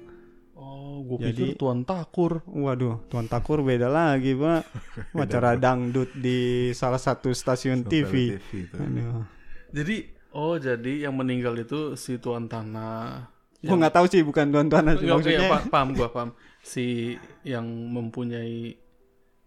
Oh, 0.59 1.06
gue 1.06 1.16
Jadi- 1.22 1.54
pikir 1.54 1.56
Tuan 1.56 1.82
Takur. 1.82 2.42
Waduh, 2.44 3.06
tuan 3.06 3.24
takur 3.24 3.62
beda 3.62 3.86
lagi 3.86 4.34
pak. 4.34 4.66
Acara 5.14 5.54
dangdut 5.54 6.11
di 6.12 6.38
salah 6.72 6.98
satu 6.98 7.30
stasiun 7.30 7.86
TV. 7.86 8.34
itu. 8.34 8.74
Aduh. 8.74 9.22
Jadi, 9.70 9.96
oh 10.32 10.59
jadi 10.59 11.06
yang 11.06 11.14
meninggal 11.14 11.54
itu 11.54 11.94
si 11.94 12.18
Tuan 12.18 12.50
Tanah. 12.50 13.30
Gue 13.59 13.74
nggak 13.74 13.90
tahu 13.92 14.06
sih 14.06 14.22
bukan 14.22 14.50
tuan 14.50 14.66
tanah 14.66 14.94
Enggak, 14.94 15.18
maksudnya. 15.18 15.40
iya, 15.40 15.50
pa- 15.50 15.66
paham 15.68 15.88
gua 15.92 16.09
paham. 16.14 16.30
Si 16.61 17.14
yang 17.42 17.66
mempunyai 17.66 18.78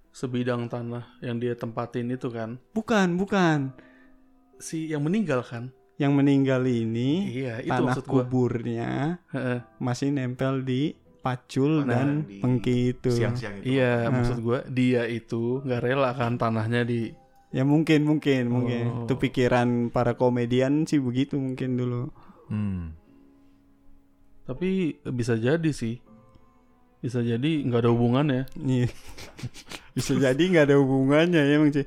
sebidang 0.10 0.68
tanah 0.68 1.20
yang 1.20 1.40
dia 1.40 1.56
tempatin 1.56 2.08
itu 2.08 2.28
kan. 2.28 2.56
Bukan 2.72 3.16
bukan. 3.16 3.72
Si 4.60 4.88
yang 4.88 5.04
meninggal 5.04 5.44
kan. 5.44 5.72
Yang 6.02 6.12
meninggal 6.12 6.66
ini 6.66 7.30
Iya, 7.38 7.62
itu 7.62 7.70
tanah 7.70 7.86
maksud 7.86 8.06
gua. 8.06 8.26
kuburnya 8.26 9.22
Heeh. 9.30 9.58
masih 9.78 10.10
nempel 10.10 10.62
di 10.62 10.98
pacul 11.20 11.86
Nah, 11.86 11.94
dan 12.02 12.08
di 12.26 12.42
pengki 12.42 12.78
itu. 12.92 13.14
Siang-siang 13.14 13.62
itu. 13.62 13.78
Iya, 13.78 14.10
Nah. 14.10 14.18
maksud 14.18 14.38
gua 14.40 14.66
dia 14.66 15.06
itu 15.06 15.62
nggak 15.62 15.80
rela 15.80 16.12
kan 16.12 16.36
tanahnya 16.36 16.82
di 16.82 17.14
Ya 17.52 17.62
mungkin 17.62 18.02
mungkin 18.02 18.48
mungkin 18.48 18.84
Oh. 18.88 19.04
itu 19.04 19.14
pikiran 19.18 19.68
para 19.90 20.16
komedian 20.16 20.84
sih 20.84 20.98
begitu 20.98 21.36
mungkin 21.36 21.76
dulu. 21.76 22.10
Hmm. 22.48 22.98
tapi 24.42 24.68
bisa 25.06 25.36
jadi 25.36 25.70
sih. 25.72 26.02
Bisa 26.98 27.20
jadi 27.20 27.64
nggak 27.64 27.82
ada 27.82 27.90
hubungannya. 27.90 28.44
Iya. 28.58 28.88
Bisa 29.96 30.14
jadi 30.14 30.38
nggak 30.40 30.66
ada 30.66 30.78
hubungannya 30.78 31.42
ya 31.42 31.56
emang 31.56 31.72
sih. 31.72 31.86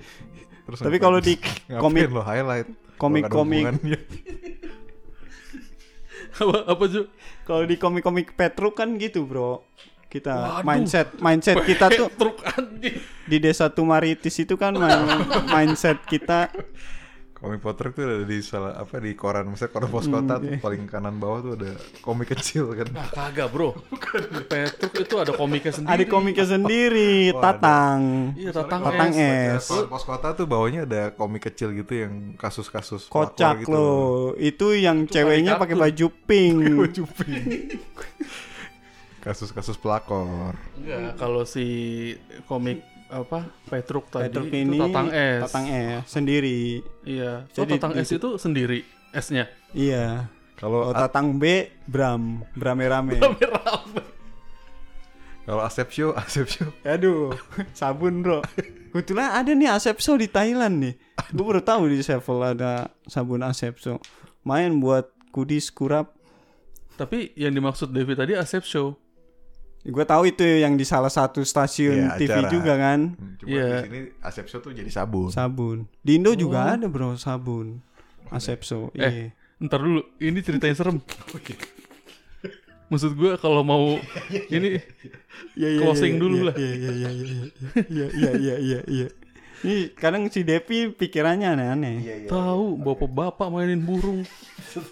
Terus 0.65 0.81
Tapi 0.81 0.97
kalau 0.99 1.19
di 1.19 1.37
komik 1.71 2.09
lo 2.09 2.21
highlight 2.21 2.69
komik-komik 2.97 3.65
apa 6.35 6.57
apa 6.67 6.85
Ju? 6.91 7.07
kalau 7.47 7.63
di 7.63 7.79
komik-komik 7.79 8.35
Petruk 8.35 8.75
kan 8.75 8.99
gitu, 8.99 9.23
Bro. 9.23 9.63
Kita 10.11 10.63
Waduh. 10.63 10.67
mindset 10.67 11.09
mindset 11.19 11.59
kita 11.63 11.91
tuh 11.91 12.07
anjing. 12.47 12.99
di 13.27 13.37
desa 13.39 13.67
Tumaritis 13.67 14.35
itu 14.39 14.55
kan 14.55 14.75
main- 14.75 15.27
mindset 15.55 15.99
kita 16.07 16.55
komik 17.45 17.61
potret 17.61 17.93
tuh 17.93 18.03
ada 18.03 18.25
di 18.25 18.41
salah 18.41 18.73
apa 18.75 18.97
di 18.97 19.13
koran 19.13 19.45
misalnya 19.45 19.69
koran 19.71 19.89
pos 19.89 20.09
kota 20.09 20.35
tuh 20.37 20.57
paling 20.57 20.89
kanan 20.89 21.21
bawah 21.21 21.39
tuh 21.39 21.53
ada 21.55 21.71
komik 22.01 22.33
kecil 22.33 22.73
kan 22.73 22.89
Ah 22.95 23.05
kagak 23.07 23.53
bro. 23.53 23.77
Petruk 24.49 24.97
itu 24.97 25.15
ada 25.15 25.31
komiknya 25.31 25.69
sendiri. 25.71 25.93
ada 25.93 26.05
komiknya 26.09 26.47
sendiri, 26.49 27.13
Oh. 27.31 27.39
Tatang. 27.39 28.01
Iya 28.33 28.51
tatang, 28.51 28.81
Tatang 28.81 29.11
es. 29.13 29.61
es. 29.61 29.65
Koran 29.69 29.87
pos 29.87 30.03
kota 30.03 30.33
tuh 30.33 30.47
bawahnya 30.47 30.89
ada 30.89 31.13
komik 31.13 31.45
kecil 31.45 31.77
gitu 31.77 31.93
yang 31.93 32.33
kasus-kasus 32.35 33.07
Kocak 33.07 33.61
gitu. 33.61 33.71
loh. 33.71 34.33
Itu 34.35 34.73
yang 34.73 35.05
Itu 35.05 35.21
ceweknya 35.21 35.61
pakai 35.61 35.77
baju 35.77 36.07
pink. 36.25 36.57
Baju 36.81 37.05
pink. 37.13 37.45
kasus-kasus 39.21 39.77
pelakor 39.77 40.53
Enggak, 40.77 41.17
kalau 41.17 41.49
si 41.49 41.65
komik 42.45 42.85
apa 43.15 43.47
Petruk 43.71 44.11
tadi 44.11 44.27
Petruk 44.27 44.51
itu 44.51 44.57
ini 44.59 44.79
tatang 44.83 45.09
es. 45.15 45.41
Tatang 45.47 45.67
es 45.71 46.03
sendiri. 46.11 46.59
Iya. 47.07 47.47
So 47.55 47.63
Jadi 47.63 47.73
tatang 47.79 47.93
es 47.95 48.11
itu 48.11 48.29
sendiri 48.35 48.83
esnya. 49.15 49.47
Iya. 49.71 50.27
kalau 50.59 50.91
Kalau 50.91 50.95
Tatang 51.07 51.39
B, 51.39 51.71
Bram, 51.87 52.43
Brame-rame. 52.59 53.19
kalau 55.47 55.63
Asep 55.63 55.89
Show 55.95 56.11
Asep 56.23 56.47
Show 56.51 56.71
Aduh, 56.83 57.35
sabun 57.71 58.23
bro. 58.23 58.43
Kebetulan 58.95 59.35
ada 59.35 59.51
nih 59.51 59.71
Asepso 59.71 60.15
di 60.15 60.31
Thailand 60.31 60.79
nih. 60.79 60.95
Gue 61.35 61.45
baru 61.45 61.59
tahu 61.63 61.91
di 61.91 61.99
Sevel 62.03 62.39
ada 62.43 62.95
sabun 63.11 63.43
Asepso. 63.43 63.99
Main 64.47 64.79
buat 64.79 65.11
kudis 65.35 65.71
kurap. 65.75 66.15
Tapi 66.95 67.35
yang 67.35 67.51
dimaksud 67.51 67.91
Devi 67.91 68.15
tadi 68.15 68.39
Asep 68.39 68.63
Show. 68.63 68.95
Gue 69.85 70.01
tahu 70.03 70.23
itu 70.27 70.41
yang 70.41 70.75
di 70.75 70.83
salah 70.83 71.09
satu 71.09 71.45
stasiun 71.45 72.09
Iya, 72.09 72.17
TV 72.17 72.33
acara. 72.33 72.49
juga 72.49 72.73
kan. 72.75 73.01
Hmm, 73.13 73.37
cuma 73.37 73.49
Iya. 73.51 73.67
di 73.69 73.77
sini 73.85 73.99
Asep 74.19 74.47
Show 74.47 74.61
tuh 74.61 74.73
jadi 74.73 74.89
sabun 74.89 75.29
Sabun. 75.29 75.79
Di 76.01 76.17
Indo 76.17 76.33
Oh. 76.33 76.39
juga 76.39 76.73
ada 76.73 76.87
bro 76.87 77.15
sabun. 77.15 77.85
Asepso. 78.27 78.89
Eh. 78.93 79.05
Iya. 79.05 79.11
Ntar 79.61 79.79
dulu, 79.79 80.01
ini 80.19 80.41
ceritanya 80.41 80.73
serem. 80.75 80.99
Maksud 82.85 83.13
gue 83.13 83.33
kalau 83.37 83.61
mau 83.61 83.97
ini 84.55 84.81
Iya, 85.53 85.69
iya, 85.69 85.81
closing 85.81 86.15
iya, 86.17 86.21
dulu 86.21 86.37
iya, 86.37 86.47
lah. 86.47 86.55
Iya 86.55 86.73
iya 86.73 86.91
iya 86.91 87.11
iya 87.11 88.07
iya 88.09 88.31
iya 88.35 88.55
iya 88.57 88.81
iya 88.87 89.09
iya. 89.65 89.89
Ini 89.89 89.97
kadang 89.97 90.29
si 90.29 90.45
Devi 90.45 90.93
pikirannya 90.93 91.49
aneh-aneh. 91.51 91.95
iya 91.99 92.15
iya 92.21 92.29
tahu 92.29 92.77
bapak-bapak 92.77 93.49
mainin 93.49 93.81
burung, 93.81 94.29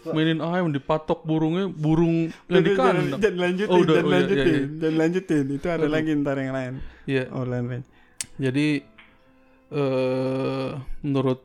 mainin 0.08 0.40
ayam 0.40 0.68
dipatok 0.68 1.20
burungnya 1.22 1.68
burung 1.68 2.32
yang 2.48 2.64
di 2.64 2.72
Jangan- 2.72 2.96
kandang. 2.96 3.20
Jangan 3.20 3.38
lanjutin, 3.38 3.68
Oh, 3.68 3.78
udah, 3.78 3.92
jangan 3.92 4.02
oh, 4.02 4.08
iya, 4.08 4.16
lanjutin, 4.16 4.40
iya, 4.42 4.56
iya. 4.56 4.66
jangan 4.80 4.96
lanjutin. 4.96 5.44
Itu 5.52 5.66
ada 5.68 5.76
Aduh. 5.78 5.92
lagi 5.92 6.10
ntar 6.16 6.36
yang 6.36 6.52
lain. 6.52 6.72
Iya. 7.04 7.24
Oh 7.30 7.44
lain 7.44 7.64
lain. 7.68 7.82
Jadi 8.36 8.66
eh 9.70 10.68
menurut 11.00 11.40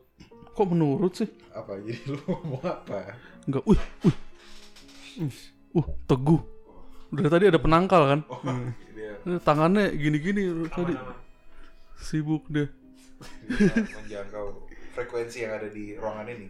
kok 0.50 0.66
menurut 0.66 1.12
sih? 1.14 1.28
apa 1.50 1.74
jadi 1.80 2.00
lu 2.06 2.20
ngomong 2.22 2.62
apa 2.62 3.18
Enggak, 3.44 3.64
wih, 3.64 3.80
wih. 4.04 4.16
Uh, 5.72 5.86
teguh. 6.04 6.40
Dari 7.08 7.28
tadi 7.28 7.44
ada 7.46 7.56
penangkal 7.56 8.02
kan? 8.06 8.20
oh 8.28 8.40
Eh, 9.24 9.40
Tangannya 9.40 9.90
gini-gini 9.90 10.44
tadi. 10.68 10.94
Sibuk 11.98 12.46
deh. 12.46 12.68
Menjangkau 13.94 14.46
frekuensi 14.92 15.38
yang 15.42 15.52
ada 15.54 15.68
di 15.68 15.94
ruangan 15.94 16.28
ini 16.28 16.48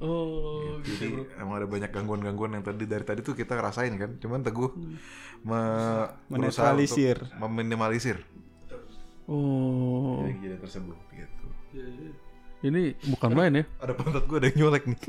Oh, 0.00 0.80
Jadi 0.80 1.12
gitu. 1.12 1.28
bro. 1.28 1.36
emang 1.36 1.60
ada 1.60 1.68
banyak 1.68 1.90
gangguan-gangguan 1.92 2.56
yang 2.56 2.64
tadi 2.64 2.88
dari 2.88 3.04
tadi 3.04 3.20
tuh 3.20 3.36
kita 3.36 3.52
ngerasain 3.52 3.92
kan. 4.00 4.16
Cuman 4.16 4.40
Teguh 4.40 4.72
me- 4.72 4.88
berusaha 5.44 6.16
untuk 6.24 6.32
Menetralisir. 6.32 7.16
meminimalisir 7.36 8.16
Oh. 9.28 10.24
kejadian 10.24 10.56
tersebut 10.58 10.96
gitu. 11.12 11.46
Ini 12.64 12.96
bukan 13.12 13.30
main 13.30 13.52
ya? 13.52 13.64
Ada 13.76 13.92
pantat 13.92 14.24
gue 14.24 14.36
ada 14.36 14.48
yang 14.48 14.58
nyolek 14.58 14.88
nih. 14.88 15.00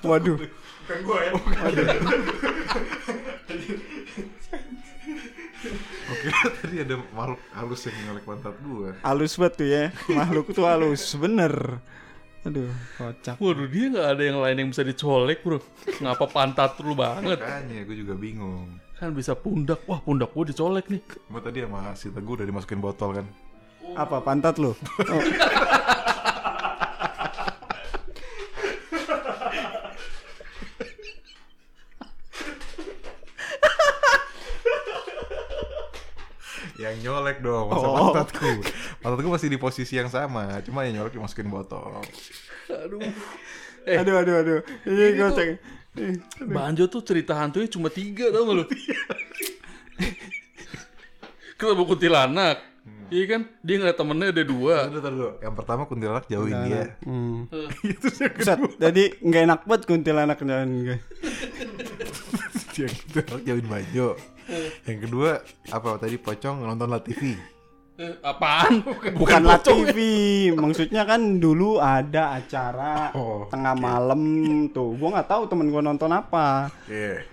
Waduh. 0.00 0.40
Bukan 0.40 0.98
gue 1.04 1.18
ya. 1.20 1.30
Oke, 6.20 6.28
tadi 6.60 6.76
ada 6.84 7.00
makhluk 7.16 7.40
halus 7.56 7.80
yang 7.88 7.96
nyolek 8.04 8.24
pantat 8.28 8.56
gue. 8.60 8.88
Halus 9.00 9.32
banget 9.40 9.54
tuh 9.56 9.68
ya. 9.72 9.84
Makhluk 10.12 10.46
tuh 10.52 10.64
halus, 10.68 11.02
bener. 11.16 11.80
Aduh, 12.44 12.68
kocak. 13.00 13.40
Waduh, 13.40 13.68
dia 13.72 13.86
nggak 13.88 14.08
ada 14.16 14.22
yang 14.24 14.38
lain 14.44 14.56
yang 14.60 14.68
bisa 14.68 14.84
dicolek, 14.84 15.40
bro. 15.40 15.64
Ngapa 16.04 16.28
pantat 16.28 16.76
lu 16.84 16.92
banget? 16.92 17.40
Makanya 17.40 17.88
gue 17.88 17.96
juga 17.96 18.12
bingung. 18.16 18.68
Kan 19.00 19.16
bisa 19.16 19.32
pundak. 19.32 19.80
Wah, 19.88 19.96
pundak 20.04 20.28
gua 20.36 20.44
dicolek 20.44 20.92
nih. 20.92 21.00
Cuma 21.24 21.40
tadi 21.40 21.64
sama 21.64 21.96
si 21.96 22.12
Teguh 22.12 22.36
udah 22.36 22.44
dimasukin 22.44 22.84
botol 22.84 23.16
kan. 23.16 23.26
Apa 23.96 24.20
pantat 24.20 24.60
lu? 24.60 24.76
Oh. 24.76 25.22
Yang 36.90 36.98
nyolek 37.00 37.36
dong, 37.38 37.70
masa 37.70 37.86
Oh. 37.86 37.94
pantatku. 38.10 38.50
Pantatku 38.98 39.28
masih 39.28 39.46
di 39.46 39.56
posisi 39.56 39.94
yang 39.94 40.08
sama, 40.08 40.58
cuma 40.60 40.82
yang 40.82 40.98
nyolek 40.98 41.14
dimasukin 41.14 41.46
botol. 41.46 42.02
Aduh. 42.66 42.98
Eh, 43.82 43.96
Aduh, 43.96 44.18
aduh, 44.18 44.34
aduh. 44.36 44.60
Ini 44.84 45.04
Ini 45.14 45.20
kocak. 45.20 45.46
Banjo 46.44 46.84
tuh 46.86 47.00
cerita 47.00 47.34
hantunya 47.34 47.66
cuma 47.66 47.88
tiga 47.88 48.30
tau 48.30 48.44
gak 48.44 48.56
lu? 48.56 48.64
Ketemu 51.56 51.82
kuntilanak. 51.84 52.56
Iya 53.10 53.24
kan? 53.26 53.42
Dia 53.60 53.74
ngeliat 53.76 53.98
temennya 53.98 54.26
ada 54.30 54.44
dua. 54.46 54.76
Tunggu. 54.86 55.28
Yang 55.42 55.54
pertama 55.58 55.82
kuntilanak 55.84 56.24
jauhin 56.30 56.56
dia. 56.64 56.94
Hmm. 57.02 57.50
Itu 57.90 58.06
sih 58.06 58.22
yang 58.22 58.34
Pusat, 58.38 58.58
jadi 58.78 59.02
nggak 59.18 59.42
enak 59.50 59.60
banget 59.66 59.82
kuntilanak 59.84 60.38
jalan 60.38 60.68
gue. 60.86 60.98
yang 62.80 62.92
kuntilanak 62.94 63.42
jauhin 63.42 63.66
Banjo. 63.66 64.08
Yang 64.86 64.98
kedua 65.06 65.30
apa 65.70 65.88
tadi 66.00 66.16
pocong 66.18 66.66
nonton 66.66 66.90
TV. 67.06 67.38
Eh, 68.00 68.16
apaan? 68.24 68.80
Bukan 69.12 69.44
La 69.44 69.60
pocong 69.60 69.84
ya. 69.84 69.92
TV, 69.92 69.98
maksudnya 70.56 71.04
kan 71.04 71.36
dulu 71.36 71.76
ada 71.76 72.32
acara 72.32 73.12
Oh, 73.12 73.44
tengah 73.52 73.76
malam 73.76 74.24
tuh. 74.72 74.96
Gua 74.96 75.20
nggak 75.20 75.28
tahu 75.28 75.42
temen 75.52 75.68
gua 75.68 75.84
nonton 75.84 76.08
apa. 76.08 76.72
Iya. 76.88 77.28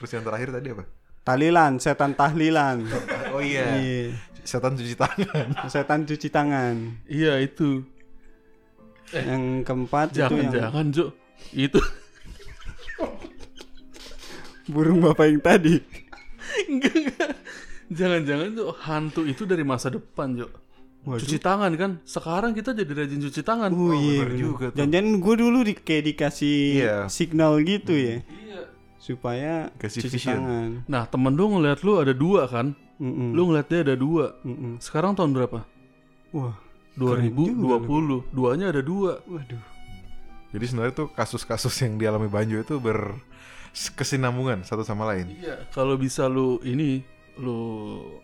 Terus 0.00 0.10
yang 0.16 0.24
terakhir 0.24 0.48
tadi 0.56 0.72
apa? 0.72 0.84
Tahlilan, 1.28 1.76
setan 1.76 2.16
tahlilan. 2.16 2.88
Oh 3.36 3.44
iya. 3.44 3.76
Iya. 3.76 4.16
Setan 4.40 4.80
cuci 4.80 4.96
tangan. 4.96 5.46
Setan 5.72 6.00
cuci 6.08 6.28
tangan. 6.32 6.74
Iya 7.04 7.44
itu. 7.44 7.84
Yang 9.12 9.68
keempat 9.68 10.16
itu 10.16 10.24
yang 10.24 10.32
Jangan-jangan 10.32 10.86
Jo. 10.88 11.06
Itu. 11.52 11.84
burung 14.72 15.04
bapak 15.04 15.28
yang 15.28 15.40
tadi. 15.44 16.07
Enggak, 16.66 16.94
enggak. 16.94 17.30
Jangan-jangan 17.88 18.48
tuh 18.52 18.68
hantu 18.78 19.22
itu 19.24 19.42
dari 19.42 19.62
masa 19.62 19.88
depan 19.88 20.34
Jo. 20.34 20.48
Waduh. 21.02 21.20
Cuci 21.20 21.38
tangan 21.38 21.72
kan. 21.72 21.90
Sekarang 22.04 22.52
kita 22.52 22.72
jadi 22.72 22.92
rajin 22.92 23.20
cuci 23.22 23.40
tangan. 23.40 23.70
Oh, 23.70 23.92
iya 23.92 24.22
bener 24.22 24.34
juga 24.34 24.64
tuh. 24.68 24.76
Jangan-jangan 24.76 25.12
gue 25.16 25.34
dulu 25.38 25.58
di, 25.62 25.72
kayak 25.74 26.04
dikasih 26.06 26.58
Iya. 26.76 26.96
signal 27.08 27.52
gitu 27.62 27.92
ya 27.92 28.20
Iya. 28.20 28.60
supaya 28.98 29.52
Kasih 29.76 30.04
cuci 30.04 30.10
vision. 30.12 30.36
tangan. 30.36 30.70
Nah 30.84 31.02
temen 31.04 31.32
lu 31.32 31.48
ngeliat 31.48 31.80
lu 31.80 31.96
ada 31.96 32.12
dua 32.12 32.44
kan. 32.44 32.76
Mm-mm. 32.98 33.30
Lu 33.30 33.46
ngeliat 33.46 33.66
dia 33.66 33.80
ada 33.80 33.94
dua. 33.94 34.36
Mm-mm. 34.42 34.82
Sekarang 34.82 35.14
tahun 35.14 35.32
berapa? 35.32 35.62
Wah, 36.34 36.58
2020. 36.98 38.26
Duanya 38.28 38.68
ada 38.68 38.82
dua. 38.82 39.22
waduh. 39.24 39.62
Jadi 40.48 40.64
sebenarnya 40.64 40.94
tuh 40.96 41.08
kasus-kasus 41.08 41.72
yang 41.78 41.96
dialami 41.96 42.26
Banjo 42.26 42.58
itu 42.58 42.76
berkesinambungan 43.80 44.62
satu 44.62 44.82
sama 44.82 45.06
lain. 45.06 45.30
Iya. 45.34 45.70
Kalau 45.70 45.94
bisa 45.94 46.26
lu 46.26 46.58
ini, 46.60 47.02
lu 47.36 47.58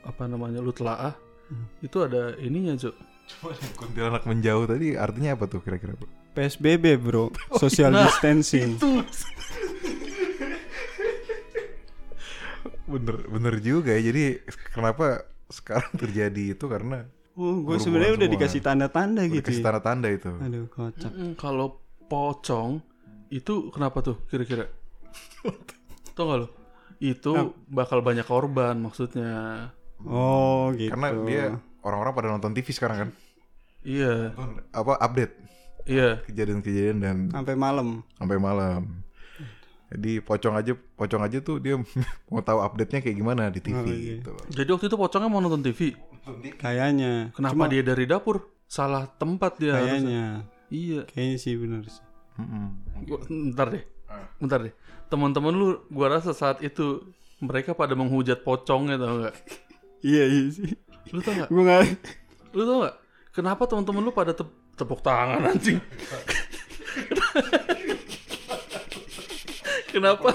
apa 0.01 0.27
namanya, 0.27 0.59
lu 0.59 0.71
telaah, 0.71 1.15
Hmm. 1.45 1.69
itu 1.79 2.01
ada 2.01 2.33
ininya 2.39 2.73
Jo. 2.75 2.91
Cuma 3.27 3.53
yang 3.53 3.73
kuntilanak 3.75 4.25
menjauh 4.25 4.65
tadi 4.65 4.97
artinya 4.97 5.33
apa 5.33 5.45
tuh 5.45 5.61
kira-kira 5.61 5.93
bro? 5.93 6.09
PSBB 6.33 6.97
bro, 6.99 7.29
social 7.55 7.89
Nah, 7.91 8.05
distancing. 8.05 8.77
Tuh. 8.77 9.05
Bener 12.85 13.17
bener 13.27 13.55
juga 13.61 13.93
ya. 13.93 14.03
Jadi 14.05 14.41
kenapa 14.71 15.25
sekarang 15.49 15.93
terjadi 15.95 16.53
itu 16.53 16.65
karena 16.65 17.09
Oh, 17.35 17.61
gue 17.61 17.77
sebenarnya 17.77 18.15
udah 18.15 18.29
dikasih 18.31 18.63
tanda-tanda 18.63 19.27
gitu. 19.27 19.43
kasih 19.43 19.59
ya. 19.59 19.67
tanda-tanda 19.67 20.07
itu. 20.07 20.31
Aduh, 20.39 20.71
kocak. 20.71 21.11
Mm, 21.11 21.35
Kalau 21.35 21.67
pocong 22.07 22.79
itu 23.29 23.69
kenapa 23.69 23.99
tuh 24.01 24.23
kira-kira? 24.29 24.71
Tau 26.15 26.25
gak 26.25 26.39
lo? 26.41 26.49
Itu 26.97 27.33
bakal 27.67 28.01
banyak 28.01 28.25
korban 28.25 28.79
maksudnya. 28.79 29.69
Oh, 30.01 30.71
gitu. 30.73 30.91
Karena 30.91 31.09
dia 31.25 31.45
orang-orang 31.81 32.13
pada 32.13 32.29
nonton 32.31 32.53
TV 32.53 32.67
sekarang 32.71 32.99
kan. 32.99 33.11
Iya, 33.85 34.33
apa 34.73 34.97
update 34.97 35.37
iya. 35.85 36.17
kejadian-kejadian 36.25 36.97
dan 36.99 37.17
sampai 37.29 37.53
malam. 37.53 38.01
sampai 38.17 38.41
malam. 38.41 39.05
Jadi 39.93 40.19
pocong 40.19 40.57
aja 40.57 40.73
pocong 40.73 41.23
aja 41.23 41.39
tuh 41.39 41.61
dia 41.61 41.77
mau 42.33 42.41
tahu 42.41 42.65
update-nya 42.65 43.05
kayak 43.05 43.15
gimana 43.15 43.53
di 43.53 43.61
TV 43.61 43.77
Oh, 43.77 43.85
iya. 43.85 44.17
gitu. 44.19 44.33
Jadi 44.49 44.69
waktu 44.73 44.87
itu 44.89 44.97
pocongnya 44.97 45.29
mau 45.29 45.39
nonton 45.39 45.61
TV. 45.61 45.93
Kayaknya. 46.57 47.37
Kenapa 47.37 47.53
Cuma 47.53 47.69
dia 47.69 47.85
dari 47.85 48.09
dapur? 48.09 48.49
Salah 48.65 49.05
tempat 49.07 49.61
dia. 49.61 49.77
harusnya. 49.77 49.93
Kayaknya. 49.93 50.25
Iya. 50.73 51.01
Kayaknya 51.05 51.37
sih 51.37 51.53
bener 51.55 51.83
sih. 51.85 52.05
Mm-mm. 52.41 52.67
Gua- 53.05 53.25
Ntar 53.29 53.67
deh. 53.71 53.85
Bentar 54.39 54.59
deh. 54.63 54.75
Teman-teman 55.09 55.55
lu 55.55 55.69
gua 55.89 56.19
rasa 56.19 56.35
saat 56.35 56.61
itu 56.61 57.07
mereka 57.39 57.73
pada 57.77 57.95
menghujat 57.95 58.43
pocongnya 58.43 58.99
tau 58.99 59.29
gak? 59.29 59.37
Iya, 60.05 60.25
iya 60.29 60.45
sih. 60.53 60.69
Lu 61.17 61.25
tau 61.25 61.33
gak? 61.33 61.49
Gue 61.49 61.65
nggak 61.65 61.81
Lu 62.53 62.69
tau 62.69 62.85
gak? 62.85 62.95
Kenapa 63.33 63.65
teman-teman 63.65 64.05
lu 64.05 64.13
pada 64.13 64.37
tep- 64.37 64.53
tepuk 64.77 65.01
tangan 65.01 65.41
anjing? 65.49 65.81
kenapa? 69.97 70.29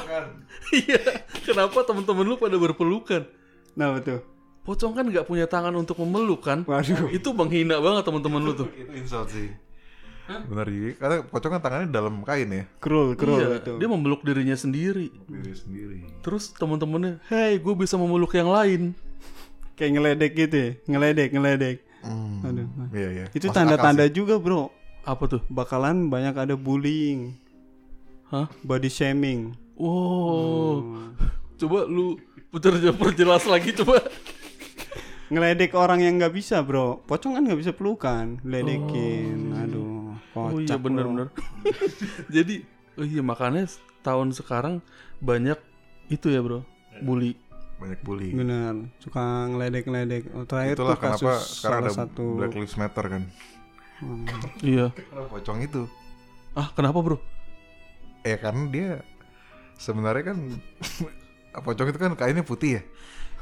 Iya, 0.74 1.22
kenapa 1.46 1.86
teman-teman 1.86 2.26
lu 2.26 2.36
pada 2.42 2.58
berpelukan? 2.58 3.30
Nah, 3.78 3.94
betul. 3.94 4.26
Pocong 4.66 4.94
kan 4.94 5.06
nggak 5.08 5.26
punya 5.26 5.46
tangan 5.50 5.74
untuk 5.78 5.98
memeluk 6.02 6.46
kan? 6.46 6.62
Waduh. 6.66 7.10
Itu 7.10 7.34
menghina 7.34 7.82
banget 7.82 8.06
teman-teman 8.06 8.42
lu 8.42 8.52
tuh. 8.54 8.68
Itu 8.74 8.92
insult 8.94 9.30
sih. 9.34 9.50
Benar 10.46 10.68
juga. 10.70 10.92
Karena 10.96 11.16
pocong 11.26 11.52
kan 11.58 11.62
tangannya 11.62 11.88
dalam 11.90 12.16
kain 12.22 12.50
ya. 12.50 12.64
Krul, 12.78 13.18
krul 13.18 13.42
Iya, 13.42 13.48
itu. 13.60 13.74
dia 13.82 13.88
memeluk 13.88 14.22
dirinya 14.22 14.54
sendiri. 14.54 15.10
Diri 15.26 15.54
sendiri. 15.54 16.00
Terus 16.22 16.54
teman-temannya, 16.54 17.18
"Hey, 17.26 17.58
gue 17.58 17.74
bisa 17.74 17.98
memeluk 17.98 18.32
yang 18.32 18.48
lain." 18.48 18.94
Kayak 19.74 19.92
ngeledek 19.96 20.32
gitu 20.36 20.56
ya. 20.56 20.70
Ngeledek, 20.86 21.30
ngeledek. 21.34 21.78
Hmm. 22.04 22.46
Aduh. 22.46 22.68
Iya, 22.94 23.10
iya. 23.12 23.26
Itu 23.32 23.50
tanda-tanda 23.50 24.06
juga, 24.08 24.38
Bro. 24.38 24.70
Apa 25.04 25.26
tuh? 25.26 25.42
Bakalan 25.48 26.12
banyak 26.12 26.36
ada 26.36 26.54
bullying, 26.54 27.34
Hah? 28.30 28.46
body 28.62 28.92
shaming. 28.92 29.56
Wow. 29.80 30.84
Coba 31.56 31.88
lu 31.88 32.20
putar 32.52 32.76
perjelas 32.94 33.48
lagi 33.48 33.72
coba. 33.74 34.04
Ngeledek 35.30 35.78
orang 35.78 36.02
yang 36.04 36.18
nggak 36.20 36.34
bisa, 36.34 36.60
Bro. 36.60 37.06
Pocong 37.06 37.38
kan 37.38 37.44
nggak 37.46 37.60
bisa 37.62 37.72
pelukan, 37.72 38.42
ledekin. 38.44 39.54
Aduh, 39.56 39.89
Oh 40.38 40.54
kocak. 40.54 40.66
iya 40.66 40.76
bro. 40.78 40.86
benar-benar. 40.86 41.28
Jadi, 42.36 42.56
oh 42.98 43.06
iya 43.06 43.22
makanya 43.26 43.66
tahun 44.02 44.32
sekarang 44.34 44.82
banyak 45.20 45.58
itu 46.10 46.28
ya, 46.30 46.42
Bro. 46.42 46.66
Bully. 47.02 47.38
banyak 47.80 48.04
bully. 48.04 48.36
Benar, 48.36 48.76
suka 49.00 49.48
ngeledek-ngeledek. 49.56 50.36
Oh, 50.36 50.44
terakhir 50.44 50.76
Itulah 50.76 51.00
tuh 51.00 51.04
kasus 51.08 51.24
kenapa 51.24 51.36
sekarang 51.40 51.80
salah 51.80 51.80
ada 51.80 51.92
satu 51.96 52.26
Black 52.36 52.56
Lives 52.60 52.76
Matter 52.76 53.06
kan. 53.08 53.24
Hmm. 54.04 54.26
Iya. 54.60 54.88
Karena 54.92 55.24
pocong 55.32 55.60
itu. 55.64 55.82
Ah, 56.60 56.68
kenapa, 56.76 57.00
Bro? 57.00 57.18
Ya 58.28 58.36
karena 58.36 58.68
dia 58.68 58.90
sebenarnya 59.80 60.36
kan 60.36 60.38
pocong 61.72 61.88
itu 61.88 62.00
kan 62.04 62.12
kainnya 62.20 62.44
putih 62.44 62.80
ya. 62.80 62.82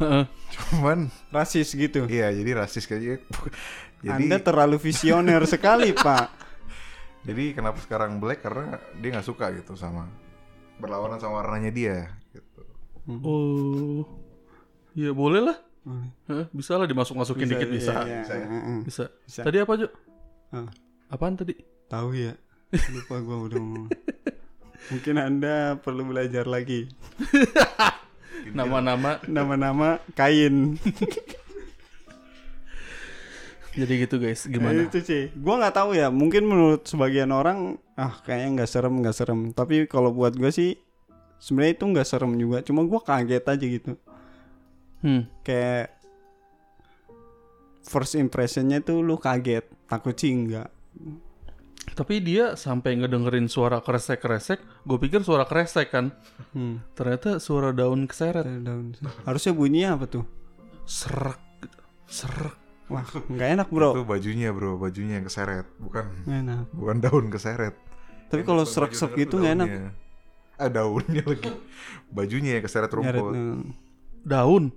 Heeh. 0.06 0.24
Cuman 0.54 1.10
rasis 1.34 1.74
gitu. 1.74 2.06
iya 2.06 2.30
jadi 2.30 2.62
rasis 2.62 2.86
kayaknya. 2.86 3.18
jadi 4.06 4.22
Anda 4.22 4.38
terlalu 4.38 4.78
visioner 4.78 5.42
sekali, 5.50 5.98
Pak. 6.06 6.47
Jadi 7.28 7.44
kenapa 7.52 7.78
sekarang 7.84 8.24
black 8.24 8.40
karena 8.42 8.80
dia 8.98 9.10
nggak 9.14 9.28
suka 9.28 9.52
gitu 9.52 9.76
sama 9.76 10.08
berlawanan 10.80 11.20
sama 11.20 11.44
warnanya 11.44 11.72
dia 11.74 11.98
gitu. 12.32 12.62
oh. 13.22 14.08
Iya, 14.98 15.14
boleh 15.14 15.46
lah. 15.46 15.58
Bisa 16.50 16.74
lah 16.74 16.90
dimasuk-masukin 16.90 17.46
dikit 17.46 17.70
bisa. 17.70 18.02
Iya, 18.02 18.10
iya. 18.10 18.20
Bisa 18.26 18.34
ya? 18.34 18.48
Heeh. 18.50 18.78
Bisa. 18.82 19.06
Bisa. 19.30 19.42
Tadi 19.46 19.58
apa, 19.62 19.72
Jo? 19.78 19.88
Ah, 20.50 20.68
Apaan 21.14 21.38
tadi? 21.38 21.54
tahu 21.88 22.18
ya. 22.18 22.34
Lupa 22.92 23.22
gua 23.22 23.46
udah 23.48 23.60
ngomong. 23.62 23.88
Mungkin 24.92 25.16
Anda 25.22 25.78
perlu 25.80 26.10
belajar 26.10 26.50
lagi. 26.50 26.90
Nama-nama. 28.58 29.22
Nama-nama 29.30 30.02
kain. 30.18 30.76
Jadi 33.78 33.94
gitu, 34.04 34.16
guys. 34.18 34.50
Gimana? 34.50 34.90
itu 34.90 35.00
sih. 35.06 35.30
Gua 35.38 35.62
nggak 35.62 35.76
tahu 35.78 35.94
ya. 35.94 36.10
Mungkin 36.10 36.44
menurut 36.50 36.90
sebagian 36.90 37.30
orang, 37.30 37.78
ah 37.94 38.18
kayaknya 38.26 38.62
nggak 38.62 38.70
serem, 38.70 38.94
nggak 39.06 39.16
serem. 39.16 39.40
Tapi 39.54 39.86
kalau 39.86 40.10
buat 40.10 40.34
gua 40.34 40.50
sih, 40.50 40.82
sebenarnya 41.38 41.78
itu 41.78 41.86
nggak 41.86 42.08
serem 42.10 42.34
juga. 42.36 42.66
Cuma 42.66 42.82
gua 42.84 43.00
kaget 43.06 43.46
aja 43.46 43.66
gitu. 43.66 43.94
Hmm. 45.06 45.30
Kayak 45.46 45.94
first 47.86 48.18
impressionnya 48.18 48.82
tuh 48.82 49.06
lu 49.06 49.22
kaget. 49.22 49.64
Takut 49.86 50.18
sih 50.18 50.34
enggak. 50.34 50.74
Tapi 51.96 52.20
dia 52.20 52.60
sampai 52.60 53.00
ngedengerin 53.00 53.48
suara 53.48 53.80
kresek-kresek, 53.80 54.60
gue 54.84 54.98
pikir 55.00 55.24
suara 55.24 55.48
kresek 55.48 55.90
kan. 55.90 56.12
Hmm. 56.52 56.84
Ternyata 56.94 57.40
suara 57.40 57.72
daun 57.72 58.06
keseret. 58.06 58.44
Daun. 58.44 58.94
Harusnya 59.24 59.56
bunyinya 59.56 59.96
apa 59.96 60.06
tuh? 60.06 60.26
Serak. 60.84 61.40
Serak. 62.06 62.67
Wah, 62.88 63.04
nggak 63.04 63.50
enak 63.60 63.68
bro. 63.68 64.00
Itu 64.00 64.08
bajunya 64.08 64.56
bro, 64.56 64.80
bajunya 64.80 65.20
yang 65.20 65.28
keseret, 65.28 65.68
bukan 65.76 66.08
Nggak 66.24 66.40
enak. 66.48 66.66
bukan 66.72 66.96
daun 67.04 67.26
keseret. 67.28 67.76
Tapi 68.32 68.48
kalau 68.48 68.64
serak-serak 68.64 69.12
baju 69.16 69.20
gitu 69.20 69.36
nggak 69.40 69.54
enak. 69.60 69.68
Ah 70.56 70.72
daunnya 70.72 71.24
lagi. 71.28 71.52
Bajunya 72.08 72.60
yang 72.60 72.64
keseret 72.64 72.88
rumput. 72.90 73.36
Daun. 74.24 74.72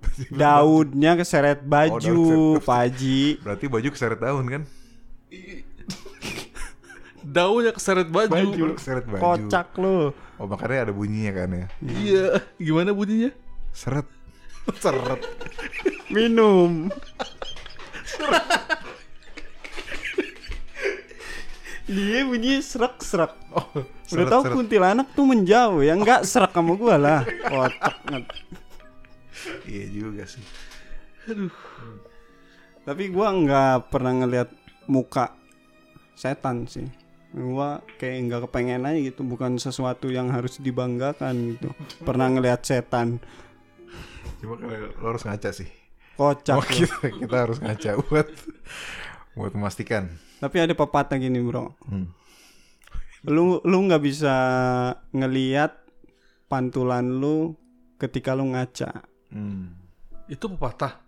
Daunnya 0.32 1.12
keseret 1.12 1.60
baju, 1.60 2.00
daun 2.00 2.56
keseret. 2.56 2.64
Paji. 2.64 3.20
Berarti 3.44 3.64
baju 3.68 3.88
keseret 3.92 4.16
daun 4.16 4.46
kan? 4.48 4.62
Daunnya 7.36 7.76
keseret 7.76 8.08
baju. 8.08 8.32
Baju. 8.32 8.64
Keseret 8.80 9.04
baju. 9.04 9.20
Kocak 9.20 9.76
lu. 9.76 10.16
Oh 10.40 10.48
makanya 10.48 10.88
ada 10.88 10.92
bunyinya 10.96 11.32
kan 11.36 11.48
ya. 11.52 11.66
Iya. 11.84 12.26
Gimana 12.56 12.96
bunyinya? 12.96 13.28
Seret. 13.76 14.08
Seret. 14.82 15.20
Minum. 16.08 16.88
Dia 21.90 22.22
bunyi 22.22 22.62
serak-serak. 22.62 23.34
Oh, 23.50 23.66
Udah 24.14 24.26
tahu 24.30 24.42
seret. 24.46 24.54
kuntilanak 24.54 25.10
tuh 25.10 25.26
menjauh 25.26 25.82
ya 25.82 25.98
enggak 25.98 26.22
serak 26.22 26.54
sama 26.54 26.78
gua 26.78 26.94
lah. 26.94 27.20
Kocak. 27.26 27.94
banget. 28.06 28.24
Iya 29.66 29.86
juga 29.90 30.22
sih. 30.28 30.44
Tapi 32.86 33.10
gua 33.10 33.34
nggak 33.34 33.90
pernah 33.90 34.12
ngelihat 34.22 34.54
muka 34.86 35.34
setan 36.14 36.70
sih. 36.70 36.86
Gua 37.34 37.82
kayak 37.98 38.16
nggak 38.26 38.40
kepengen 38.46 38.86
aja 38.86 38.98
gitu, 39.10 39.22
bukan 39.26 39.58
sesuatu 39.58 40.10
yang 40.10 40.30
harus 40.30 40.62
dibanggakan 40.62 41.58
gitu. 41.58 41.74
Pernah 42.06 42.30
ngelihat 42.30 42.62
setan. 42.62 43.18
Cuma 44.38 44.54
kalau 44.62 44.94
lo 44.94 45.06
harus 45.10 45.26
ngaca 45.26 45.50
sih. 45.50 45.66
Kocak. 46.20 46.56
Oh, 46.60 46.60
kita, 46.60 47.08
kita 47.24 47.36
harus 47.48 47.56
ngaca 47.64 47.96
buat 48.04 48.28
buat 49.32 49.52
memastikan. 49.56 50.12
Tapi 50.36 50.56
ada 50.60 50.76
pepatah 50.76 51.16
gini, 51.16 51.40
Bro. 51.40 51.72
Hmm. 51.88 52.12
Lu 53.24 53.64
lu 53.64 53.78
nggak 53.88 54.04
bisa 54.04 54.36
ngelihat 55.16 55.80
pantulan 56.52 57.08
lu 57.08 57.56
ketika 57.96 58.36
lu 58.36 58.52
ngaca. 58.52 59.08
Hmm. 59.32 59.80
Itu 60.28 60.52
pepatah. 60.52 61.00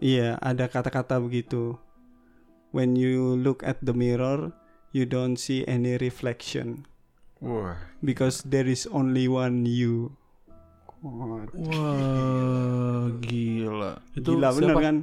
Iya, 0.00 0.40
ada 0.40 0.72
kata-kata 0.72 1.20
begitu. 1.20 1.76
When 2.72 2.96
you 2.96 3.36
look 3.36 3.60
at 3.60 3.84
the 3.84 3.92
mirror, 3.92 4.56
you 4.96 5.04
don't 5.04 5.36
see 5.36 5.64
any 5.68 6.00
reflection 6.00 6.88
Wah, 7.40 7.76
because 8.00 8.40
there 8.48 8.68
is 8.68 8.88
only 8.88 9.28
one 9.28 9.68
you. 9.68 10.16
Wah, 11.56 13.04
gila. 13.22 13.92
Itu 14.12 14.30
gila 14.34 14.48
bener 14.52 14.70
siapa? 14.74 14.80
kan? 14.82 14.96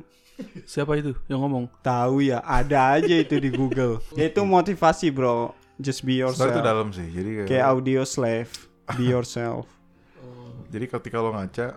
Siapa 0.66 0.92
itu 0.98 1.12
yang 1.30 1.40
ngomong? 1.46 1.70
Tahu 1.86 2.26
ya, 2.26 2.42
ada 2.42 2.98
aja 2.98 3.16
itu 3.16 3.38
di 3.38 3.50
Google. 3.54 4.02
Ya, 4.20 4.28
itu 4.30 4.42
motivasi, 4.42 5.14
Bro. 5.14 5.54
Just 5.82 6.06
be 6.06 6.22
sebenarnya 6.22 6.30
itu 6.30 6.40
yourself. 6.46 6.66
dalam 6.66 6.88
sih. 6.94 7.08
Jadi 7.10 7.30
kayak, 7.38 7.48
Kayak 7.50 7.66
audio 7.70 8.02
slave, 8.06 8.52
be 8.98 9.06
yourself. 9.10 9.66
jadi 10.74 10.86
ketika 10.90 11.18
lo 11.22 11.34
ngaca, 11.34 11.68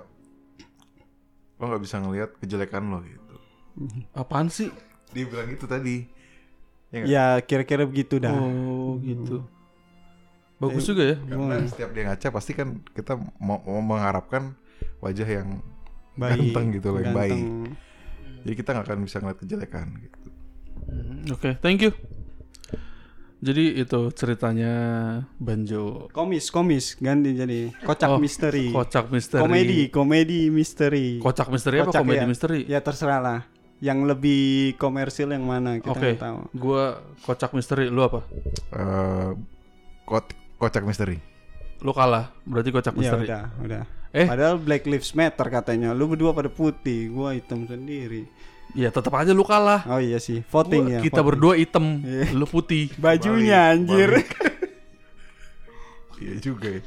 lo 1.56 1.64
nggak 1.64 1.82
bisa 1.82 1.96
ngelihat 2.00 2.30
kejelekan 2.40 2.84
lo 2.92 3.00
gitu. 3.04 3.34
Apaan 4.12 4.48
sih? 4.48 4.68
Dia 5.12 5.24
bilang 5.28 5.48
gitu 5.52 5.64
tadi. 5.68 6.04
Ya 6.92 6.96
nggak? 6.96 7.08
Ya 7.08 7.24
kira-kira 7.44 7.84
begitu 7.84 8.20
dah. 8.20 8.36
Oh 8.36 8.96
gitu. 9.00 9.44
Bagus 10.56 10.84
juga 10.84 11.02
ya. 11.04 11.16
Karena 11.20 11.56
setiap 11.64 11.90
dia 11.92 12.02
ngaca 12.06 12.28
pasti 12.30 12.52
kan 12.52 12.68
kita 12.90 13.12
mau, 13.36 13.60
mau 13.60 13.82
mengharapkan 13.84 14.56
wajah 14.98 15.28
yang 15.28 15.60
Baik, 16.14 16.48
ganteng 16.48 16.66
gitu 16.72 16.88
loh, 16.90 17.00
yang 17.00 17.12
baik. 17.12 17.36
ganteng. 17.36 17.76
Jadi 18.40 18.54
kita 18.54 18.68
nggak 18.72 18.86
akan 18.86 18.98
bisa 19.02 19.16
ngeliat 19.18 19.38
kejelekan 19.38 19.86
gitu. 20.00 20.18
Hmm, 20.86 21.28
Oke, 21.28 21.50
thank 21.60 21.82
you. 21.82 21.92
Jadi 23.36 23.76
itu 23.76 24.00
ceritanya 24.16 24.72
Banjo. 25.36 26.08
Komis, 26.08 26.48
komis 26.48 26.96
ganti 26.96 27.36
jadi 27.36 27.68
kocak 27.84 28.08
Oh, 28.08 28.18
misteri. 28.18 28.72
Kocak 28.72 29.12
misteri. 29.12 29.42
Komedi, 29.44 29.80
komedi 29.92 30.48
misteri. 30.48 31.20
Kocak 31.20 31.52
misteri 31.52 31.84
apa 31.84 31.92
Kocak, 31.92 32.00
komedi 32.00 32.24
ya. 32.24 32.26
misteri? 32.26 32.58
Ya 32.64 32.80
terserah 32.80 33.20
lah. 33.20 33.40
Yang 33.76 33.98
lebih 34.08 34.44
komersil 34.80 35.36
yang 35.36 35.44
mana 35.44 35.76
kita 35.84 35.92
Oke. 35.92 36.16
nggak 36.16 36.22
tahu. 36.24 36.38
Gua 36.56 36.84
kocak 37.20 37.52
misteri, 37.52 37.92
lu 37.92 38.00
apa? 38.00 38.24
Eh, 38.72 39.30
ko- 40.08 40.32
kocak 40.56 40.82
misteri. 40.82 41.18
Lu 41.78 41.92
kalah, 41.92 42.32
berarti 42.42 42.70
kocak 42.70 42.92
Ya 42.92 42.98
misteri. 42.98 43.24
udah, 43.26 43.42
udah. 43.60 43.82
Eh? 44.10 44.24
Padahal 44.24 44.56
Black 44.56 44.84
Lives 44.84 45.12
Matter 45.12 45.46
katanya. 45.46 45.92
Lu 45.92 46.06
berdua 46.06 46.32
pada 46.32 46.48
putih, 46.48 47.10
gua 47.10 47.32
hitam 47.32 47.64
sendiri. 47.64 48.24
Ya 48.72 48.88
tetap 48.88 49.12
aja 49.12 49.30
lu 49.30 49.40
kalah. 49.40 49.84
Oh 49.86 49.96
iya 49.98 50.16
sih, 50.16 50.40
voting 50.46 50.84
Gua- 50.86 50.94
ya. 50.94 51.00
kita 51.00 51.16
voting. 51.16 51.28
berdua 51.30 51.52
hitam, 51.54 51.84
Iya. 51.98 52.32
lu 52.32 52.44
putih. 52.44 52.88
bajunya 52.98 53.60
Balik, 53.66 53.76
anjir. 53.76 54.10
Iya 56.16 56.34
juga 56.40 56.68
ya. 56.70 56.82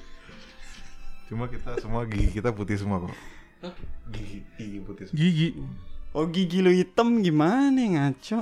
Cuma 1.27 1.45
kita 1.45 1.77
semua 1.77 2.01
gigi 2.03 2.33
kita 2.33 2.49
putih 2.49 2.75
semua 2.75 2.97
kok. 2.99 3.13
Gigi, 4.09 4.41
gigi 4.57 4.79
putih 4.81 5.03
semua. 5.05 5.17
Gigi. 5.19 5.47
Oh 6.09 6.25
gigi 6.25 6.57
lu 6.59 6.73
hitam 6.73 7.21
gimana 7.21 7.77
ngaco? 7.77 8.41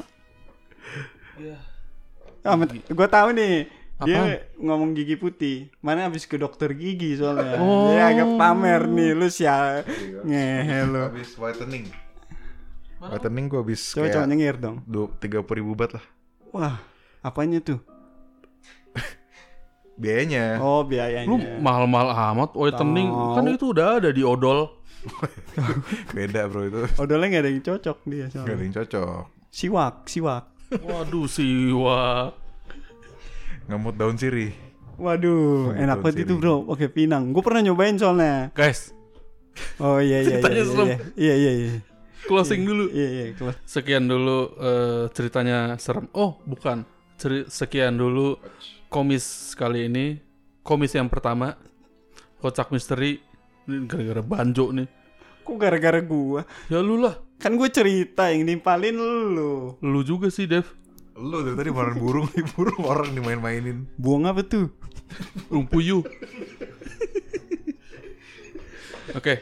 Ah, 2.39 2.55
met- 2.55 2.87
gua 2.87 3.07
tahu 3.07 3.35
nih. 3.35 3.67
Dia 3.97 4.45
ngomong 4.55 4.93
gigi 4.93 5.17
putih. 5.17 5.73
Mana 5.81 6.05
habis 6.05 6.29
ke 6.29 6.37
dokter 6.37 6.69
gigi 6.73 7.17
soalnya. 7.17 7.57
Oh. 7.57 7.89
Dia 7.89 8.13
agak 8.13 8.29
pamer 8.37 8.85
nih 8.85 9.11
lu 9.17 9.25
sia. 9.27 9.81
Ngehe 10.21 10.85
lu. 10.85 11.01
Habis 11.09 11.33
whitening. 11.33 11.89
Whitening 12.97 13.45
gua 13.45 13.61
habis 13.61 13.81
Coba 13.89 14.09
coba 14.09 14.13
kayak 14.21 14.29
nyengir 14.29 14.55
dong. 14.57 14.77
dua 14.85 15.09
tiga 15.17 15.41
ribu 15.41 15.73
bat 15.73 15.97
lah. 15.97 16.05
Wah, 16.49 16.75
apanya 17.21 17.57
tuh? 17.57 17.81
Biayanya. 20.01 20.61
Oh, 20.61 20.85
biayanya. 20.85 21.25
Lu 21.25 21.37
mahal-mahal 21.57 22.13
amat 22.33 22.53
whitening 22.53 23.09
Tahu. 23.09 23.33
kan 23.33 23.43
itu 23.49 23.65
udah 23.73 23.87
ada 23.97 24.09
di 24.13 24.21
odol. 24.21 24.77
Beda 26.15 26.45
bro 26.45 26.65
itu. 26.65 26.85
Odolnya 26.97 27.25
nggak 27.33 27.43
ada 27.45 27.49
yang 27.49 27.63
cocok 27.65 27.97
dia 28.05 28.17
Gak 28.17 28.29
ada 28.29 28.37
soalnya. 28.45 28.61
yang 28.61 28.75
cocok. 28.77 29.21
Siwak, 29.49 29.95
siwak. 30.05 30.43
Waduh 30.69 31.25
siwa. 31.25 32.01
Ngemut 33.67 33.95
daun 33.95 34.15
sirih. 34.15 34.51
Waduh, 34.97 35.69
Oh, 35.69 35.77
enak 35.77 36.01
banget 36.01 36.25
itu 36.25 36.33
bro. 36.35 36.65
Oke, 36.65 36.89
pinang. 36.89 37.29
Gue 37.29 37.45
pernah 37.45 37.61
nyobain 37.61 37.93
soalnya. 37.95 38.49
Guys, 38.51 38.95
Oh 39.77 39.97
iya 39.97 40.21
iya 40.21 40.37
iya 40.41 40.41
Ceritanya 40.41 40.61
iya 40.61 40.73
iya 40.77 40.97
iya 41.17 41.33
iya 41.33 41.51
iya 41.53 41.73
closing 42.25 42.61
dulu. 42.61 42.89
iya 42.89 43.07
iya 43.07 43.25
kelas. 43.33 43.55
Sekian 43.63 44.05
dulu 44.05 44.53
eh, 44.57 45.03
ceritanya 45.11 45.77
serem. 45.77 46.09
Oh, 46.11 46.41
bukan. 46.43 46.81
Ceri- 47.17 47.45
sekian 47.45 47.93
dulu 47.93 48.37
komis 48.87 49.53
kali 49.53 49.85
ini. 49.85 50.17
Komis 50.61 50.93
yang 50.93 51.07
pertama. 51.07 51.57
Kocak 52.37 52.69
misteri. 52.69 53.21
Ini 53.65 53.85
gara-gara 53.85 54.21
banjo 54.21 54.69
nih. 54.71 54.87
Kok 55.41 55.55
gara-gara 55.55 55.99
gua? 56.01 56.41
Ya 56.67 56.79
lu 56.79 56.99
lah. 56.99 57.15
Kan 57.37 57.53
gue 57.55 57.69
cerita 57.69 58.27
yang 58.29 58.43
nimpalin 58.43 58.97
lu. 58.97 59.77
Lu 59.79 60.01
juga 60.01 60.27
sih, 60.27 60.45
Dev. 60.45 60.65
Lu 61.17 61.41
dari 61.41 61.55
tadi 61.57 61.69
makan 61.73 61.95
burung, 61.97 62.29
burung 62.53 62.81
orang 62.85 63.09
dimain-mainin. 63.11 63.89
Buang 63.97 64.29
apa 64.29 64.45
tuh? 64.45 64.69
Burung 65.49 65.65
puyuh. 65.65 66.05
Oke. 69.15 69.41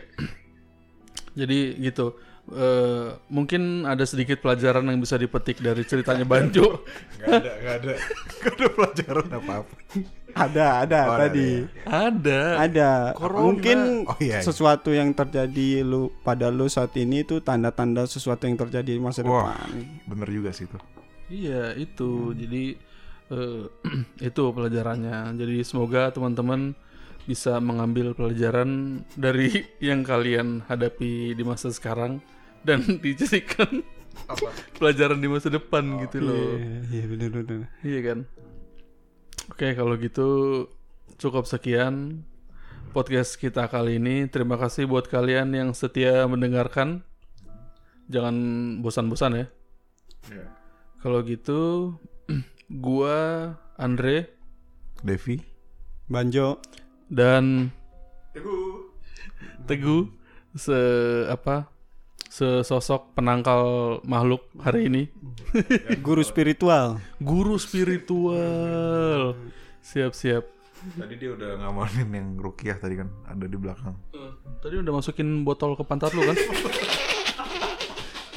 Jadi 1.36 1.76
gitu. 1.82 2.16
Eh, 2.46 3.10
mungkin 3.28 3.90
ada 3.90 4.06
sedikit 4.06 4.38
pelajaran 4.38 4.86
yang 4.86 5.02
bisa 5.02 5.18
dipetik 5.18 5.58
dari 5.60 5.82
ceritanya 5.82 6.24
Banjo. 6.24 6.86
Gak 7.18 7.42
ada, 7.42 7.52
gak 7.58 7.76
ada. 7.82 7.94
Gak 8.38 8.54
ada 8.54 8.68
pelajaran 8.70 9.28
apa-apa. 9.34 9.76
Ada 10.36 10.66
ada 10.84 11.00
Oh, 11.02 11.16
ada, 11.16 11.24
tadi. 11.26 11.50
ada. 11.82 12.40
Ada. 12.62 12.92
Corona. 13.18 13.44
Mungkin 13.50 13.78
Oh, 14.06 14.20
iya, 14.22 14.38
iya. 14.38 14.40
sesuatu 14.44 14.92
yang 14.92 15.10
terjadi 15.12 15.82
lu 15.82 16.14
pada 16.22 16.52
lu 16.52 16.70
saat 16.70 16.94
ini 16.96 17.26
itu 17.26 17.42
tanda-tanda 17.42 18.06
sesuatu 18.06 18.46
yang 18.46 18.60
terjadi 18.60 18.94
di 18.94 19.02
masa 19.02 19.26
Wah. 19.26 19.56
depan. 19.58 19.72
Bener 20.06 20.30
juga 20.30 20.54
sih 20.54 20.70
itu. 20.70 20.78
Iya, 21.30 21.74
itu. 21.78 22.34
Jadi 22.34 22.78
eh, 23.32 23.64
itu 24.30 24.44
pelajarannya. 24.54 25.34
Jadi 25.38 25.56
semoga 25.66 26.14
teman-teman 26.14 26.78
bisa 27.26 27.58
mengambil 27.58 28.14
pelajaran 28.14 29.02
dari 29.18 29.66
yang 29.82 30.06
kalian 30.06 30.62
hadapi 30.70 31.34
di 31.34 31.44
masa 31.44 31.74
sekarang 31.74 32.22
dan 32.62 32.82
dijadikan 33.04 33.82
pelajaran 34.80 35.20
di 35.20 35.28
masa 35.28 35.50
depan 35.50 36.02
gitu 36.06 36.22
loh. 36.22 36.58
Iya, 36.58 36.78
iya 36.94 37.04
benar 37.10 37.30
benar. 37.34 37.60
Iya 37.82 38.00
kan? 38.02 38.20
Oke, 39.46 39.68
kalau 39.78 39.94
gitu 40.02 40.30
cukup 41.22 41.46
sekian 41.46 42.26
podcast 42.96 43.38
kita 43.38 43.68
kali 43.70 44.02
ini. 44.02 44.26
Terima 44.32 44.58
kasih 44.58 44.88
buat 44.90 45.06
kalian 45.12 45.54
yang 45.54 45.70
setia 45.76 46.26
mendengarkan. 46.26 47.06
Jangan 48.10 48.36
bosan-bosan 48.86 49.32
ya. 49.36 49.46
Iya. 50.30 50.65
Kalau 51.06 51.22
gitu, 51.22 51.94
gua 52.82 53.54
Andre 53.78 54.26
Devi. 55.06 55.38
Banjo. 56.10 56.58
dan 57.06 57.70
Teguh 59.70 60.10
se 60.58 60.74
apa 61.30 61.70
sesosok 62.26 63.14
penangkal 63.14 63.62
makhluk 64.02 64.50
hari 64.58 64.90
ini 64.90 65.04
Guru 66.06 66.26
spiritual. 66.26 66.98
guru 67.22 67.62
spiritual 67.62 69.38
siap-siap 69.80 70.50
Tadi 70.98 71.14
dia 71.18 71.30
udah 71.34 71.62
ngamanin 71.62 72.10
yang 72.10 72.30
rukiah 72.38 72.78
tadi 72.78 72.98
kan 72.98 73.10
ada 73.26 73.46
di 73.46 73.58
belakang. 73.58 73.94
tadi 74.62 74.82
udah 74.82 74.94
masukin 74.94 75.46
botol 75.46 75.78
ke 75.78 75.86
pantat 75.86 76.10
lu 76.14 76.26
kan 76.26 76.34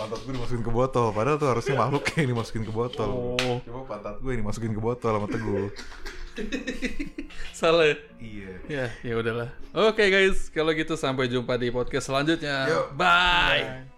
Pantat 0.09 0.25
gue 0.25 0.33
dimasukin 0.41 0.65
ke 0.65 0.73
botol, 0.73 1.07
padahal 1.13 1.37
tuh 1.37 1.49
harusnya 1.53 1.77
makhluk 1.77 2.05
yang 2.17 2.33
dimasukin 2.33 2.65
ke 2.65 2.73
botol. 2.73 3.11
Oh. 3.37 3.61
Cuma 3.61 3.85
pantat 3.85 4.17
gue 4.25 4.31
yang 4.33 4.41
dimasukin 4.41 4.73
ke 4.73 4.81
botol 4.81 5.13
sama 5.21 5.29
teguh. 5.29 5.69
salah 7.59 7.83
ya 7.83 7.97
iya. 8.23 8.55
ya 8.71 8.87
ya 9.03 9.15
udahlah 9.19 9.51
oke 9.75 9.99
guys 9.99 10.55
kalau 10.55 10.71
gitu 10.71 10.95
sampai 10.95 11.27
jumpa 11.27 11.59
di 11.59 11.75
podcast 11.75 12.15
selanjutnya 12.15 12.71
Yuk. 12.71 12.95
bye 12.95 13.97